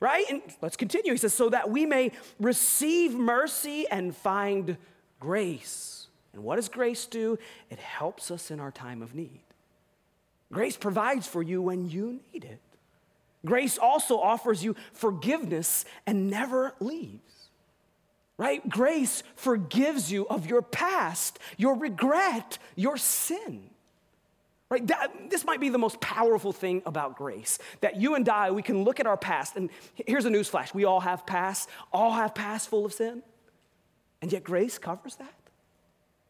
right? 0.03 0.29
And 0.29 0.43
let's 0.61 0.77
continue. 0.77 1.13
He 1.13 1.19
says, 1.19 1.33
so 1.33 1.49
that 1.51 1.71
we 1.71 1.87
may 1.87 2.11
receive 2.41 3.15
mercy 3.15 3.87
and 3.89 4.15
find 4.15 4.77
grace. 5.21 6.09
And 6.33 6.43
what 6.43 6.57
does 6.57 6.69
grace 6.69 7.07
do? 7.07 7.39
It 7.71 7.79
helps 7.79 8.33
us 8.33 8.51
in 8.51 8.59
our 8.59 8.73
time 8.73 9.01
of 9.01 9.15
need. 9.15 9.43
Grace 10.53 10.77
provides 10.77 11.29
for 11.29 11.41
you 11.41 11.63
when 11.63 11.89
you 11.89 12.19
need 12.33 12.43
it. 12.45 12.59
Grace 13.47 13.79
also 13.79 14.19
offers 14.19 14.65
you 14.65 14.75
forgiveness 14.93 15.85
and 16.05 16.29
never 16.29 16.75
leaves. 16.81 17.51
Right? 18.39 18.69
Grace 18.69 19.23
forgives 19.37 20.11
you 20.11 20.27
of 20.27 20.47
your 20.47 20.63
past, 20.63 21.39
your 21.57 21.77
regret, 21.77 22.59
your 22.75 22.97
sin. 22.97 23.71
Right? 24.73 24.87
That, 24.87 25.29
this 25.29 25.45
might 25.45 25.61
be 25.61 25.69
the 25.69 25.77
most 25.77 26.01
powerful 26.01 26.51
thing 26.51 26.81
about 26.87 27.15
grace 27.15 27.59
that 27.83 27.97
you 27.97 28.15
and 28.15 28.27
I, 28.27 28.53
we 28.53 28.63
can 28.63 28.85
look 28.85 29.01
at 29.01 29.07
our 29.07 29.19
past, 29.19 29.55
and 29.55 29.69
here's 30.07 30.25
a 30.25 30.31
newsflash 30.31 30.73
we 30.73 30.87
all 30.87 31.01
have 31.01 31.27
past, 31.27 31.69
all 31.93 32.13
have 32.13 32.35
past 32.35 32.71
full 32.71 32.87
of 32.87 32.95
sin, 32.95 33.23
and 34.23 34.33
yet 34.33 34.45
grace 34.45 34.79
covers 34.79 35.17
that. 35.17 35.35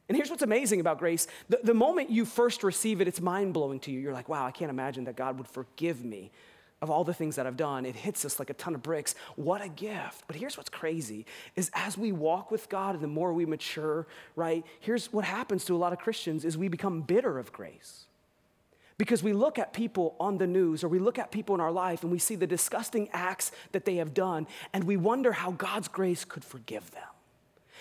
And 0.09 0.17
here's 0.17 0.29
what's 0.29 0.43
amazing 0.43 0.81
about 0.81 0.99
grace 0.99 1.29
the, 1.49 1.61
the 1.63 1.73
moment 1.73 2.11
you 2.11 2.25
first 2.25 2.65
receive 2.65 3.01
it, 3.01 3.07
it's 3.07 3.21
mind 3.21 3.55
blowing 3.55 3.79
to 3.79 3.93
you. 3.93 4.01
You're 4.01 4.13
like, 4.13 4.29
wow, 4.29 4.45
I 4.45 4.51
can't 4.51 4.71
imagine 4.71 5.05
that 5.05 5.15
God 5.15 5.39
would 5.39 5.47
forgive 5.47 6.05
me 6.05 6.33
of 6.81 6.91
all 6.91 7.05
the 7.05 7.15
things 7.15 7.37
that 7.37 7.47
I've 7.47 7.57
done. 7.57 7.87
It 7.87 7.95
hits 7.95 8.25
us 8.25 8.41
like 8.41 8.51
a 8.51 8.55
ton 8.55 8.75
of 8.75 8.83
bricks. 8.83 9.15
What 9.37 9.63
a 9.63 9.69
gift. 9.69 10.25
But 10.27 10.35
here's 10.35 10.57
what's 10.57 10.69
crazy 10.69 11.27
is 11.55 11.71
as 11.75 11.97
we 11.97 12.11
walk 12.11 12.51
with 12.51 12.69
God 12.69 12.97
and 12.97 13.05
the 13.05 13.07
more 13.07 13.33
we 13.33 13.47
mature, 13.47 14.09
right? 14.35 14.67
Here's 14.81 15.13
what 15.13 15.25
happens 15.25 15.65
to 15.67 15.77
a 15.77 15.79
lot 15.79 15.93
of 15.93 16.01
Christians 16.01 16.45
is 16.45 16.59
we 16.59 16.67
become 16.67 17.03
bitter 17.03 17.39
of 17.39 17.53
grace. 17.53 18.07
Because 18.99 19.23
we 19.23 19.33
look 19.33 19.59
at 19.59 19.73
people 19.73 20.15
on 20.21 20.39
the 20.39 20.47
news 20.47 20.85
or 20.85 20.89
we 20.89 20.99
look 20.99 21.19
at 21.19 21.31
people 21.31 21.55
in 21.55 21.61
our 21.61 21.73
life 21.73 22.03
and 22.03 22.13
we 22.13 22.19
see 22.19 22.37
the 22.37 22.47
disgusting 22.47 23.09
acts 23.13 23.53
that 23.73 23.85
they 23.85 23.97
have 23.97 24.15
done 24.15 24.47
and 24.73 24.85
we 24.85 24.97
wonder 24.97 25.33
how 25.33 25.53
God's 25.53 25.89
grace 25.89 26.25
could 26.25 26.45
forgive 26.45 26.91
them. 26.91 27.03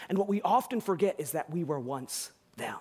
And 0.09 0.17
what 0.17 0.27
we 0.27 0.41
often 0.41 0.81
forget 0.81 1.15
is 1.19 1.31
that 1.31 1.49
we 1.49 1.63
were 1.63 1.79
once 1.79 2.31
them. 2.57 2.77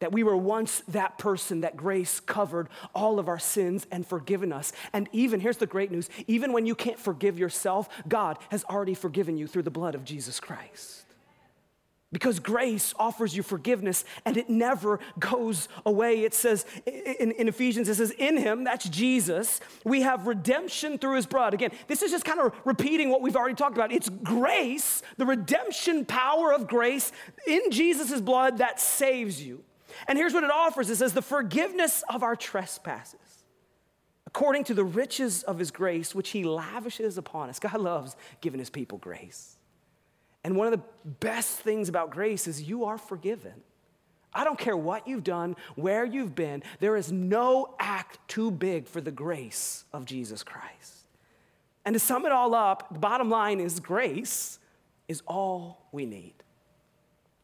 That 0.00 0.12
we 0.12 0.24
were 0.24 0.36
once 0.36 0.82
that 0.88 1.16
person 1.16 1.60
that 1.60 1.76
grace 1.76 2.18
covered 2.18 2.68
all 2.94 3.18
of 3.18 3.28
our 3.28 3.38
sins 3.38 3.86
and 3.90 4.06
forgiven 4.06 4.52
us. 4.52 4.72
And 4.92 5.08
even, 5.12 5.38
here's 5.38 5.58
the 5.58 5.66
great 5.66 5.92
news 5.92 6.10
even 6.26 6.52
when 6.52 6.66
you 6.66 6.74
can't 6.74 6.98
forgive 6.98 7.38
yourself, 7.38 7.88
God 8.08 8.38
has 8.50 8.64
already 8.64 8.94
forgiven 8.94 9.36
you 9.36 9.46
through 9.46 9.62
the 9.62 9.70
blood 9.70 9.94
of 9.94 10.04
Jesus 10.04 10.40
Christ. 10.40 11.04
Because 12.12 12.38
grace 12.38 12.92
offers 12.98 13.34
you 13.34 13.42
forgiveness 13.42 14.04
and 14.26 14.36
it 14.36 14.50
never 14.50 15.00
goes 15.18 15.68
away. 15.86 16.24
It 16.24 16.34
says 16.34 16.66
in, 16.86 17.32
in, 17.32 17.48
Ephesians, 17.48 17.88
it 17.88 17.94
says, 17.94 18.10
In 18.12 18.36
him, 18.36 18.64
that's 18.64 18.88
Jesus, 18.88 19.60
we 19.84 20.02
have 20.02 20.26
redemption 20.26 20.98
through 20.98 21.16
his 21.16 21.26
blood. 21.26 21.54
Again, 21.54 21.70
this 21.88 22.02
is 22.02 22.10
just 22.10 22.26
kind 22.26 22.38
of 22.38 22.52
repeating 22.64 23.08
what 23.08 23.22
we've 23.22 23.36
already 23.36 23.54
talked 23.54 23.76
about. 23.76 23.90
It's 23.92 24.10
grace, 24.10 25.02
the 25.16 25.24
redemption 25.24 26.04
power 26.04 26.52
of 26.52 26.68
grace 26.68 27.12
in 27.46 27.70
Jesus' 27.70 28.20
blood 28.20 28.58
that 28.58 28.78
saves 28.78 29.42
you. 29.42 29.64
And 30.06 30.18
here's 30.18 30.34
what 30.34 30.44
it 30.44 30.50
offers 30.50 30.90
it 30.90 30.96
says, 30.96 31.14
The 31.14 31.22
forgiveness 31.22 32.04
of 32.10 32.22
our 32.22 32.36
trespasses 32.36 33.18
according 34.34 34.64
to 34.64 34.72
the 34.72 34.84
riches 34.84 35.42
of 35.42 35.58
his 35.58 35.70
grace, 35.70 36.14
which 36.14 36.30
he 36.30 36.42
lavishes 36.42 37.18
upon 37.18 37.50
us. 37.50 37.58
God 37.58 37.78
loves 37.78 38.16
giving 38.40 38.58
his 38.58 38.70
people 38.70 38.96
grace. 38.96 39.58
And 40.44 40.56
one 40.56 40.66
of 40.66 40.72
the 40.72 40.82
best 41.20 41.58
things 41.58 41.88
about 41.88 42.10
grace 42.10 42.46
is 42.46 42.62
you 42.62 42.84
are 42.84 42.98
forgiven. 42.98 43.54
I 44.34 44.44
don't 44.44 44.58
care 44.58 44.76
what 44.76 45.06
you've 45.06 45.24
done, 45.24 45.56
where 45.76 46.04
you've 46.04 46.34
been, 46.34 46.62
there 46.80 46.96
is 46.96 47.12
no 47.12 47.74
act 47.78 48.18
too 48.28 48.50
big 48.50 48.88
for 48.88 49.00
the 49.00 49.10
grace 49.10 49.84
of 49.92 50.04
Jesus 50.04 50.42
Christ. 50.42 50.94
And 51.84 51.94
to 51.94 52.00
sum 52.00 52.24
it 52.24 52.32
all 52.32 52.54
up, 52.54 52.92
the 52.92 52.98
bottom 52.98 53.28
line 53.28 53.60
is 53.60 53.78
grace 53.78 54.58
is 55.08 55.22
all 55.26 55.86
we 55.92 56.06
need. 56.06 56.34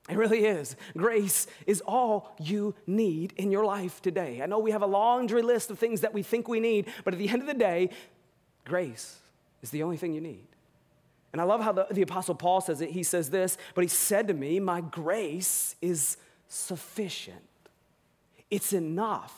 It 0.09 0.17
really 0.17 0.47
is. 0.47 0.77
Grace 0.97 1.47
is 1.67 1.83
all 1.83 2.35
you 2.41 2.75
need 2.87 3.35
in 3.37 3.51
your 3.51 3.67
life 3.67 4.01
today. 4.01 4.41
I 4.43 4.47
know 4.47 4.59
we 4.59 4.71
have 4.71 4.83
a 4.83 4.87
laundry 4.87 5.43
list 5.43 5.71
of 5.71 5.79
things 5.79 6.01
that 6.01 6.15
we 6.15 6.23
think 6.23 6.49
we 6.49 6.61
need, 6.61 6.87
but 7.05 7.13
at 7.13 7.19
the 7.19 7.29
end 7.29 7.43
of 7.43 7.47
the 7.47 7.55
day, 7.55 7.91
grace 8.65 9.19
is 9.61 9.71
the 9.71 9.83
only 9.83 9.99
thing 9.99 10.15
you 10.15 10.23
need. 10.23 10.47
And 11.33 11.41
I 11.41 11.45
love 11.45 11.63
how 11.63 11.73
the, 11.73 11.87
the 11.91 12.03
Apostle 12.03 12.35
Paul 12.35 12.61
says 12.61 12.81
it. 12.81 12.91
He 12.91 13.03
says 13.03 13.31
this, 13.31 13.59
but 13.75 13.85
he 13.85 13.89
said 13.89 14.29
to 14.29 14.35
me, 14.35 14.61
My 14.61 14.81
grace 14.81 15.77
is 15.83 16.17
sufficient. 16.49 17.43
It's 18.51 18.73
enough. 18.73 19.35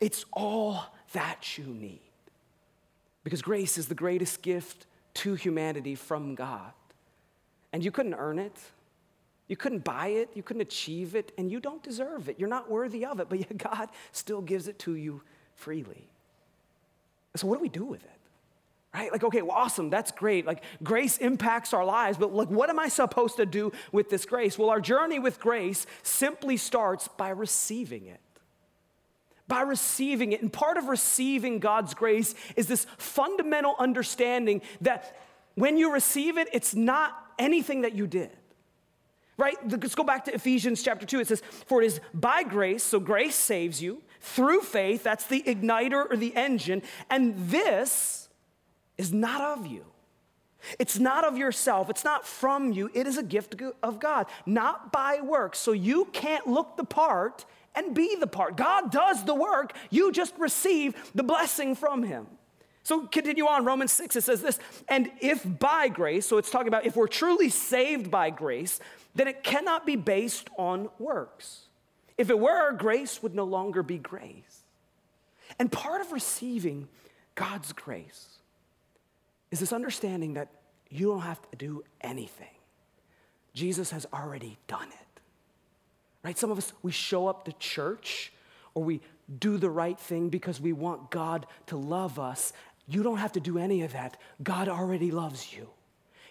It's 0.00 0.24
all 0.32 0.94
that 1.12 1.58
you 1.58 1.64
need. 1.64 2.00
Because 3.24 3.42
grace 3.42 3.78
is 3.78 3.88
the 3.88 3.94
greatest 3.94 4.42
gift 4.42 4.86
to 5.14 5.34
humanity 5.34 5.94
from 5.94 6.34
God. 6.34 6.72
And 7.72 7.84
you 7.84 7.90
couldn't 7.90 8.14
earn 8.14 8.38
it. 8.38 8.56
You 9.48 9.56
couldn't 9.56 9.84
buy 9.84 10.06
it, 10.06 10.30
you 10.34 10.42
couldn't 10.42 10.62
achieve 10.62 11.14
it, 11.14 11.32
and 11.36 11.50
you 11.50 11.60
don't 11.60 11.82
deserve 11.82 12.30
it. 12.30 12.38
You're 12.38 12.48
not 12.48 12.70
worthy 12.70 13.04
of 13.04 13.20
it, 13.20 13.28
but 13.28 13.38
yet 13.38 13.58
God 13.70 13.90
still 14.12 14.40
gives 14.40 14.66
it 14.66 14.78
to 14.80 14.94
you 14.96 15.20
freely. 15.54 16.08
So, 17.36 17.46
what 17.46 17.56
do 17.56 17.62
we 17.62 17.68
do 17.68 17.84
with 17.84 18.02
it? 18.02 18.10
Right? 18.94 19.10
Like, 19.10 19.24
okay, 19.24 19.42
well, 19.42 19.56
awesome, 19.56 19.90
that's 19.90 20.12
great. 20.12 20.46
Like, 20.46 20.62
grace 20.82 21.18
impacts 21.18 21.72
our 21.72 21.84
lives, 21.84 22.18
but 22.18 22.32
like, 22.32 22.48
what 22.48 22.70
am 22.70 22.78
I 22.78 22.88
supposed 22.88 23.36
to 23.36 23.46
do 23.46 23.72
with 23.90 24.10
this 24.10 24.24
grace? 24.24 24.58
Well, 24.58 24.70
our 24.70 24.80
journey 24.80 25.18
with 25.18 25.40
grace 25.40 25.86
simply 26.02 26.56
starts 26.56 27.08
by 27.08 27.30
receiving 27.30 28.06
it. 28.06 28.20
By 29.48 29.62
receiving 29.62 30.32
it. 30.32 30.42
And 30.42 30.52
part 30.52 30.76
of 30.76 30.86
receiving 30.86 31.58
God's 31.58 31.94
grace 31.94 32.34
is 32.56 32.66
this 32.66 32.86
fundamental 32.98 33.74
understanding 33.78 34.62
that 34.82 35.16
when 35.54 35.76
you 35.76 35.92
receive 35.92 36.38
it, 36.38 36.48
it's 36.52 36.74
not 36.74 37.16
anything 37.38 37.82
that 37.82 37.94
you 37.94 38.06
did. 38.06 38.30
Right? 39.38 39.56
Let's 39.68 39.94
go 39.94 40.04
back 40.04 40.26
to 40.26 40.34
Ephesians 40.34 40.82
chapter 40.82 41.06
2. 41.06 41.20
It 41.20 41.28
says, 41.28 41.42
For 41.66 41.82
it 41.82 41.86
is 41.86 42.00
by 42.14 42.42
grace, 42.42 42.84
so 42.84 43.00
grace 43.00 43.34
saves 43.34 43.82
you, 43.82 44.02
through 44.20 44.60
faith, 44.60 45.02
that's 45.02 45.26
the 45.26 45.42
igniter 45.42 46.08
or 46.08 46.16
the 46.16 46.36
engine, 46.36 46.82
and 47.10 47.34
this 47.48 48.21
is 49.02 49.12
not 49.12 49.58
of 49.58 49.66
you. 49.66 49.84
It's 50.78 50.98
not 50.98 51.24
of 51.24 51.36
yourself. 51.36 51.90
It's 51.90 52.04
not 52.04 52.24
from 52.24 52.72
you. 52.72 52.88
It 52.94 53.06
is 53.06 53.18
a 53.18 53.22
gift 53.22 53.56
of 53.82 53.98
God, 53.98 54.26
not 54.46 54.92
by 54.92 55.20
works. 55.20 55.58
So 55.58 55.72
you 55.72 56.06
can't 56.12 56.46
look 56.46 56.76
the 56.76 56.84
part 56.84 57.44
and 57.74 57.94
be 57.94 58.14
the 58.14 58.28
part. 58.28 58.56
God 58.56 58.92
does 58.92 59.24
the 59.24 59.34
work. 59.34 59.76
You 59.90 60.12
just 60.12 60.34
receive 60.38 60.94
the 61.14 61.24
blessing 61.24 61.74
from 61.74 62.04
Him. 62.04 62.26
So 62.84 63.06
continue 63.06 63.46
on, 63.46 63.64
Romans 63.64 63.92
6, 63.92 64.16
it 64.16 64.22
says 64.22 64.42
this, 64.42 64.58
and 64.88 65.10
if 65.20 65.44
by 65.58 65.88
grace, 65.88 66.26
so 66.26 66.38
it's 66.38 66.50
talking 66.50 66.68
about 66.68 66.84
if 66.84 66.96
we're 66.96 67.06
truly 67.06 67.48
saved 67.48 68.10
by 68.10 68.30
grace, 68.30 68.80
then 69.14 69.28
it 69.28 69.44
cannot 69.44 69.86
be 69.86 69.94
based 69.94 70.48
on 70.56 70.88
works. 70.98 71.66
If 72.18 72.28
it 72.28 72.38
were, 72.38 72.72
grace 72.72 73.22
would 73.22 73.34
no 73.34 73.44
longer 73.44 73.82
be 73.82 73.98
grace. 73.98 74.64
And 75.58 75.70
part 75.70 76.00
of 76.00 76.12
receiving 76.12 76.88
God's 77.34 77.72
grace 77.72 78.31
is 79.52 79.60
this 79.60 79.72
understanding 79.72 80.34
that 80.34 80.48
you 80.90 81.06
don't 81.06 81.20
have 81.20 81.40
to 81.50 81.56
do 81.56 81.84
anything. 82.00 82.48
Jesus 83.54 83.90
has 83.90 84.06
already 84.12 84.58
done 84.66 84.88
it. 84.88 85.20
Right? 86.24 86.36
Some 86.36 86.50
of 86.50 86.58
us, 86.58 86.72
we 86.82 86.90
show 86.90 87.28
up 87.28 87.44
to 87.44 87.52
church 87.52 88.32
or 88.74 88.82
we 88.82 89.00
do 89.38 89.58
the 89.58 89.70
right 89.70 89.98
thing 89.98 90.30
because 90.30 90.60
we 90.60 90.72
want 90.72 91.10
God 91.10 91.46
to 91.66 91.76
love 91.76 92.18
us. 92.18 92.52
You 92.88 93.02
don't 93.02 93.18
have 93.18 93.32
to 93.32 93.40
do 93.40 93.58
any 93.58 93.82
of 93.82 93.92
that. 93.92 94.16
God 94.42 94.68
already 94.68 95.10
loves 95.10 95.52
you. 95.52 95.68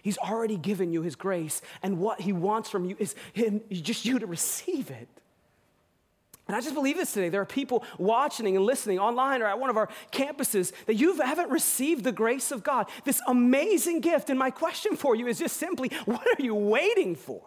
He's 0.02 0.18
already 0.18 0.56
given 0.56 0.92
you 0.92 1.02
His 1.02 1.14
grace, 1.14 1.62
and 1.80 1.98
what 1.98 2.20
He 2.20 2.32
wants 2.32 2.68
from 2.68 2.84
you 2.84 2.96
is 2.98 3.14
him, 3.32 3.60
just 3.70 4.04
you 4.04 4.18
to 4.18 4.26
receive 4.26 4.90
it. 4.90 5.08
And 6.48 6.56
I 6.56 6.60
just 6.60 6.74
believe 6.74 6.96
this 6.96 7.12
today. 7.12 7.28
There 7.28 7.40
are 7.40 7.46
people 7.46 7.84
watching 7.98 8.56
and 8.56 8.64
listening 8.66 8.98
online 8.98 9.42
or 9.42 9.46
at 9.46 9.58
one 9.58 9.70
of 9.70 9.76
our 9.76 9.88
campuses 10.10 10.72
that 10.86 10.94
you 10.94 11.16
haven't 11.20 11.50
received 11.50 12.04
the 12.04 12.12
grace 12.12 12.50
of 12.50 12.64
God, 12.64 12.88
this 13.04 13.20
amazing 13.28 14.00
gift. 14.00 14.28
And 14.28 14.38
my 14.38 14.50
question 14.50 14.96
for 14.96 15.14
you 15.14 15.28
is 15.28 15.38
just 15.38 15.56
simply 15.56 15.88
what 16.04 16.26
are 16.26 16.42
you 16.42 16.54
waiting 16.54 17.14
for? 17.14 17.42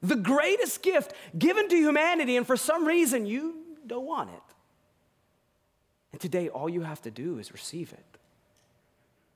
The 0.00 0.16
greatest 0.16 0.82
gift 0.82 1.12
given 1.36 1.68
to 1.68 1.76
humanity, 1.76 2.36
and 2.36 2.46
for 2.46 2.56
some 2.56 2.86
reason 2.86 3.26
you 3.26 3.56
don't 3.86 4.06
want 4.06 4.30
it. 4.30 4.42
And 6.12 6.20
today, 6.20 6.48
all 6.48 6.68
you 6.68 6.82
have 6.82 7.02
to 7.02 7.10
do 7.10 7.38
is 7.38 7.52
receive 7.52 7.92
it 7.92 8.18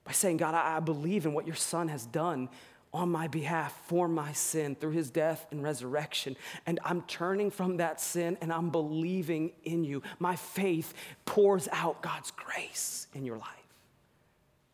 by 0.05 0.12
saying, 0.12 0.38
God, 0.38 0.55
I, 0.55 0.81
believe 0.81 1.27
in 1.27 1.33
what 1.33 1.47
your 1.47 1.57
son 1.57 1.88
has 1.88 2.07
done 2.07 2.49
on 2.94 3.11
my 3.11 3.26
behalf 3.26 3.72
for 3.87 4.07
my 4.07 4.33
sin 4.33 4.74
through 4.74 4.90
his 4.90 5.11
death 5.11 5.46
and 5.50 5.62
resurrection. 5.62 6.37
And 6.66 6.78
I'm 6.85 7.02
turning 7.02 7.50
from 7.50 7.78
that 7.78 8.00
sin 8.00 8.37
and 8.40 8.52
I'm 8.52 8.70
believing 8.70 9.52
in 9.64 9.85
you. 9.85 10.02
My 10.18 10.37
faith 10.37 10.92
pours 11.24 11.68
out 11.72 12.02
God's 12.02 12.31
grace 12.33 13.07
in 13.14 13.24
your 13.24 13.38
life 13.38 13.48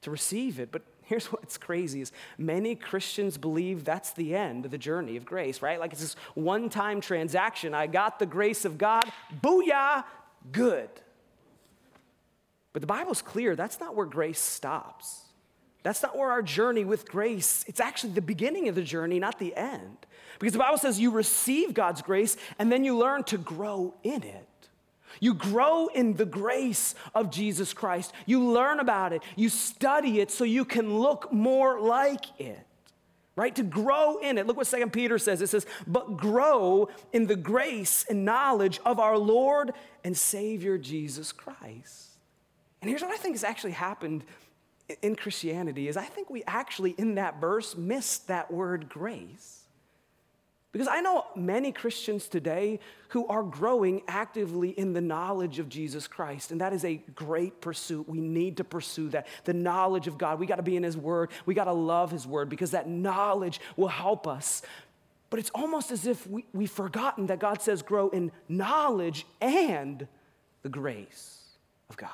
to 0.03 0.11
receive 0.11 0.59
it. 0.59 0.73
But 0.73 0.83
here's 1.03 1.27
what's 1.33 1.57
crazy 1.59 2.01
is 2.01 2.13
many 2.37 2.75
Christians 2.75 3.39
believe 3.39 3.85
that's 3.85 4.13
the 4.13 4.35
end 4.35 4.65
of 4.65 4.71
the 4.71 4.79
journey 4.79 5.17
of 5.17 5.25
grace, 5.25 5.63
right? 5.63 5.79
Like 5.79 5.93
it's 5.93 6.03
this 6.03 6.17
one-time 6.35 7.01
transaction. 7.01 7.73
I 7.73 7.87
got 7.87 8.19
the 8.19 8.27
grace 8.27 8.65
of 8.65 8.79
God, 8.79 9.05
booyah, 9.43 10.05
good. 10.51 10.91
But 12.73 12.83
the 12.83 12.87
Bible's 12.87 13.23
clear 13.23 13.55
that's 13.55 13.79
not 13.81 13.95
where 13.95 14.07
grace 14.07 14.41
stops. 14.41 15.23
That's 15.83 16.03
not 16.03 16.17
where 16.17 16.31
our 16.31 16.43
journey 16.43 16.85
with 16.85 17.09
grace, 17.09 17.65
it's 17.69 17.81
actually 17.81 18.13
the 18.13 18.21
beginning 18.21 18.69
of 18.69 18.75
the 18.75 18.83
journey, 18.83 19.19
not 19.19 19.39
the 19.39 19.55
end. 19.57 19.97
Because 20.39 20.53
the 20.53 20.59
Bible 20.59 20.79
says 20.79 21.01
you 21.01 21.11
receive 21.11 21.75
God's 21.75 22.03
grace 22.03 22.37
and 22.59 22.71
then 22.71 22.85
you 22.85 22.97
learn 22.97 23.25
to 23.25 23.39
grow 23.39 23.95
in 24.03 24.23
it. 24.23 24.47
You 25.21 25.35
grow 25.35 25.89
in 25.89 26.15
the 26.15 26.27
grace 26.27 26.95
of 27.15 27.31
Jesus 27.31 27.73
Christ. 27.73 28.13
You 28.27 28.45
learn 28.45 28.79
about 28.79 29.13
it. 29.13 29.23
You 29.37 29.49
study 29.49 30.21
it 30.21 30.31
so 30.31 30.45
you 30.45 30.65
can 30.65 30.99
look 30.99 31.33
more 31.33 31.81
like 31.81 32.41
it. 32.41 32.65
Right? 33.35 33.55
To 33.55 33.63
grow 33.63 34.19
in 34.19 34.37
it. 34.37 34.47
Look 34.47 34.57
what 34.57 34.67
Second 34.67 34.93
Peter 34.93 35.17
says. 35.17 35.41
It 35.41 35.49
says, 35.49 35.65
but 35.87 36.17
grow 36.17 36.89
in 37.13 37.27
the 37.27 37.37
grace 37.37 38.05
and 38.09 38.25
knowledge 38.25 38.81
of 38.85 38.99
our 38.99 39.17
Lord 39.17 39.73
and 40.03 40.17
Savior 40.17 40.77
Jesus 40.77 41.31
Christ. 41.31 42.11
And 42.81 42.91
here's 42.91 43.03
what 43.03 43.13
I 43.13 43.17
think 43.17 43.35
has 43.35 43.45
actually 43.45 43.73
happened 43.73 44.25
in 45.03 45.17
Christianity 45.17 45.89
is 45.89 45.97
I 45.97 46.05
think 46.05 46.31
we 46.31 46.43
actually 46.47 46.95
in 46.99 47.17
that 47.17 47.41
verse 47.41 47.77
miss 47.77 48.19
that 48.19 48.51
word 48.51 48.89
grace. 48.89 49.59
Because 50.71 50.89
I 50.89 51.01
know 51.01 51.25
many 51.35 51.73
Christians 51.73 52.29
today 52.29 52.79
who 53.09 53.27
are 53.29 53.43
growing 53.43 54.03
actively 54.07 54.71
in 54.71 54.93
the 54.93 55.01
knowledge 55.01 55.59
of 55.59 55.69
Jesus 55.71 56.07
Christ, 56.07 56.53
and 56.53 56.61
that 56.61 56.75
is 56.75 56.85
a 56.85 56.97
great 57.15 57.63
pursuit. 57.63 58.07
We 58.07 58.21
need 58.21 58.59
to 58.59 58.65
pursue 58.65 59.09
that. 59.11 59.27
The 59.45 59.55
knowledge 59.55 60.07
of 60.07 60.19
God. 60.19 60.39
We 60.39 60.47
got 60.47 60.57
to 60.57 60.63
be 60.63 60.77
in 60.77 60.83
His 60.83 60.97
Word. 60.97 61.31
We 61.47 61.55
got 61.55 61.65
to 61.65 61.73
love 61.73 62.11
His 62.11 62.27
Word 62.27 62.51
because 62.51 62.73
that 62.73 62.87
knowledge 62.87 63.61
will 63.77 63.89
help 63.89 64.27
us. 64.27 64.63
But 65.31 65.41
it's 65.41 65.51
almost 65.51 65.91
as 65.91 66.07
if 66.07 66.27
we, 66.27 66.45
we've 66.53 66.71
forgotten 66.71 67.27
that 67.27 67.39
God 67.39 67.63
says 67.63 67.81
grow 67.83 68.11
in 68.11 68.31
knowledge 68.49 69.27
and 69.41 70.07
the 70.63 70.69
grace 70.69 71.45
of 71.89 71.97
God. 71.97 72.11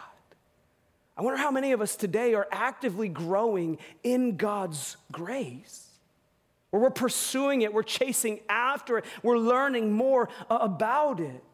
I 1.16 1.22
wonder 1.22 1.38
how 1.38 1.50
many 1.50 1.72
of 1.72 1.80
us 1.80 1.96
today 1.96 2.34
are 2.34 2.48
actively 2.50 3.08
growing 3.08 3.78
in 4.02 4.36
God's 4.36 4.96
grace. 5.12 5.88
Where 6.70 6.82
we're 6.82 6.90
pursuing 6.90 7.62
it, 7.62 7.72
we're 7.72 7.84
chasing 7.84 8.40
after 8.48 8.98
it, 8.98 9.04
we're 9.22 9.38
learning 9.38 9.92
more 9.92 10.28
about 10.50 11.20
it. 11.20 11.44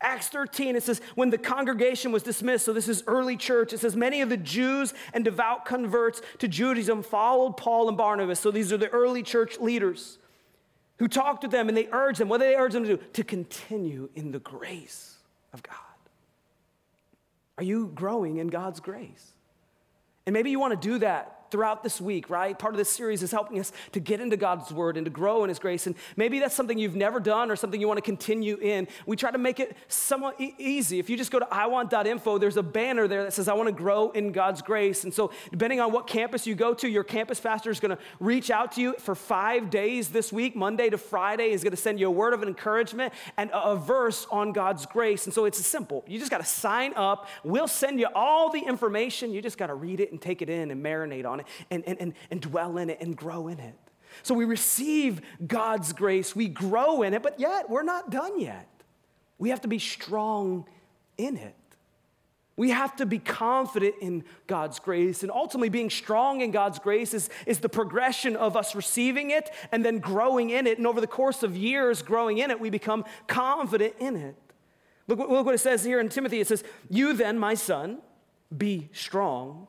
Acts 0.00 0.28
13, 0.28 0.76
it 0.76 0.82
says, 0.82 1.00
when 1.14 1.28
the 1.28 1.36
congregation 1.36 2.12
was 2.12 2.22
dismissed, 2.22 2.64
so 2.64 2.72
this 2.72 2.88
is 2.88 3.02
early 3.06 3.36
church, 3.36 3.72
it 3.72 3.80
says, 3.80 3.96
many 3.96 4.22
of 4.22 4.30
the 4.30 4.36
Jews 4.36 4.94
and 5.12 5.24
devout 5.24 5.66
converts 5.66 6.22
to 6.38 6.48
Judaism 6.48 7.02
followed 7.02 7.56
Paul 7.56 7.88
and 7.88 7.98
Barnabas. 7.98 8.38
So 8.38 8.50
these 8.50 8.72
are 8.72 8.78
the 8.78 8.88
early 8.88 9.22
church 9.22 9.58
leaders 9.58 10.18
who 10.98 11.08
talked 11.08 11.42
to 11.42 11.48
them 11.48 11.68
and 11.68 11.76
they 11.76 11.88
urged 11.90 12.20
them, 12.20 12.28
what 12.28 12.38
did 12.38 12.50
they 12.50 12.56
urge 12.56 12.72
them 12.72 12.84
to 12.84 12.96
do? 12.96 13.02
To 13.14 13.24
continue 13.24 14.08
in 14.14 14.30
the 14.30 14.38
grace 14.38 15.16
of 15.52 15.62
God. 15.62 15.74
Are 17.60 17.64
you 17.64 17.90
growing 17.94 18.38
in 18.38 18.48
God's 18.48 18.80
grace? 18.80 19.34
And 20.24 20.32
maybe 20.32 20.50
you 20.50 20.58
want 20.58 20.80
to 20.80 20.88
do 20.88 20.98
that 21.00 21.39
throughout 21.50 21.82
this 21.82 22.00
week, 22.00 22.30
right? 22.30 22.58
Part 22.58 22.74
of 22.74 22.78
this 22.78 22.90
series 22.90 23.22
is 23.22 23.30
helping 23.30 23.58
us 23.58 23.72
to 23.92 24.00
get 24.00 24.20
into 24.20 24.36
God's 24.36 24.72
word 24.72 24.96
and 24.96 25.04
to 25.04 25.10
grow 25.10 25.42
in 25.44 25.48
his 25.48 25.58
grace. 25.58 25.86
And 25.86 25.96
maybe 26.16 26.38
that's 26.38 26.54
something 26.54 26.78
you've 26.78 26.96
never 26.96 27.20
done 27.20 27.50
or 27.50 27.56
something 27.56 27.80
you 27.80 27.88
want 27.88 27.98
to 27.98 28.02
continue 28.02 28.56
in. 28.56 28.88
We 29.06 29.16
try 29.16 29.30
to 29.30 29.38
make 29.38 29.60
it 29.60 29.76
somewhat 29.88 30.40
e- 30.40 30.54
easy. 30.58 30.98
If 30.98 31.10
you 31.10 31.16
just 31.16 31.30
go 31.30 31.38
to 31.38 31.46
iwant.info, 31.46 32.38
there's 32.38 32.56
a 32.56 32.62
banner 32.62 33.08
there 33.08 33.24
that 33.24 33.32
says, 33.32 33.48
I 33.48 33.54
want 33.54 33.68
to 33.68 33.74
grow 33.74 34.10
in 34.10 34.32
God's 34.32 34.62
grace. 34.62 35.04
And 35.04 35.12
so, 35.12 35.30
depending 35.50 35.80
on 35.80 35.92
what 35.92 36.06
campus 36.06 36.46
you 36.46 36.54
go 36.54 36.74
to, 36.74 36.88
your 36.88 37.04
campus 37.04 37.40
pastor 37.40 37.70
is 37.70 37.80
going 37.80 37.96
to 37.96 38.02
reach 38.18 38.50
out 38.50 38.72
to 38.72 38.80
you 38.80 38.94
for 38.98 39.14
five 39.14 39.70
days 39.70 40.08
this 40.08 40.32
week, 40.32 40.54
Monday 40.56 40.90
to 40.90 40.98
Friday, 40.98 41.50
is 41.50 41.62
going 41.62 41.72
to 41.72 41.76
send 41.76 41.98
you 41.98 42.08
a 42.08 42.10
word 42.10 42.34
of 42.34 42.42
encouragement 42.42 43.12
and 43.36 43.50
a, 43.50 43.70
a 43.70 43.76
verse 43.76 44.26
on 44.30 44.52
God's 44.52 44.86
grace. 44.86 45.24
And 45.24 45.34
so, 45.34 45.44
it's 45.44 45.64
simple. 45.64 46.04
You 46.06 46.18
just 46.18 46.30
got 46.30 46.40
to 46.40 46.46
sign 46.46 46.94
up. 46.94 47.28
We'll 47.44 47.68
send 47.68 48.00
you 48.00 48.08
all 48.14 48.50
the 48.50 48.60
information. 48.60 49.32
You 49.32 49.42
just 49.42 49.58
got 49.58 49.68
to 49.68 49.74
read 49.74 50.00
it 50.00 50.12
and 50.12 50.20
take 50.20 50.42
it 50.42 50.48
in 50.48 50.70
and 50.70 50.84
marinate 50.84 51.26
on 51.26 51.39
it 51.39 51.39
and, 51.70 51.84
and, 51.86 52.00
and, 52.00 52.14
and 52.30 52.40
dwell 52.40 52.78
in 52.78 52.90
it 52.90 53.00
and 53.00 53.16
grow 53.16 53.48
in 53.48 53.58
it. 53.58 53.76
So 54.22 54.34
we 54.34 54.44
receive 54.44 55.20
God's 55.46 55.92
grace, 55.92 56.34
we 56.34 56.48
grow 56.48 57.02
in 57.02 57.14
it, 57.14 57.22
but 57.22 57.38
yet 57.38 57.70
we're 57.70 57.82
not 57.82 58.10
done 58.10 58.40
yet. 58.40 58.68
We 59.38 59.50
have 59.50 59.62
to 59.62 59.68
be 59.68 59.78
strong 59.78 60.66
in 61.16 61.36
it. 61.36 61.54
We 62.56 62.70
have 62.70 62.94
to 62.96 63.06
be 63.06 63.18
confident 63.18 63.94
in 64.02 64.22
God's 64.46 64.78
grace. 64.80 65.22
And 65.22 65.32
ultimately, 65.32 65.70
being 65.70 65.88
strong 65.88 66.42
in 66.42 66.50
God's 66.50 66.78
grace 66.78 67.14
is, 67.14 67.30
is 67.46 67.60
the 67.60 67.70
progression 67.70 68.36
of 68.36 68.54
us 68.54 68.74
receiving 68.74 69.30
it 69.30 69.50
and 69.72 69.82
then 69.82 69.98
growing 69.98 70.50
in 70.50 70.66
it. 70.66 70.76
And 70.76 70.86
over 70.86 71.00
the 71.00 71.06
course 71.06 71.42
of 71.42 71.56
years 71.56 72.02
growing 72.02 72.36
in 72.36 72.50
it, 72.50 72.60
we 72.60 72.68
become 72.68 73.06
confident 73.28 73.94
in 73.98 74.14
it. 74.14 74.36
Look, 75.08 75.18
look 75.20 75.46
what 75.46 75.54
it 75.54 75.58
says 75.58 75.82
here 75.84 76.00
in 76.00 76.10
Timothy 76.10 76.40
it 76.40 76.48
says, 76.48 76.62
You 76.90 77.14
then, 77.14 77.38
my 77.38 77.54
son, 77.54 78.00
be 78.54 78.90
strong 78.92 79.66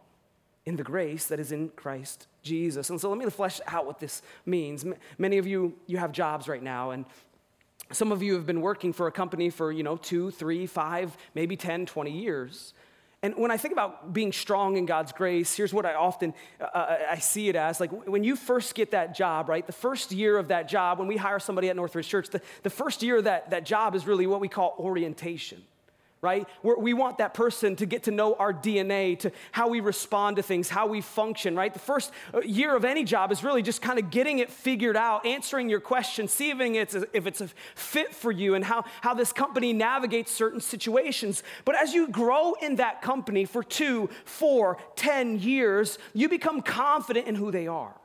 in 0.66 0.76
the 0.76 0.84
grace 0.84 1.26
that 1.28 1.40
is 1.40 1.52
in 1.52 1.70
Christ 1.70 2.28
Jesus. 2.44 2.90
And 2.90 3.00
so 3.00 3.10
let 3.10 3.18
me 3.18 3.30
flesh 3.30 3.60
out 3.68 3.86
what 3.86 4.00
this 4.00 4.22
means. 4.46 4.86
Many 5.18 5.38
of 5.38 5.48
you, 5.48 5.76
you 5.88 5.98
have 5.98 6.12
jobs 6.12 6.48
right 6.48 6.62
now, 6.62 6.92
and 6.92 7.06
some 7.92 8.12
of 8.12 8.24
you 8.24 8.36
have 8.36 8.46
been 8.46 8.62
working 8.62 8.94
for 8.94 9.08
a 9.08 9.12
company 9.12 9.50
for, 9.50 9.72
you 9.72 9.84
know, 9.84 9.98
two, 9.98 10.32
three, 10.32 10.66
five, 10.66 11.18
maybe 11.36 11.58
10, 11.58 11.86
20 11.86 12.12
years. 12.12 12.74
And 13.24 13.36
when 13.36 13.52
I 13.52 13.58
think 13.58 13.72
about 13.72 14.14
being 14.14 14.32
strong 14.32 14.78
in 14.78 14.86
God's 14.86 15.12
grace, 15.12 15.56
here's 15.56 15.74
what 15.74 15.86
I 15.86 15.94
often 15.94 16.34
uh, 16.60 16.64
uh 16.64 16.98
I 17.12 17.20
see 17.20 17.50
it 17.50 17.56
as 17.56 17.80
like 17.80 17.92
when 18.08 18.24
you 18.24 18.36
first 18.36 18.74
get 18.74 18.92
that 18.92 19.16
job, 19.16 19.48
right? 19.48 19.66
The 19.66 19.74
first 19.74 20.12
year 20.12 20.38
of 20.38 20.48
that 20.48 20.68
job, 20.68 20.98
when 20.98 21.08
we 21.08 21.18
hire 21.18 21.38
somebody 21.38 21.70
at 21.70 21.76
Northridge 21.76 22.08
Church, 22.08 22.30
the, 22.30 22.42
the 22.64 22.70
first 22.70 23.04
year 23.04 23.18
of 23.18 23.26
that, 23.26 23.52
that 23.52 23.66
job 23.66 23.94
is 23.94 24.08
really 24.08 24.26
what 24.26 24.40
we 24.40 24.48
call 24.48 24.76
orientation 24.80 25.62
right? 26.22 26.48
We're, 26.62 26.78
we 26.78 26.94
want 26.94 27.18
that 27.18 27.34
person 27.34 27.76
to 27.78 27.86
get 27.88 28.04
to 28.04 28.12
know 28.12 28.36
our 28.36 28.54
DNA, 28.54 29.18
to 29.20 29.32
how 29.52 29.70
we 29.70 29.80
respond 29.80 30.36
to 30.36 30.44
things, 30.44 30.70
how 30.70 30.86
we 30.86 31.02
function, 31.02 31.56
right? 31.56 31.74
The 31.74 31.80
first 31.80 32.12
uh, 32.34 32.42
year 32.42 32.76
of 32.76 32.86
any 32.86 33.04
job 33.04 33.32
is 33.32 33.44
really 33.44 33.64
just 33.64 33.82
kind 33.82 33.98
of 33.98 34.12
getting 34.12 34.38
it 34.40 34.52
figured 34.52 34.96
out, 34.96 35.26
answering 35.26 35.68
your 35.68 35.80
questions, 35.80 36.32
seeing 36.32 36.76
if 36.76 36.94
it's 36.94 36.96
a, 36.96 37.08
if 37.14 37.26
it's 37.26 37.42
a 37.42 37.50
fit 37.74 38.14
for 38.14 38.32
you 38.32 38.54
and 38.54 38.64
how, 38.64 38.86
how 39.02 39.16
this 39.16 39.34
company 39.34 39.74
navigates 39.74 40.32
certain 40.32 40.60
situations. 40.60 41.42
But 41.66 41.76
as 41.76 41.94
you 41.94 42.08
grow 42.08 42.54
in 42.62 42.76
that 42.76 43.02
company 43.02 43.46
for 43.46 43.64
two, 43.64 44.10
four, 44.26 44.78
ten 44.96 45.40
years, 45.40 45.98
you 46.14 46.30
become 46.30 46.62
confident 46.62 47.28
in 47.28 47.36
who 47.36 47.50
they 47.50 47.68
are. 47.68 47.96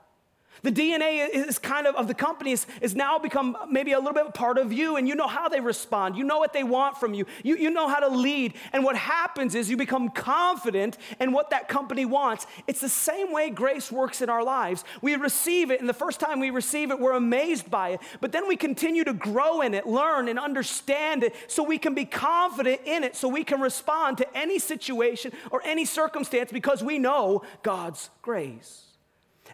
The 0.62 0.73
DNA 0.73 1.29
is 1.29 1.59
kind 1.59 1.87
of 1.87 1.95
of 1.97 2.09
the 2.09 2.14
company 2.14 2.53
is, 2.53 2.66
is 2.81 2.95
now 2.95 3.19
become 3.19 3.57
maybe 3.71 3.92
a 3.92 3.99
little 3.99 4.14
bit 4.14 4.35
part 4.35 4.59
of 4.59 4.73
you, 4.73 4.97
and 4.97 5.09
you 5.09 5.14
know 5.14 5.27
how 5.27 5.49
they 5.49 5.61
respond. 5.61 6.16
You 6.16 6.25
know 6.25 6.38
what 6.38 6.53
they 6.53 6.64
want 6.64 6.99
from 6.99 7.14
you. 7.14 7.27
you. 7.42 7.57
You 7.57 7.71
know 7.71 7.88
how 7.88 8.01
to 8.01 8.09
lead. 8.09 8.55
And 8.73 8.85
what 8.85 8.97
happens 8.97 9.55
is 9.55 9.71
you 9.71 9.77
become 9.77 10.09
confident 10.11 10.99
in 11.21 11.33
what 11.33 11.51
that 11.51 11.69
company 11.69 12.05
wants. 12.05 12.47
It's 12.66 12.81
the 12.81 12.88
same 12.88 13.33
way 13.33 13.51
grace 13.51 13.90
works 13.90 14.23
in 14.23 14.31
our 14.31 14.42
lives. 14.42 14.85
We 15.03 15.16
receive 15.16 15.71
it, 15.71 15.81
and 15.81 15.88
the 15.88 15.95
first 15.95 16.21
time 16.21 16.40
we 16.40 16.51
receive 16.51 16.90
it, 16.90 16.99
we're 16.99 17.12
amazed 17.12 17.71
by 17.71 17.90
it. 17.90 18.01
But 18.21 18.33
then 18.33 18.49
we 18.49 18.57
continue 18.57 19.05
to 19.05 19.12
grow 19.12 19.61
in 19.61 19.75
it, 19.75 19.87
learn 19.87 20.29
and 20.29 20.38
understand 20.38 21.23
it, 21.23 21.35
so 21.49 21.62
we 21.62 21.79
can 21.79 21.95
be 21.95 22.05
confident 22.05 22.81
in 22.85 23.05
it, 23.05 23.16
so 23.16 23.29
we 23.29 23.45
can 23.45 23.61
respond 23.61 24.19
to 24.19 24.37
any 24.37 24.59
situation 24.59 25.33
or 25.51 25.62
any 25.64 25.85
circumstance 25.85 26.53
because 26.53 26.83
we 26.83 26.99
know 26.99 27.42
God's 27.62 28.11
grace 28.23 28.86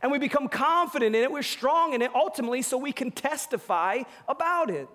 and 0.03 0.11
we 0.11 0.19
become 0.19 0.49
confident 0.49 1.15
in 1.15 1.23
it, 1.23 1.31
we're 1.31 1.43
strong 1.43 1.95
in 1.95 2.03
it 2.03 2.11
ultimately, 2.15 2.61
so 2.61 2.77
we 2.77 2.93
can 2.93 3.11
testify 3.11 4.03
about 4.29 4.69
it. 4.69 4.89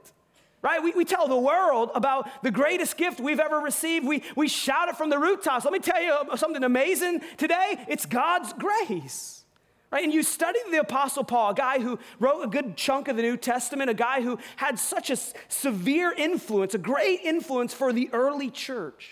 Right? 0.61 0.83
We, 0.83 0.91
we 0.91 1.05
tell 1.05 1.27
the 1.27 1.37
world 1.37 1.91
about 1.95 2.43
the 2.43 2.51
greatest 2.51 2.97
gift 2.97 3.19
we've 3.19 3.39
ever 3.39 3.59
received. 3.59 4.05
We, 4.05 4.23
we 4.35 4.47
shout 4.47 4.89
it 4.89 4.97
from 4.97 5.09
the 5.09 5.17
rooftops. 5.17 5.63
Let 5.63 5.71
me 5.71 5.79
tell 5.79 6.01
you 6.01 6.35
something 6.35 6.63
amazing 6.63 7.21
today 7.37 7.85
it's 7.87 8.05
God's 8.05 8.53
grace. 8.53 9.45
Right? 9.89 10.03
And 10.03 10.13
you 10.13 10.21
study 10.23 10.59
the 10.69 10.81
Apostle 10.81 11.23
Paul, 11.23 11.51
a 11.51 11.53
guy 11.53 11.79
who 11.79 11.97
wrote 12.19 12.43
a 12.43 12.47
good 12.47 12.75
chunk 12.75 13.07
of 13.07 13.15
the 13.15 13.21
New 13.21 13.37
Testament, 13.37 13.89
a 13.89 13.93
guy 13.93 14.21
who 14.21 14.37
had 14.57 14.77
such 14.77 15.09
a 15.09 15.17
severe 15.47 16.11
influence, 16.11 16.73
a 16.73 16.77
great 16.77 17.21
influence 17.23 17.73
for 17.73 17.93
the 17.93 18.09
early 18.11 18.49
church. 18.49 19.11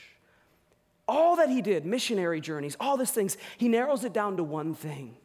All 1.07 1.37
that 1.37 1.49
he 1.49 1.61
did, 1.61 1.85
missionary 1.85 2.41
journeys, 2.41 2.75
all 2.79 2.97
these 2.97 3.11
things, 3.11 3.37
he 3.57 3.69
narrows 3.69 4.03
it 4.03 4.11
down 4.11 4.35
to 4.35 4.43
one 4.43 4.73
thing. 4.73 5.15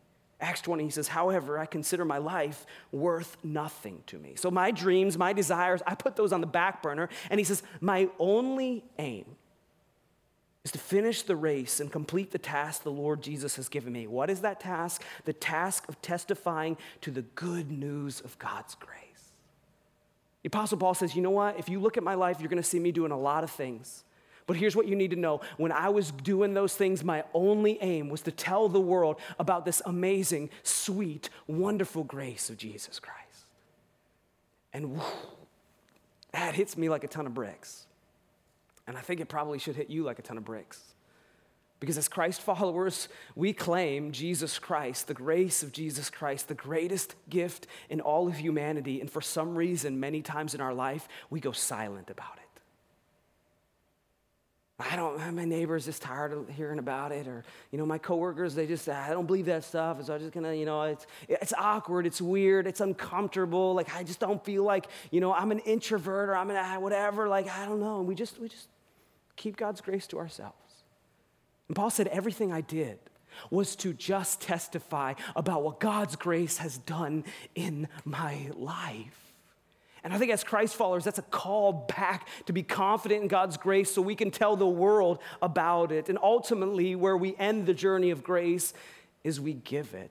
Acts 0.41 0.61
20, 0.63 0.85
he 0.85 0.91
says, 0.91 1.09
However, 1.09 1.59
I 1.59 1.67
consider 1.67 2.05
my 2.05 2.19
life 2.19 2.67
worth 2.93 3.37
nothing 3.43 4.03
to 4.07 4.19
me. 4.19 4.35
So 4.37 4.51
my 4.51 4.71
dreams, 4.71 5.19
my 5.19 5.33
desires, 5.33 5.83
I 5.87 5.95
put 5.95 6.17
those 6.17 6.33
on 6.33 6.41
the 6.41 6.47
back 6.47 6.83
burner. 6.83 7.09
And 7.31 7.39
he 7.39 7.45
says, 7.45 7.63
My 7.81 8.09
only 8.19 8.85
aim 8.99 9.25
is 10.65 10.73
to 10.73 10.79
finish 10.79 11.23
the 11.23 11.37
race 11.37 11.81
and 11.81 11.91
complete 11.91 12.31
the 12.31 12.39
task 12.39 12.83
the 12.83 12.91
Lord 12.91 13.23
Jesus 13.23 13.57
has 13.57 13.69
given 13.69 13.93
me. 13.93 14.07
What 14.07 14.31
is 14.31 14.41
that 14.41 14.61
task? 14.61 15.03
The 15.25 15.33
task 15.33 15.89
of 15.89 16.01
testifying 16.03 16.77
to 17.01 17.11
the 17.11 17.23
good 17.23 17.71
news 17.71 18.21
of 18.21 18.39
God's 18.39 18.75
grace. 18.75 19.01
The 20.43 20.49
Apostle 20.49 20.79
Paul 20.79 20.95
says, 20.95 21.15
You 21.15 21.23
know 21.23 21.31
what? 21.31 21.59
If 21.59 21.69
you 21.69 21.81
look 21.81 21.97
at 21.97 22.03
my 22.03 22.15
life, 22.15 22.41
you're 22.41 22.49
going 22.49 22.63
to 22.63 22.69
see 22.69 22.79
me 22.79 22.93
doing 22.93 23.13
a 23.13 23.19
lot 23.19 23.45
of 23.45 23.51
things. 23.51 24.05
But 24.51 24.57
here's 24.57 24.75
what 24.75 24.89
you 24.89 24.97
need 24.97 25.13
to 25.13 25.17
know 25.17 25.43
when 25.59 25.71
I 25.71 25.91
was 25.91 26.11
doing 26.11 26.55
those 26.55 26.75
things, 26.75 27.05
my 27.05 27.23
only 27.35 27.79
aim 27.81 28.09
was 28.09 28.23
to 28.23 28.33
tell 28.33 28.69
the 28.69 28.81
world 28.81 29.21
about 29.39 29.65
this 29.65 29.81
amazing, 29.87 30.51
sweet, 30.65 31.31
wonderful 31.47 32.03
grace 32.03 32.51
of 32.51 32.57
Jesus 32.57 32.99
Christ. 32.99 33.47
And 34.73 34.95
whew, 34.95 35.05
that 36.33 36.57
hits 36.57 36.77
me 36.77 36.89
like 36.89 37.05
a 37.05 37.07
ton 37.07 37.27
of 37.27 37.33
bricks. 37.33 37.87
And 38.89 38.99
I 38.99 39.03
think 39.03 39.21
it 39.21 39.29
probably 39.29 39.61
should 39.61 39.77
hit 39.77 39.89
you 39.89 40.03
like 40.03 40.19
a 40.19 40.23
ton 40.23 40.37
of 40.37 40.45
bricks. 40.45 40.83
Because 41.79 41.97
as 41.97 42.09
Christ 42.09 42.41
followers, 42.41 43.07
we 43.37 43.53
claim 43.53 44.11
Jesus 44.11 44.59
Christ, 44.59 45.07
the 45.07 45.15
grace 45.15 45.63
of 45.63 45.71
Jesus 45.71 46.11
Christ, 46.11 46.49
the 46.49 46.55
greatest 46.55 47.15
gift 47.29 47.69
in 47.89 48.01
all 48.01 48.27
of 48.27 48.37
humanity. 48.37 49.01
And 49.01 49.09
for 49.09 49.21
some 49.21 49.55
reason, 49.55 50.01
many 50.01 50.23
times 50.23 50.57
in 50.57 50.61
our 50.61 50.75
life, 50.75 51.07
we 51.31 51.39
go 51.39 51.53
silent 51.53 52.11
about 52.11 52.39
it. 52.39 52.50
I 54.81 54.97
don't, 54.97 55.35
my 55.35 55.45
neighbor's 55.45 55.85
just 55.85 56.03
tired 56.03 56.33
of 56.33 56.49
hearing 56.49 56.79
about 56.79 57.13
it. 57.13 57.27
Or, 57.27 57.45
you 57.71 57.79
know, 57.79 57.87
my 57.87 57.99
coworkers, 57.99 58.55
they 58.55 58.67
just, 58.67 58.89
I 58.89 59.11
don't 59.11 59.27
believe 59.27 59.47
that 59.47 59.65
stuff. 59.65 60.05
So 60.05 60.15
I'm 60.15 60.21
just 60.21 60.33
gonna, 60.33 60.55
you 60.55 60.65
know, 60.65 60.83
it's, 60.83 61.07
it's 61.29 61.53
awkward, 61.59 62.07
it's 62.07 62.21
weird, 62.21 62.67
it's 62.67 62.81
uncomfortable. 62.81 63.75
Like, 63.75 63.95
I 63.95 64.03
just 64.03 64.21
don't 64.21 64.45
feel 64.45 64.65
like, 64.65 64.87
you 65.11 65.21
know, 65.21 65.33
I'm 65.33 65.51
an 65.51 65.59
introvert 65.61 66.29
or 66.29 66.37
I'm 66.37 66.51
an, 66.51 66.81
whatever. 66.81 67.29
Like, 67.29 67.49
I 67.49 67.67
don't 67.67 67.81
know. 67.81 67.99
And 67.99 68.09
we 68.09 68.15
just, 68.15 68.39
we 68.41 68.49
just 68.49 68.69
keep 69.37 69.57
God's 69.57 69.81
grace 69.81 70.07
to 70.09 70.19
ourselves. 70.19 70.57
And 71.69 71.77
Paul 71.77 71.91
said, 71.91 72.09
Everything 72.09 72.53
I 72.53 72.61
did 72.61 72.99
was 73.51 73.77
to 73.77 73.93
just 73.93 74.41
testify 74.41 75.15
about 75.37 75.63
what 75.63 75.81
God's 75.81 76.17
grace 76.17 76.59
has 76.59 76.79
done 76.79 77.25
in 77.55 77.89
my 78.05 78.51
life. 78.55 79.30
And 80.03 80.15
I 80.15 80.19
think 80.19 80.31
as 80.33 80.43
Christ 80.43 80.77
followers, 80.77 81.05
that's 81.05 81.19
a 81.19 81.23
call 81.23 81.73
back 81.73 82.29
to 82.47 82.53
be 82.53 82.63
confident 82.63 83.23
in 83.23 83.29
God's 83.29 83.57
grace 83.57 83.91
so 83.91 84.01
we 84.01 84.15
can 84.15 84.31
tell 84.31 84.57
the 84.57 84.67
world 84.67 85.19
about 85.43 85.93
it. 85.93 86.09
And 86.09 86.19
ultimately, 86.23 86.95
where 86.95 87.17
we 87.17 87.37
end 87.37 87.67
the 87.67 87.75
journey 87.75 88.11
of 88.11 88.23
grace 88.23 88.73
is 89.25 89.41
we 89.41 89.55
give 89.55 89.95
it. 89.95 90.11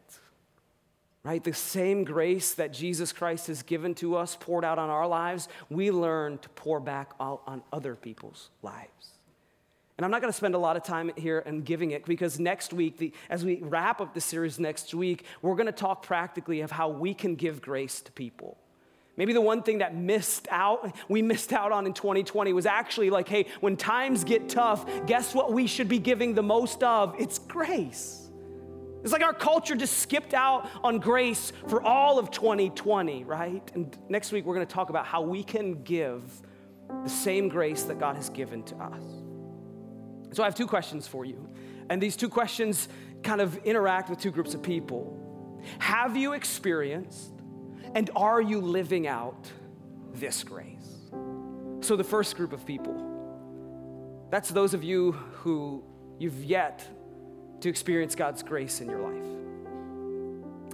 Right? 1.23 1.43
The 1.43 1.53
same 1.53 2.03
grace 2.05 2.53
that 2.53 2.71
Jesus 2.71 3.11
Christ 3.11 3.47
has 3.47 3.61
given 3.61 3.93
to 3.95 4.15
us, 4.15 4.37
poured 4.39 4.63
out 4.63 4.79
on 4.79 4.89
our 4.89 5.07
lives, 5.07 5.49
we 5.69 5.91
learn 5.91 6.37
to 6.39 6.49
pour 6.49 6.79
back 6.79 7.11
out 7.19 7.41
on 7.45 7.61
other 7.73 7.95
people's 7.95 8.49
lives. 8.61 9.13
And 9.97 10.05
I'm 10.05 10.11
not 10.11 10.21
going 10.21 10.31
to 10.31 10.37
spend 10.37 10.55
a 10.55 10.59
lot 10.59 10.77
of 10.77 10.83
time 10.83 11.11
here 11.17 11.43
and 11.45 11.65
giving 11.65 11.91
it 11.91 12.05
because 12.05 12.39
next 12.39 12.71
week, 12.71 12.99
the, 12.99 13.11
as 13.29 13.43
we 13.43 13.57
wrap 13.57 13.99
up 13.99 14.13
the 14.13 14.21
series 14.21 14.57
next 14.57 14.93
week, 14.93 15.25
we're 15.41 15.55
going 15.55 15.65
to 15.65 15.73
talk 15.73 16.03
practically 16.03 16.61
of 16.61 16.71
how 16.71 16.87
we 16.87 17.13
can 17.13 17.35
give 17.35 17.61
grace 17.61 17.99
to 18.01 18.11
people. 18.13 18.55
Maybe 19.19 19.33
the 19.33 19.41
one 19.41 19.63
thing 19.63 19.79
that 19.79 19.93
missed 19.93 20.47
out, 20.49 20.95
we 21.09 21.21
missed 21.21 21.51
out 21.51 21.73
on 21.73 21.85
in 21.85 21.91
2020 21.91 22.53
was 22.53 22.65
actually 22.65 23.09
like, 23.09 23.27
hey, 23.27 23.47
when 23.59 23.75
times 23.75 24.23
get 24.23 24.47
tough, 24.47 24.85
guess 25.05 25.35
what 25.35 25.51
we 25.51 25.67
should 25.67 25.89
be 25.89 25.99
giving 25.99 26.33
the 26.33 26.41
most 26.41 26.81
of? 26.83 27.13
It's 27.19 27.37
grace. 27.37 28.29
It's 29.03 29.11
like 29.11 29.21
our 29.21 29.33
culture 29.33 29.75
just 29.75 29.97
skipped 29.97 30.33
out 30.33 30.69
on 30.85 30.99
grace 30.99 31.51
for 31.67 31.81
all 31.81 32.17
of 32.17 32.31
2020, 32.31 33.25
right? 33.25 33.69
And 33.73 33.97
next 34.07 34.31
week 34.31 34.45
we're 34.45 34.55
going 34.55 34.65
to 34.65 34.73
talk 34.73 34.89
about 34.89 35.05
how 35.05 35.21
we 35.21 35.43
can 35.43 35.83
give 35.83 36.23
the 37.03 37.09
same 37.09 37.49
grace 37.49 37.83
that 37.83 37.99
God 37.99 38.15
has 38.15 38.29
given 38.29 38.63
to 38.63 38.75
us. 38.77 39.03
So 40.31 40.43
I 40.43 40.45
have 40.45 40.55
two 40.55 40.67
questions 40.67 41.07
for 41.07 41.25
you. 41.25 41.45
And 41.89 42.01
these 42.01 42.15
two 42.15 42.29
questions 42.29 42.87
kind 43.23 43.41
of 43.41 43.57
interact 43.65 44.09
with 44.09 44.21
two 44.21 44.31
groups 44.31 44.53
of 44.53 44.63
people. 44.63 45.17
Have 45.79 46.15
you 46.15 46.31
experienced 46.31 47.33
and 47.95 48.09
are 48.15 48.41
you 48.41 48.61
living 48.61 49.07
out 49.07 49.51
this 50.13 50.43
grace? 50.43 51.09
So, 51.81 51.95
the 51.95 52.03
first 52.03 52.35
group 52.35 52.53
of 52.53 52.65
people, 52.65 54.27
that's 54.29 54.49
those 54.49 54.73
of 54.73 54.83
you 54.83 55.13
who 55.13 55.83
you've 56.19 56.43
yet 56.43 56.85
to 57.61 57.69
experience 57.69 58.15
God's 58.15 58.43
grace 58.43 58.81
in 58.81 58.89
your 58.89 58.99
life. 58.99 59.25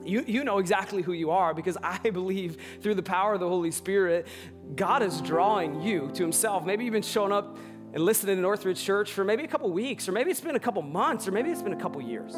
You, 0.06 0.24
you 0.28 0.44
know 0.44 0.60
exactly 0.60 1.02
who 1.02 1.14
you 1.14 1.32
are 1.32 1.54
because 1.54 1.78
I 1.84 1.98
believe 2.10 2.58
through 2.82 2.96
the 2.96 3.04
power 3.04 3.34
of 3.34 3.40
the 3.40 3.48
Holy 3.48 3.72
Spirit, 3.72 4.28
God 4.76 5.02
is 5.02 5.22
drawing 5.22 5.82
you 5.82 6.12
to 6.14 6.24
Himself. 6.24 6.66
Maybe 6.66 6.84
you've 6.84 6.94
been 6.94 7.02
showing 7.02 7.32
up 7.32 7.58
and 7.94 8.04
listening 8.04 8.36
to 8.36 8.42
Northridge 8.42 8.84
Church 8.84 9.14
for 9.14 9.24
maybe 9.24 9.44
a 9.44 9.48
couple 9.48 9.72
weeks, 9.72 10.10
or 10.10 10.12
maybe 10.12 10.32
it's 10.32 10.42
been 10.42 10.56
a 10.56 10.60
couple 10.60 10.82
months, 10.82 11.28
or 11.28 11.32
maybe 11.32 11.50
it's 11.50 11.62
been 11.62 11.74
a 11.74 11.80
couple 11.80 12.02
years. 12.02 12.36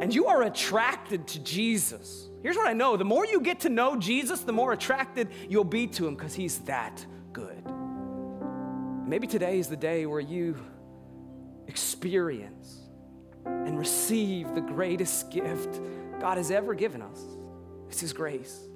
And 0.00 0.14
you 0.14 0.26
are 0.26 0.42
attracted 0.42 1.26
to 1.28 1.40
Jesus. 1.40 2.28
Here's 2.42 2.56
what 2.56 2.66
I 2.66 2.72
know 2.72 2.96
the 2.96 3.04
more 3.04 3.26
you 3.26 3.40
get 3.40 3.60
to 3.60 3.68
know 3.68 3.96
Jesus, 3.96 4.40
the 4.40 4.52
more 4.52 4.72
attracted 4.72 5.28
you'll 5.48 5.64
be 5.64 5.86
to 5.88 6.06
him 6.06 6.14
because 6.14 6.34
he's 6.34 6.58
that 6.60 7.04
good. 7.32 7.62
Maybe 9.06 9.26
today 9.26 9.58
is 9.58 9.68
the 9.68 9.76
day 9.76 10.06
where 10.06 10.20
you 10.20 10.56
experience 11.66 12.88
and 13.44 13.78
receive 13.78 14.54
the 14.54 14.60
greatest 14.60 15.30
gift 15.30 15.80
God 16.18 16.36
has 16.38 16.50
ever 16.50 16.74
given 16.74 17.02
us. 17.02 17.22
It's 17.88 18.00
his 18.00 18.12
grace. 18.12 18.69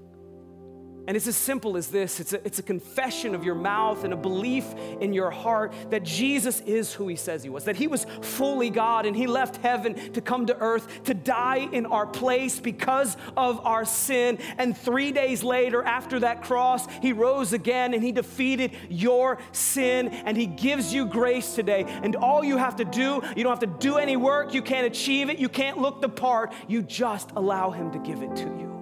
And 1.07 1.19
it's 1.19 1.27
as 1.27 1.37
simple 1.37 1.77
as 1.77 1.89
this 1.89 2.19
it's 2.19 2.33
a, 2.33 2.45
it's 2.47 2.59
a 2.59 2.63
confession 2.63 3.35
of 3.35 3.45
your 3.45 3.55
mouth 3.55 4.05
and 4.05 4.15
a 4.15 4.17
belief 4.17 4.65
in 5.01 5.13
your 5.13 5.31
heart 5.31 5.75
that 5.91 6.03
Jesus 6.03 6.61
is 6.63 6.95
who 6.95 7.09
he 7.09 7.17
says 7.17 7.43
he 7.43 7.51
was, 7.51 7.65
that 7.65 7.77
he 7.77 7.87
was 7.87 8.07
fully 8.23 8.71
God 8.71 9.05
and 9.05 9.15
he 9.15 9.27
left 9.27 9.57
heaven 9.57 10.13
to 10.13 10.21
come 10.21 10.47
to 10.47 10.57
earth 10.59 11.05
to 11.05 11.15
die 11.15 11.69
in 11.73 11.85
our 11.87 12.07
place 12.07 12.59
because 12.59 13.17
of 13.37 13.65
our 13.67 13.85
sin. 13.85 14.39
And 14.57 14.77
three 14.77 15.13
days 15.13 15.43
later, 15.43 15.83
after 15.83 16.21
that 16.21 16.43
cross, 16.43 16.87
he 17.03 17.13
rose 17.13 17.53
again 17.53 17.93
and 17.93 18.03
he 18.03 18.13
defeated 18.13 18.73
your 18.89 19.39
sin 19.53 20.09
and 20.09 20.37
he 20.37 20.47
gives 20.47 20.95
you 20.95 21.05
grace 21.07 21.55
today. 21.55 21.85
And 21.87 22.17
all 22.17 22.43
you 22.43 22.57
have 22.57 22.77
to 22.77 22.85
do, 22.85 23.23
you 23.37 23.45
don't 23.45 23.53
have 23.53 23.59
to 23.61 23.79
do 23.79 23.99
any 23.99 24.17
work, 24.17 24.55
you 24.55 24.63
can't 24.63 24.87
achieve 24.87 25.29
it, 25.29 25.39
you 25.39 25.51
can't 25.51 25.79
look 25.79 26.01
the 26.01 26.09
part, 26.09 26.53
you 26.67 26.83
just 26.83 27.31
allow 27.33 27.71
him 27.71 27.93
to 27.93 27.99
give 27.99 28.23
it 28.23 28.35
to 28.37 28.45
you. 28.45 28.74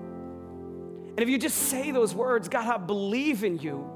And 1.12 1.20
if 1.20 1.28
you 1.28 1.38
just 1.38 1.56
say 1.56 1.90
those 1.90 2.14
words, 2.14 2.48
God, 2.48 2.66
I 2.66 2.78
believe 2.78 3.44
in 3.44 3.58
you. 3.58 3.88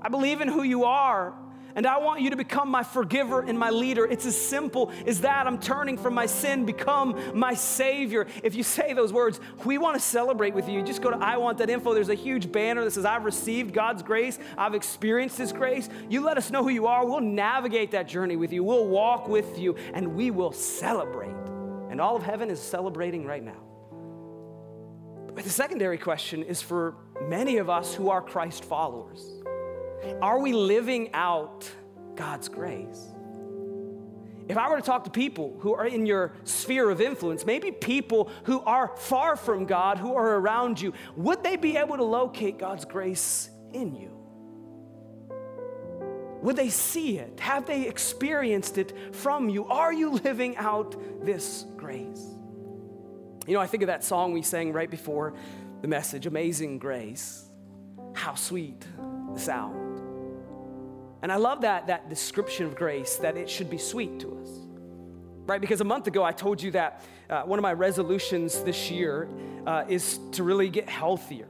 I 0.00 0.08
believe 0.08 0.40
in 0.40 0.48
who 0.48 0.62
you 0.62 0.84
are. 0.84 1.34
And 1.74 1.86
I 1.86 1.98
want 1.98 2.20
you 2.20 2.30
to 2.30 2.36
become 2.36 2.68
my 2.68 2.82
forgiver 2.82 3.40
and 3.40 3.58
my 3.58 3.70
leader. 3.70 4.04
It's 4.04 4.26
as 4.26 4.36
simple 4.36 4.92
as 5.06 5.22
that. 5.22 5.46
I'm 5.46 5.58
turning 5.58 5.96
from 5.96 6.14
my 6.14 6.26
sin, 6.26 6.66
become 6.66 7.18
my 7.34 7.54
Savior. 7.54 8.26
If 8.42 8.54
you 8.54 8.62
say 8.62 8.92
those 8.92 9.12
words, 9.12 9.40
we 9.64 9.78
want 9.78 9.96
to 9.96 10.00
celebrate 10.00 10.54
with 10.54 10.68
you. 10.68 10.82
Just 10.82 11.00
go 11.00 11.10
to 11.10 11.16
I 11.16 11.38
Want 11.38 11.58
That 11.58 11.70
Info. 11.70 11.94
There's 11.94 12.10
a 12.10 12.14
huge 12.14 12.52
banner 12.52 12.84
that 12.84 12.90
says, 12.90 13.04
I've 13.04 13.24
received 13.24 13.72
God's 13.72 14.02
grace. 14.02 14.38
I've 14.58 14.74
experienced 14.74 15.38
His 15.38 15.52
grace. 15.52 15.88
You 16.10 16.20
let 16.20 16.36
us 16.36 16.50
know 16.50 16.62
who 16.62 16.68
you 16.68 16.86
are. 16.86 17.06
We'll 17.06 17.20
navigate 17.20 17.92
that 17.92 18.06
journey 18.06 18.36
with 18.36 18.52
you. 18.52 18.62
We'll 18.62 18.86
walk 18.86 19.28
with 19.28 19.58
you 19.58 19.76
and 19.94 20.14
we 20.14 20.30
will 20.30 20.52
celebrate. 20.52 21.34
And 21.90 22.00
all 22.00 22.16
of 22.16 22.22
heaven 22.22 22.50
is 22.50 22.60
celebrating 22.60 23.24
right 23.24 23.42
now. 23.42 23.71
But 25.34 25.44
the 25.44 25.50
secondary 25.50 25.98
question 25.98 26.42
is 26.42 26.60
for 26.60 26.94
many 27.22 27.58
of 27.58 27.70
us 27.70 27.94
who 27.94 28.10
are 28.10 28.20
Christ 28.20 28.64
followers 28.64 29.24
Are 30.20 30.38
we 30.38 30.52
living 30.52 31.12
out 31.14 31.70
God's 32.16 32.48
grace? 32.48 33.08
If 34.48 34.58
I 34.58 34.68
were 34.68 34.76
to 34.76 34.82
talk 34.82 35.04
to 35.04 35.10
people 35.10 35.56
who 35.60 35.74
are 35.74 35.86
in 35.86 36.04
your 36.04 36.32
sphere 36.44 36.90
of 36.90 37.00
influence, 37.00 37.46
maybe 37.46 37.70
people 37.70 38.28
who 38.44 38.60
are 38.60 38.88
far 38.96 39.36
from 39.36 39.66
God, 39.66 39.98
who 39.98 40.14
are 40.14 40.36
around 40.36 40.80
you, 40.80 40.92
would 41.16 41.44
they 41.44 41.56
be 41.56 41.76
able 41.76 41.96
to 41.96 42.04
locate 42.04 42.58
God's 42.58 42.84
grace 42.84 43.48
in 43.72 43.94
you? 43.94 44.10
Would 46.42 46.56
they 46.56 46.70
see 46.70 47.18
it? 47.18 47.38
Have 47.38 47.66
they 47.66 47.86
experienced 47.86 48.76
it 48.76 49.14
from 49.14 49.48
you? 49.48 49.64
Are 49.66 49.92
you 49.92 50.10
living 50.10 50.56
out 50.56 51.24
this 51.24 51.64
grace? 51.76 52.26
You 53.46 53.54
know, 53.54 53.60
I 53.60 53.66
think 53.66 53.82
of 53.82 53.88
that 53.88 54.04
song 54.04 54.32
we 54.32 54.42
sang 54.42 54.72
right 54.72 54.90
before 54.90 55.34
the 55.80 55.88
message, 55.88 56.26
Amazing 56.26 56.78
Grace. 56.78 57.44
How 58.14 58.34
sweet 58.34 58.86
the 59.34 59.40
sound. 59.40 59.98
And 61.22 61.32
I 61.32 61.36
love 61.36 61.62
that, 61.62 61.88
that 61.88 62.08
description 62.08 62.66
of 62.66 62.74
grace, 62.74 63.16
that 63.16 63.36
it 63.36 63.48
should 63.48 63.70
be 63.70 63.78
sweet 63.78 64.20
to 64.20 64.38
us. 64.38 64.48
right? 65.46 65.60
Because 65.60 65.80
a 65.80 65.84
month 65.84 66.06
ago 66.06 66.22
I 66.22 66.32
told 66.32 66.62
you 66.62 66.70
that 66.72 67.02
uh, 67.30 67.42
one 67.42 67.58
of 67.58 67.62
my 67.62 67.72
resolutions 67.72 68.62
this 68.62 68.90
year 68.90 69.28
uh, 69.66 69.84
is 69.88 70.18
to 70.32 70.42
really 70.44 70.68
get 70.68 70.88
healthier. 70.88 71.48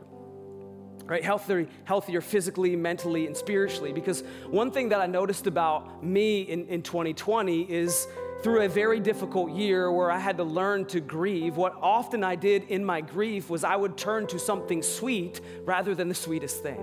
Right, 1.04 1.24
healthier, 1.24 1.66
healthier 1.84 2.20
physically, 2.20 2.76
mentally, 2.76 3.26
and 3.26 3.36
spiritually. 3.36 3.92
Because 3.92 4.22
one 4.46 4.70
thing 4.70 4.90
that 4.90 5.00
I 5.00 5.06
noticed 5.06 5.46
about 5.46 6.02
me 6.02 6.42
in, 6.42 6.66
in 6.68 6.80
2020 6.80 7.62
is 7.62 8.06
through 8.42 8.62
a 8.62 8.68
very 8.68 8.98
difficult 8.98 9.52
year 9.52 9.90
where 9.92 10.10
I 10.10 10.18
had 10.18 10.36
to 10.38 10.44
learn 10.44 10.84
to 10.86 11.00
grieve, 11.00 11.56
what 11.56 11.76
often 11.80 12.24
I 12.24 12.34
did 12.34 12.64
in 12.64 12.84
my 12.84 13.00
grief 13.00 13.48
was 13.48 13.62
I 13.62 13.76
would 13.76 13.96
turn 13.96 14.26
to 14.28 14.38
something 14.38 14.82
sweet 14.82 15.40
rather 15.64 15.94
than 15.94 16.08
the 16.08 16.14
sweetest 16.14 16.62
thing. 16.62 16.82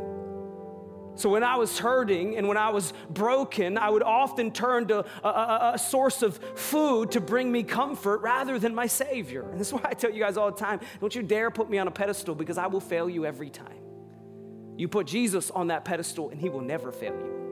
So 1.16 1.30
when 1.30 1.44
I 1.44 1.58
was 1.58 1.78
hurting 1.78 2.38
and 2.38 2.48
when 2.48 2.56
I 2.56 2.70
was 2.70 2.94
broken, 3.10 3.78
I 3.78 3.90
would 3.90 4.04
often 4.04 4.52
turn 4.52 4.88
to 4.88 5.06
a, 5.22 5.28
a, 5.28 5.72
a, 5.74 5.78
source 5.78 6.22
of 6.22 6.40
food 6.56 7.12
to 7.12 7.20
bring 7.20 7.52
me 7.52 7.64
comfort 7.64 8.22
rather 8.22 8.58
than 8.58 8.74
my 8.74 8.88
Savior. 8.88 9.50
And 9.50 9.60
that's 9.60 9.74
why 9.74 9.82
I 9.84 9.94
tell 9.96 10.12
you 10.12 10.20
guys 10.22 10.38
all 10.38 10.50
the 10.50 10.58
time 10.58 10.80
don't 11.02 11.14
you 11.14 11.22
dare 11.22 11.52
put 11.52 11.70
me 11.70 11.78
on 11.78 11.90
a 11.90 11.92
pedestal 11.92 12.36
because 12.36 12.58
I 12.58 12.68
will 12.68 12.80
fail 12.80 13.10
you 13.10 13.26
every 13.26 13.50
time. 13.50 13.76
You 14.78 14.88
put 14.88 15.08
Jesus 15.08 15.52
on 15.52 15.68
that 15.68 15.84
pedestal 15.84 16.30
and 16.30 16.40
He 16.40 16.48
will 16.48 16.62
never 16.62 16.90
fail 16.90 17.14
you. 17.14 17.49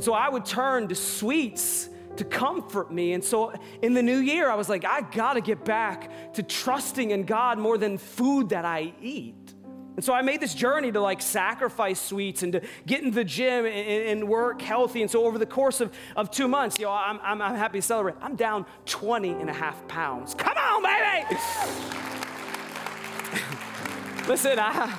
So 0.00 0.12
I 0.12 0.28
would 0.28 0.44
turn 0.44 0.88
to 0.88 0.94
sweets 0.94 1.88
to 2.16 2.24
comfort 2.24 2.92
me. 2.92 3.12
And 3.12 3.24
so 3.24 3.52
in 3.82 3.94
the 3.94 4.02
new 4.02 4.18
year, 4.18 4.50
I 4.50 4.54
was 4.54 4.68
like, 4.68 4.84
I 4.84 5.02
gotta 5.02 5.40
get 5.40 5.64
back 5.64 6.34
to 6.34 6.42
trusting 6.42 7.10
in 7.10 7.24
God 7.24 7.58
more 7.58 7.78
than 7.78 7.96
food 7.96 8.50
that 8.50 8.64
I 8.64 8.92
eat. 9.00 9.54
And 9.96 10.04
so 10.04 10.12
I 10.12 10.22
made 10.22 10.40
this 10.40 10.54
journey 10.54 10.92
to 10.92 11.00
like 11.00 11.20
sacrifice 11.20 12.00
sweets 12.00 12.44
and 12.44 12.52
to 12.52 12.62
get 12.86 13.02
in 13.02 13.10
the 13.10 13.24
gym 13.24 13.66
and, 13.66 14.20
and 14.20 14.28
work 14.28 14.62
healthy. 14.62 15.02
And 15.02 15.10
so 15.10 15.24
over 15.24 15.38
the 15.38 15.46
course 15.46 15.80
of, 15.80 15.92
of 16.14 16.30
two 16.30 16.46
months, 16.46 16.78
you 16.78 16.84
know, 16.84 16.92
I'm, 16.92 17.18
I'm, 17.20 17.42
I'm 17.42 17.56
happy 17.56 17.78
to 17.78 17.82
celebrate. 17.82 18.14
I'm 18.20 18.36
down 18.36 18.64
20 18.86 19.30
and 19.30 19.50
a 19.50 19.52
half 19.52 19.88
pounds. 19.88 20.34
Come 20.34 20.56
on, 20.56 20.84
baby! 20.84 21.26
Listen, 24.28 24.60
I, 24.60 24.96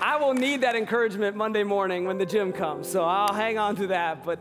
I 0.00 0.16
will 0.16 0.34
need 0.34 0.60
that 0.60 0.76
encouragement 0.76 1.36
Monday 1.36 1.64
morning 1.64 2.04
when 2.06 2.18
the 2.18 2.26
gym 2.26 2.52
comes. 2.52 2.88
So 2.88 3.02
I'll 3.02 3.34
hang 3.34 3.58
on 3.58 3.74
to 3.76 3.88
that. 3.88 4.24
But 4.24 4.38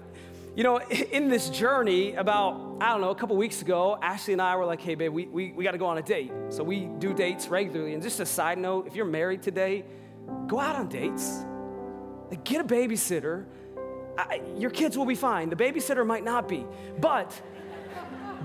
you 0.56 0.64
know, 0.64 0.80
in 0.80 1.30
this 1.30 1.50
journey, 1.50 2.14
about, 2.14 2.78
I 2.80 2.90
don't 2.90 3.02
know, 3.02 3.10
a 3.10 3.16
couple 3.16 3.36
weeks 3.38 3.62
ago, 3.62 3.98
Ashley 4.02 4.34
and 4.34 4.42
I 4.42 4.56
were 4.56 4.66
like, 4.66 4.82
hey, 4.82 4.96
babe, 4.96 5.12
we, 5.12 5.26
we, 5.28 5.52
we 5.52 5.64
got 5.64 5.72
to 5.72 5.78
go 5.78 5.86
on 5.88 5.98
a 5.98 6.02
date. 6.02 6.32
So 6.50 6.64
we 6.64 6.90
do 7.00 7.14
dates 7.14 7.48
regularly. 7.48 7.94
And 7.94 8.04
just 8.04 8.20
a 8.20 8.26
side 8.26 8.58
note, 8.58 8.88
if 8.88 8.96
you're 8.96 9.06
married 9.06 9.42
today, 9.42 9.84
go 10.48 10.60
out 10.60 10.76
on 10.76 10.90
dates. 10.90 11.44
Like, 12.30 12.44
get 12.44 12.62
a 12.62 12.64
babysitter. 12.64 13.46
I, 14.18 14.42
your 14.58 14.72
kids 14.72 14.98
will 14.98 15.06
be 15.06 15.16
fine. 15.16 15.50
The 15.50 15.56
babysitter 15.56 16.06
might 16.06 16.24
not 16.24 16.48
be. 16.48 16.66
But 17.00 17.40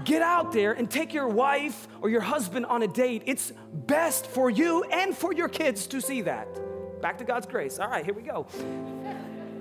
get 0.05 0.23
out 0.23 0.53
there 0.53 0.73
and 0.73 0.91
take 0.91 1.13
your 1.13 1.29
wife 1.29 1.89
or 2.01 2.09
your 2.09 2.21
husband 2.21 2.67
on 2.67 2.83
a 2.83 2.89
date. 2.89 3.23
It's 3.27 3.53
best 3.73 4.27
for 4.27 4.51
you 4.51 4.85
and 4.85 5.17
for 5.17 5.33
your 5.33 5.49
kids 5.49 5.87
to 5.89 6.01
see 6.01 6.23
that. 6.23 6.49
Back 7.03 7.19
to 7.19 7.25
God's 7.25 7.47
grace. 7.47 7.81
All 7.81 7.89
right, 7.89 8.05
here 8.05 8.15
we 8.15 8.23
go. 8.23 8.47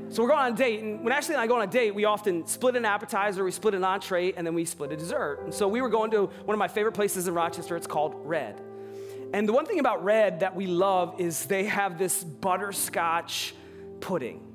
So 0.10 0.22
we're 0.22 0.30
going 0.30 0.42
on 0.42 0.54
a 0.54 0.56
date, 0.56 0.84
and 0.84 1.04
when 1.04 1.12
Ashley 1.12 1.34
and 1.34 1.42
I 1.42 1.48
go 1.48 1.56
on 1.56 1.64
a 1.64 1.72
date, 1.72 1.96
we 1.96 2.06
often 2.06 2.46
split 2.46 2.76
an 2.76 2.86
appetizer, 2.86 3.44
we 3.44 3.50
split 3.50 3.74
an 3.74 3.84
entree, 3.84 4.34
and 4.34 4.46
then 4.46 4.54
we 4.54 4.64
split 4.64 4.92
a 4.92 4.98
dessert. 4.98 5.40
And 5.44 5.52
so 5.52 5.68
we 5.68 5.82
were 5.82 5.90
going 5.90 6.12
to 6.12 6.26
one 6.26 6.54
of 6.54 6.60
my 6.60 6.68
favorite 6.68 6.92
places 6.92 7.28
in 7.28 7.34
Rochester. 7.34 7.76
It's 7.76 7.88
called 7.88 8.14
Red. 8.18 8.62
And 9.34 9.50
the 9.50 9.54
one 9.54 9.66
thing 9.66 9.80
about 9.80 10.04
Red 10.04 10.42
that 10.42 10.56
we 10.56 10.68
love 10.68 11.20
is 11.20 11.46
they 11.46 11.66
have 11.66 11.98
this 11.98 12.24
butterscotch 12.24 13.56
pudding. 14.02 14.46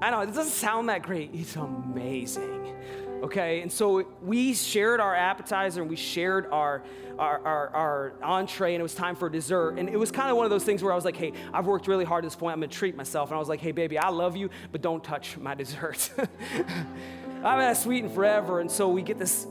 I 0.00 0.10
know, 0.10 0.20
it 0.20 0.26
doesn't 0.26 0.46
sound 0.46 0.88
that 0.88 1.02
great. 1.02 1.30
It's 1.34 1.56
amazing 1.56 2.74
okay? 3.22 3.62
And 3.62 3.70
so 3.70 4.06
we 4.22 4.54
shared 4.54 5.00
our 5.00 5.14
appetizer 5.14 5.80
and 5.80 5.88
we 5.88 5.96
shared 5.96 6.46
our, 6.50 6.82
our, 7.18 7.38
our, 7.40 7.68
our, 7.68 8.12
entree, 8.22 8.74
and 8.74 8.80
it 8.80 8.82
was 8.82 8.94
time 8.94 9.14
for 9.14 9.28
dessert. 9.28 9.78
And 9.78 9.88
it 9.88 9.96
was 9.96 10.10
kind 10.10 10.30
of 10.30 10.36
one 10.36 10.44
of 10.44 10.50
those 10.50 10.64
things 10.64 10.82
where 10.82 10.92
I 10.92 10.96
was 10.96 11.04
like, 11.04 11.16
hey, 11.16 11.32
I've 11.52 11.66
worked 11.66 11.86
really 11.86 12.04
hard 12.04 12.24
at 12.24 12.26
this 12.26 12.36
point, 12.36 12.54
I'm 12.54 12.60
gonna 12.60 12.68
treat 12.68 12.96
myself. 12.96 13.30
And 13.30 13.36
I 13.36 13.38
was 13.38 13.48
like, 13.48 13.60
hey, 13.60 13.72
baby, 13.72 13.98
I 13.98 14.08
love 14.08 14.36
you, 14.36 14.50
but 14.72 14.82
don't 14.82 15.02
touch 15.02 15.36
my 15.38 15.54
dessert. 15.54 16.10
I 16.18 17.50
haven't 17.50 17.64
had 17.64 17.76
sweetened 17.76 18.14
forever. 18.14 18.60
And 18.60 18.70
so 18.70 18.88
we 18.88 19.02
get 19.02 19.18
this 19.18 19.46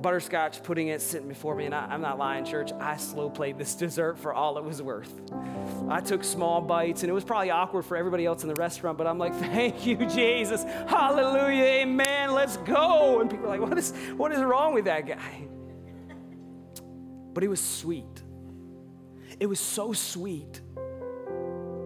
butterscotch 0.00 0.62
pudding 0.62 0.88
it 0.88 1.00
sitting 1.02 1.28
before 1.28 1.54
me, 1.54 1.66
and 1.66 1.74
I, 1.74 1.92
am 1.92 2.00
not 2.00 2.18
lying, 2.18 2.44
church. 2.44 2.72
I 2.78 2.96
slow 2.96 3.28
played 3.30 3.58
this 3.58 3.74
dessert 3.74 4.18
for 4.18 4.32
all 4.32 4.58
it 4.58 4.64
was 4.64 4.80
worth. 4.80 5.12
I 5.88 6.00
took 6.00 6.22
small 6.24 6.60
bites, 6.60 7.02
and 7.02 7.10
it 7.10 7.12
was 7.12 7.24
probably 7.24 7.50
awkward 7.50 7.84
for 7.84 7.96
everybody 7.96 8.24
else 8.24 8.42
in 8.42 8.48
the 8.48 8.54
restaurant, 8.54 8.98
but 8.98 9.06
I'm 9.06 9.18
like, 9.18 9.34
thank 9.34 9.86
you, 9.86 9.96
Jesus. 10.06 10.62
Hallelujah, 10.62 11.64
let's 12.38 12.56
go. 12.58 13.20
And 13.20 13.28
people 13.28 13.46
are 13.46 13.48
like, 13.48 13.60
what 13.60 13.76
is, 13.76 13.92
what 14.16 14.32
is 14.32 14.40
wrong 14.40 14.74
with 14.74 14.84
that 14.84 15.06
guy? 15.06 15.48
But 17.34 17.44
it 17.44 17.48
was 17.48 17.60
sweet. 17.60 18.22
It 19.40 19.46
was 19.46 19.60
so 19.60 19.92
sweet 19.92 20.60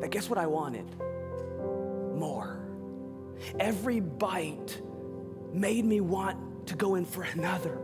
that 0.01 0.11
guess 0.11 0.29
what 0.29 0.39
I 0.39 0.47
wanted? 0.47 0.87
More. 2.15 2.61
Every 3.59 4.01
bite 4.01 4.81
made 5.53 5.85
me 5.85 6.01
want 6.01 6.67
to 6.69 6.75
go 6.77 6.95
in 6.95 7.05
for 7.05 7.23
another 7.25 7.79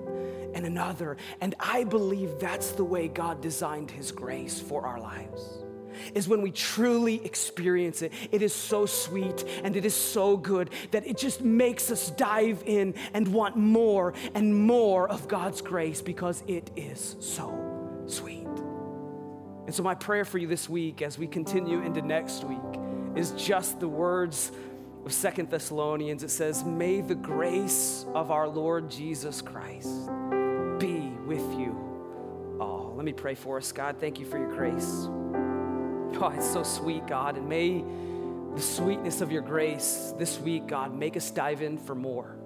and 0.54 0.64
another. 0.64 1.16
And 1.40 1.54
I 1.58 1.84
believe 1.84 2.38
that's 2.38 2.72
the 2.72 2.84
way 2.84 3.08
God 3.08 3.40
designed 3.40 3.90
His 3.90 4.12
grace 4.12 4.60
for 4.60 4.86
our 4.86 5.00
lives. 5.00 5.64
Is 6.14 6.28
when 6.28 6.42
we 6.42 6.50
truly 6.50 7.24
experience 7.24 8.02
it. 8.02 8.12
It 8.32 8.42
is 8.42 8.54
so 8.54 8.86
sweet 8.86 9.44
and 9.62 9.76
it 9.76 9.84
is 9.84 9.94
so 9.94 10.36
good 10.36 10.70
that 10.90 11.06
it 11.06 11.16
just 11.16 11.40
makes 11.42 11.90
us 11.90 12.10
dive 12.10 12.62
in 12.66 12.94
and 13.14 13.28
want 13.28 13.56
more 13.56 14.14
and 14.34 14.54
more 14.54 15.08
of 15.08 15.28
God's 15.28 15.60
grace 15.60 16.00
because 16.02 16.42
it 16.46 16.70
is 16.76 17.16
so 17.20 18.02
sweet. 18.06 18.46
And 19.68 19.74
so, 19.74 19.82
my 19.82 19.94
prayer 19.94 20.24
for 20.24 20.38
you 20.38 20.46
this 20.46 20.66
week 20.66 21.02
as 21.02 21.18
we 21.18 21.26
continue 21.26 21.82
into 21.82 22.00
next 22.00 22.42
week 22.44 22.58
is 23.14 23.32
just 23.32 23.80
the 23.80 23.88
words 23.88 24.50
of 25.04 25.12
Second 25.12 25.50
Thessalonians. 25.50 26.22
It 26.22 26.30
says, 26.30 26.64
May 26.64 27.02
the 27.02 27.14
grace 27.14 28.06
of 28.14 28.30
our 28.30 28.48
Lord 28.48 28.90
Jesus 28.90 29.42
Christ 29.42 30.06
be 30.78 31.12
with 31.26 31.44
you 31.58 32.56
all. 32.60 32.94
Let 32.96 33.04
me 33.04 33.12
pray 33.12 33.34
for 33.34 33.58
us. 33.58 33.72
God, 33.72 33.96
thank 34.00 34.18
you 34.18 34.24
for 34.24 34.38
your 34.38 34.54
grace. 34.54 35.08
Oh, 36.14 36.32
it's 36.34 36.50
so 36.50 36.62
sweet, 36.62 37.06
God. 37.06 37.36
And 37.36 37.48
may 37.48 37.84
the 38.54 38.62
sweetness 38.62 39.20
of 39.20 39.30
your 39.30 39.42
grace 39.42 40.12
this 40.18 40.40
week, 40.40 40.66
God, 40.66 40.94
make 40.94 41.16
us 41.16 41.30
dive 41.30 41.62
in 41.62 41.78
for 41.78 41.94
more, 41.94 42.36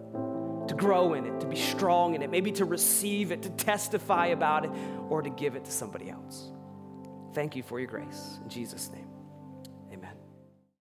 to 0.68 0.74
grow 0.74 1.14
in 1.14 1.24
it, 1.24 1.40
to 1.40 1.46
be 1.46 1.56
strong 1.56 2.14
in 2.14 2.22
it, 2.22 2.30
maybe 2.30 2.52
to 2.52 2.64
receive 2.64 3.32
it, 3.32 3.42
to 3.42 3.50
testify 3.50 4.26
about 4.26 4.64
it, 4.64 4.70
or 5.08 5.22
to 5.22 5.30
give 5.30 5.56
it 5.56 5.64
to 5.64 5.72
somebody 5.72 6.10
else. 6.10 6.50
Thank 7.34 7.56
you 7.56 7.62
for 7.62 7.80
your 7.80 7.88
grace. 7.88 8.38
In 8.42 8.48
Jesus' 8.48 8.90
name. 8.92 9.01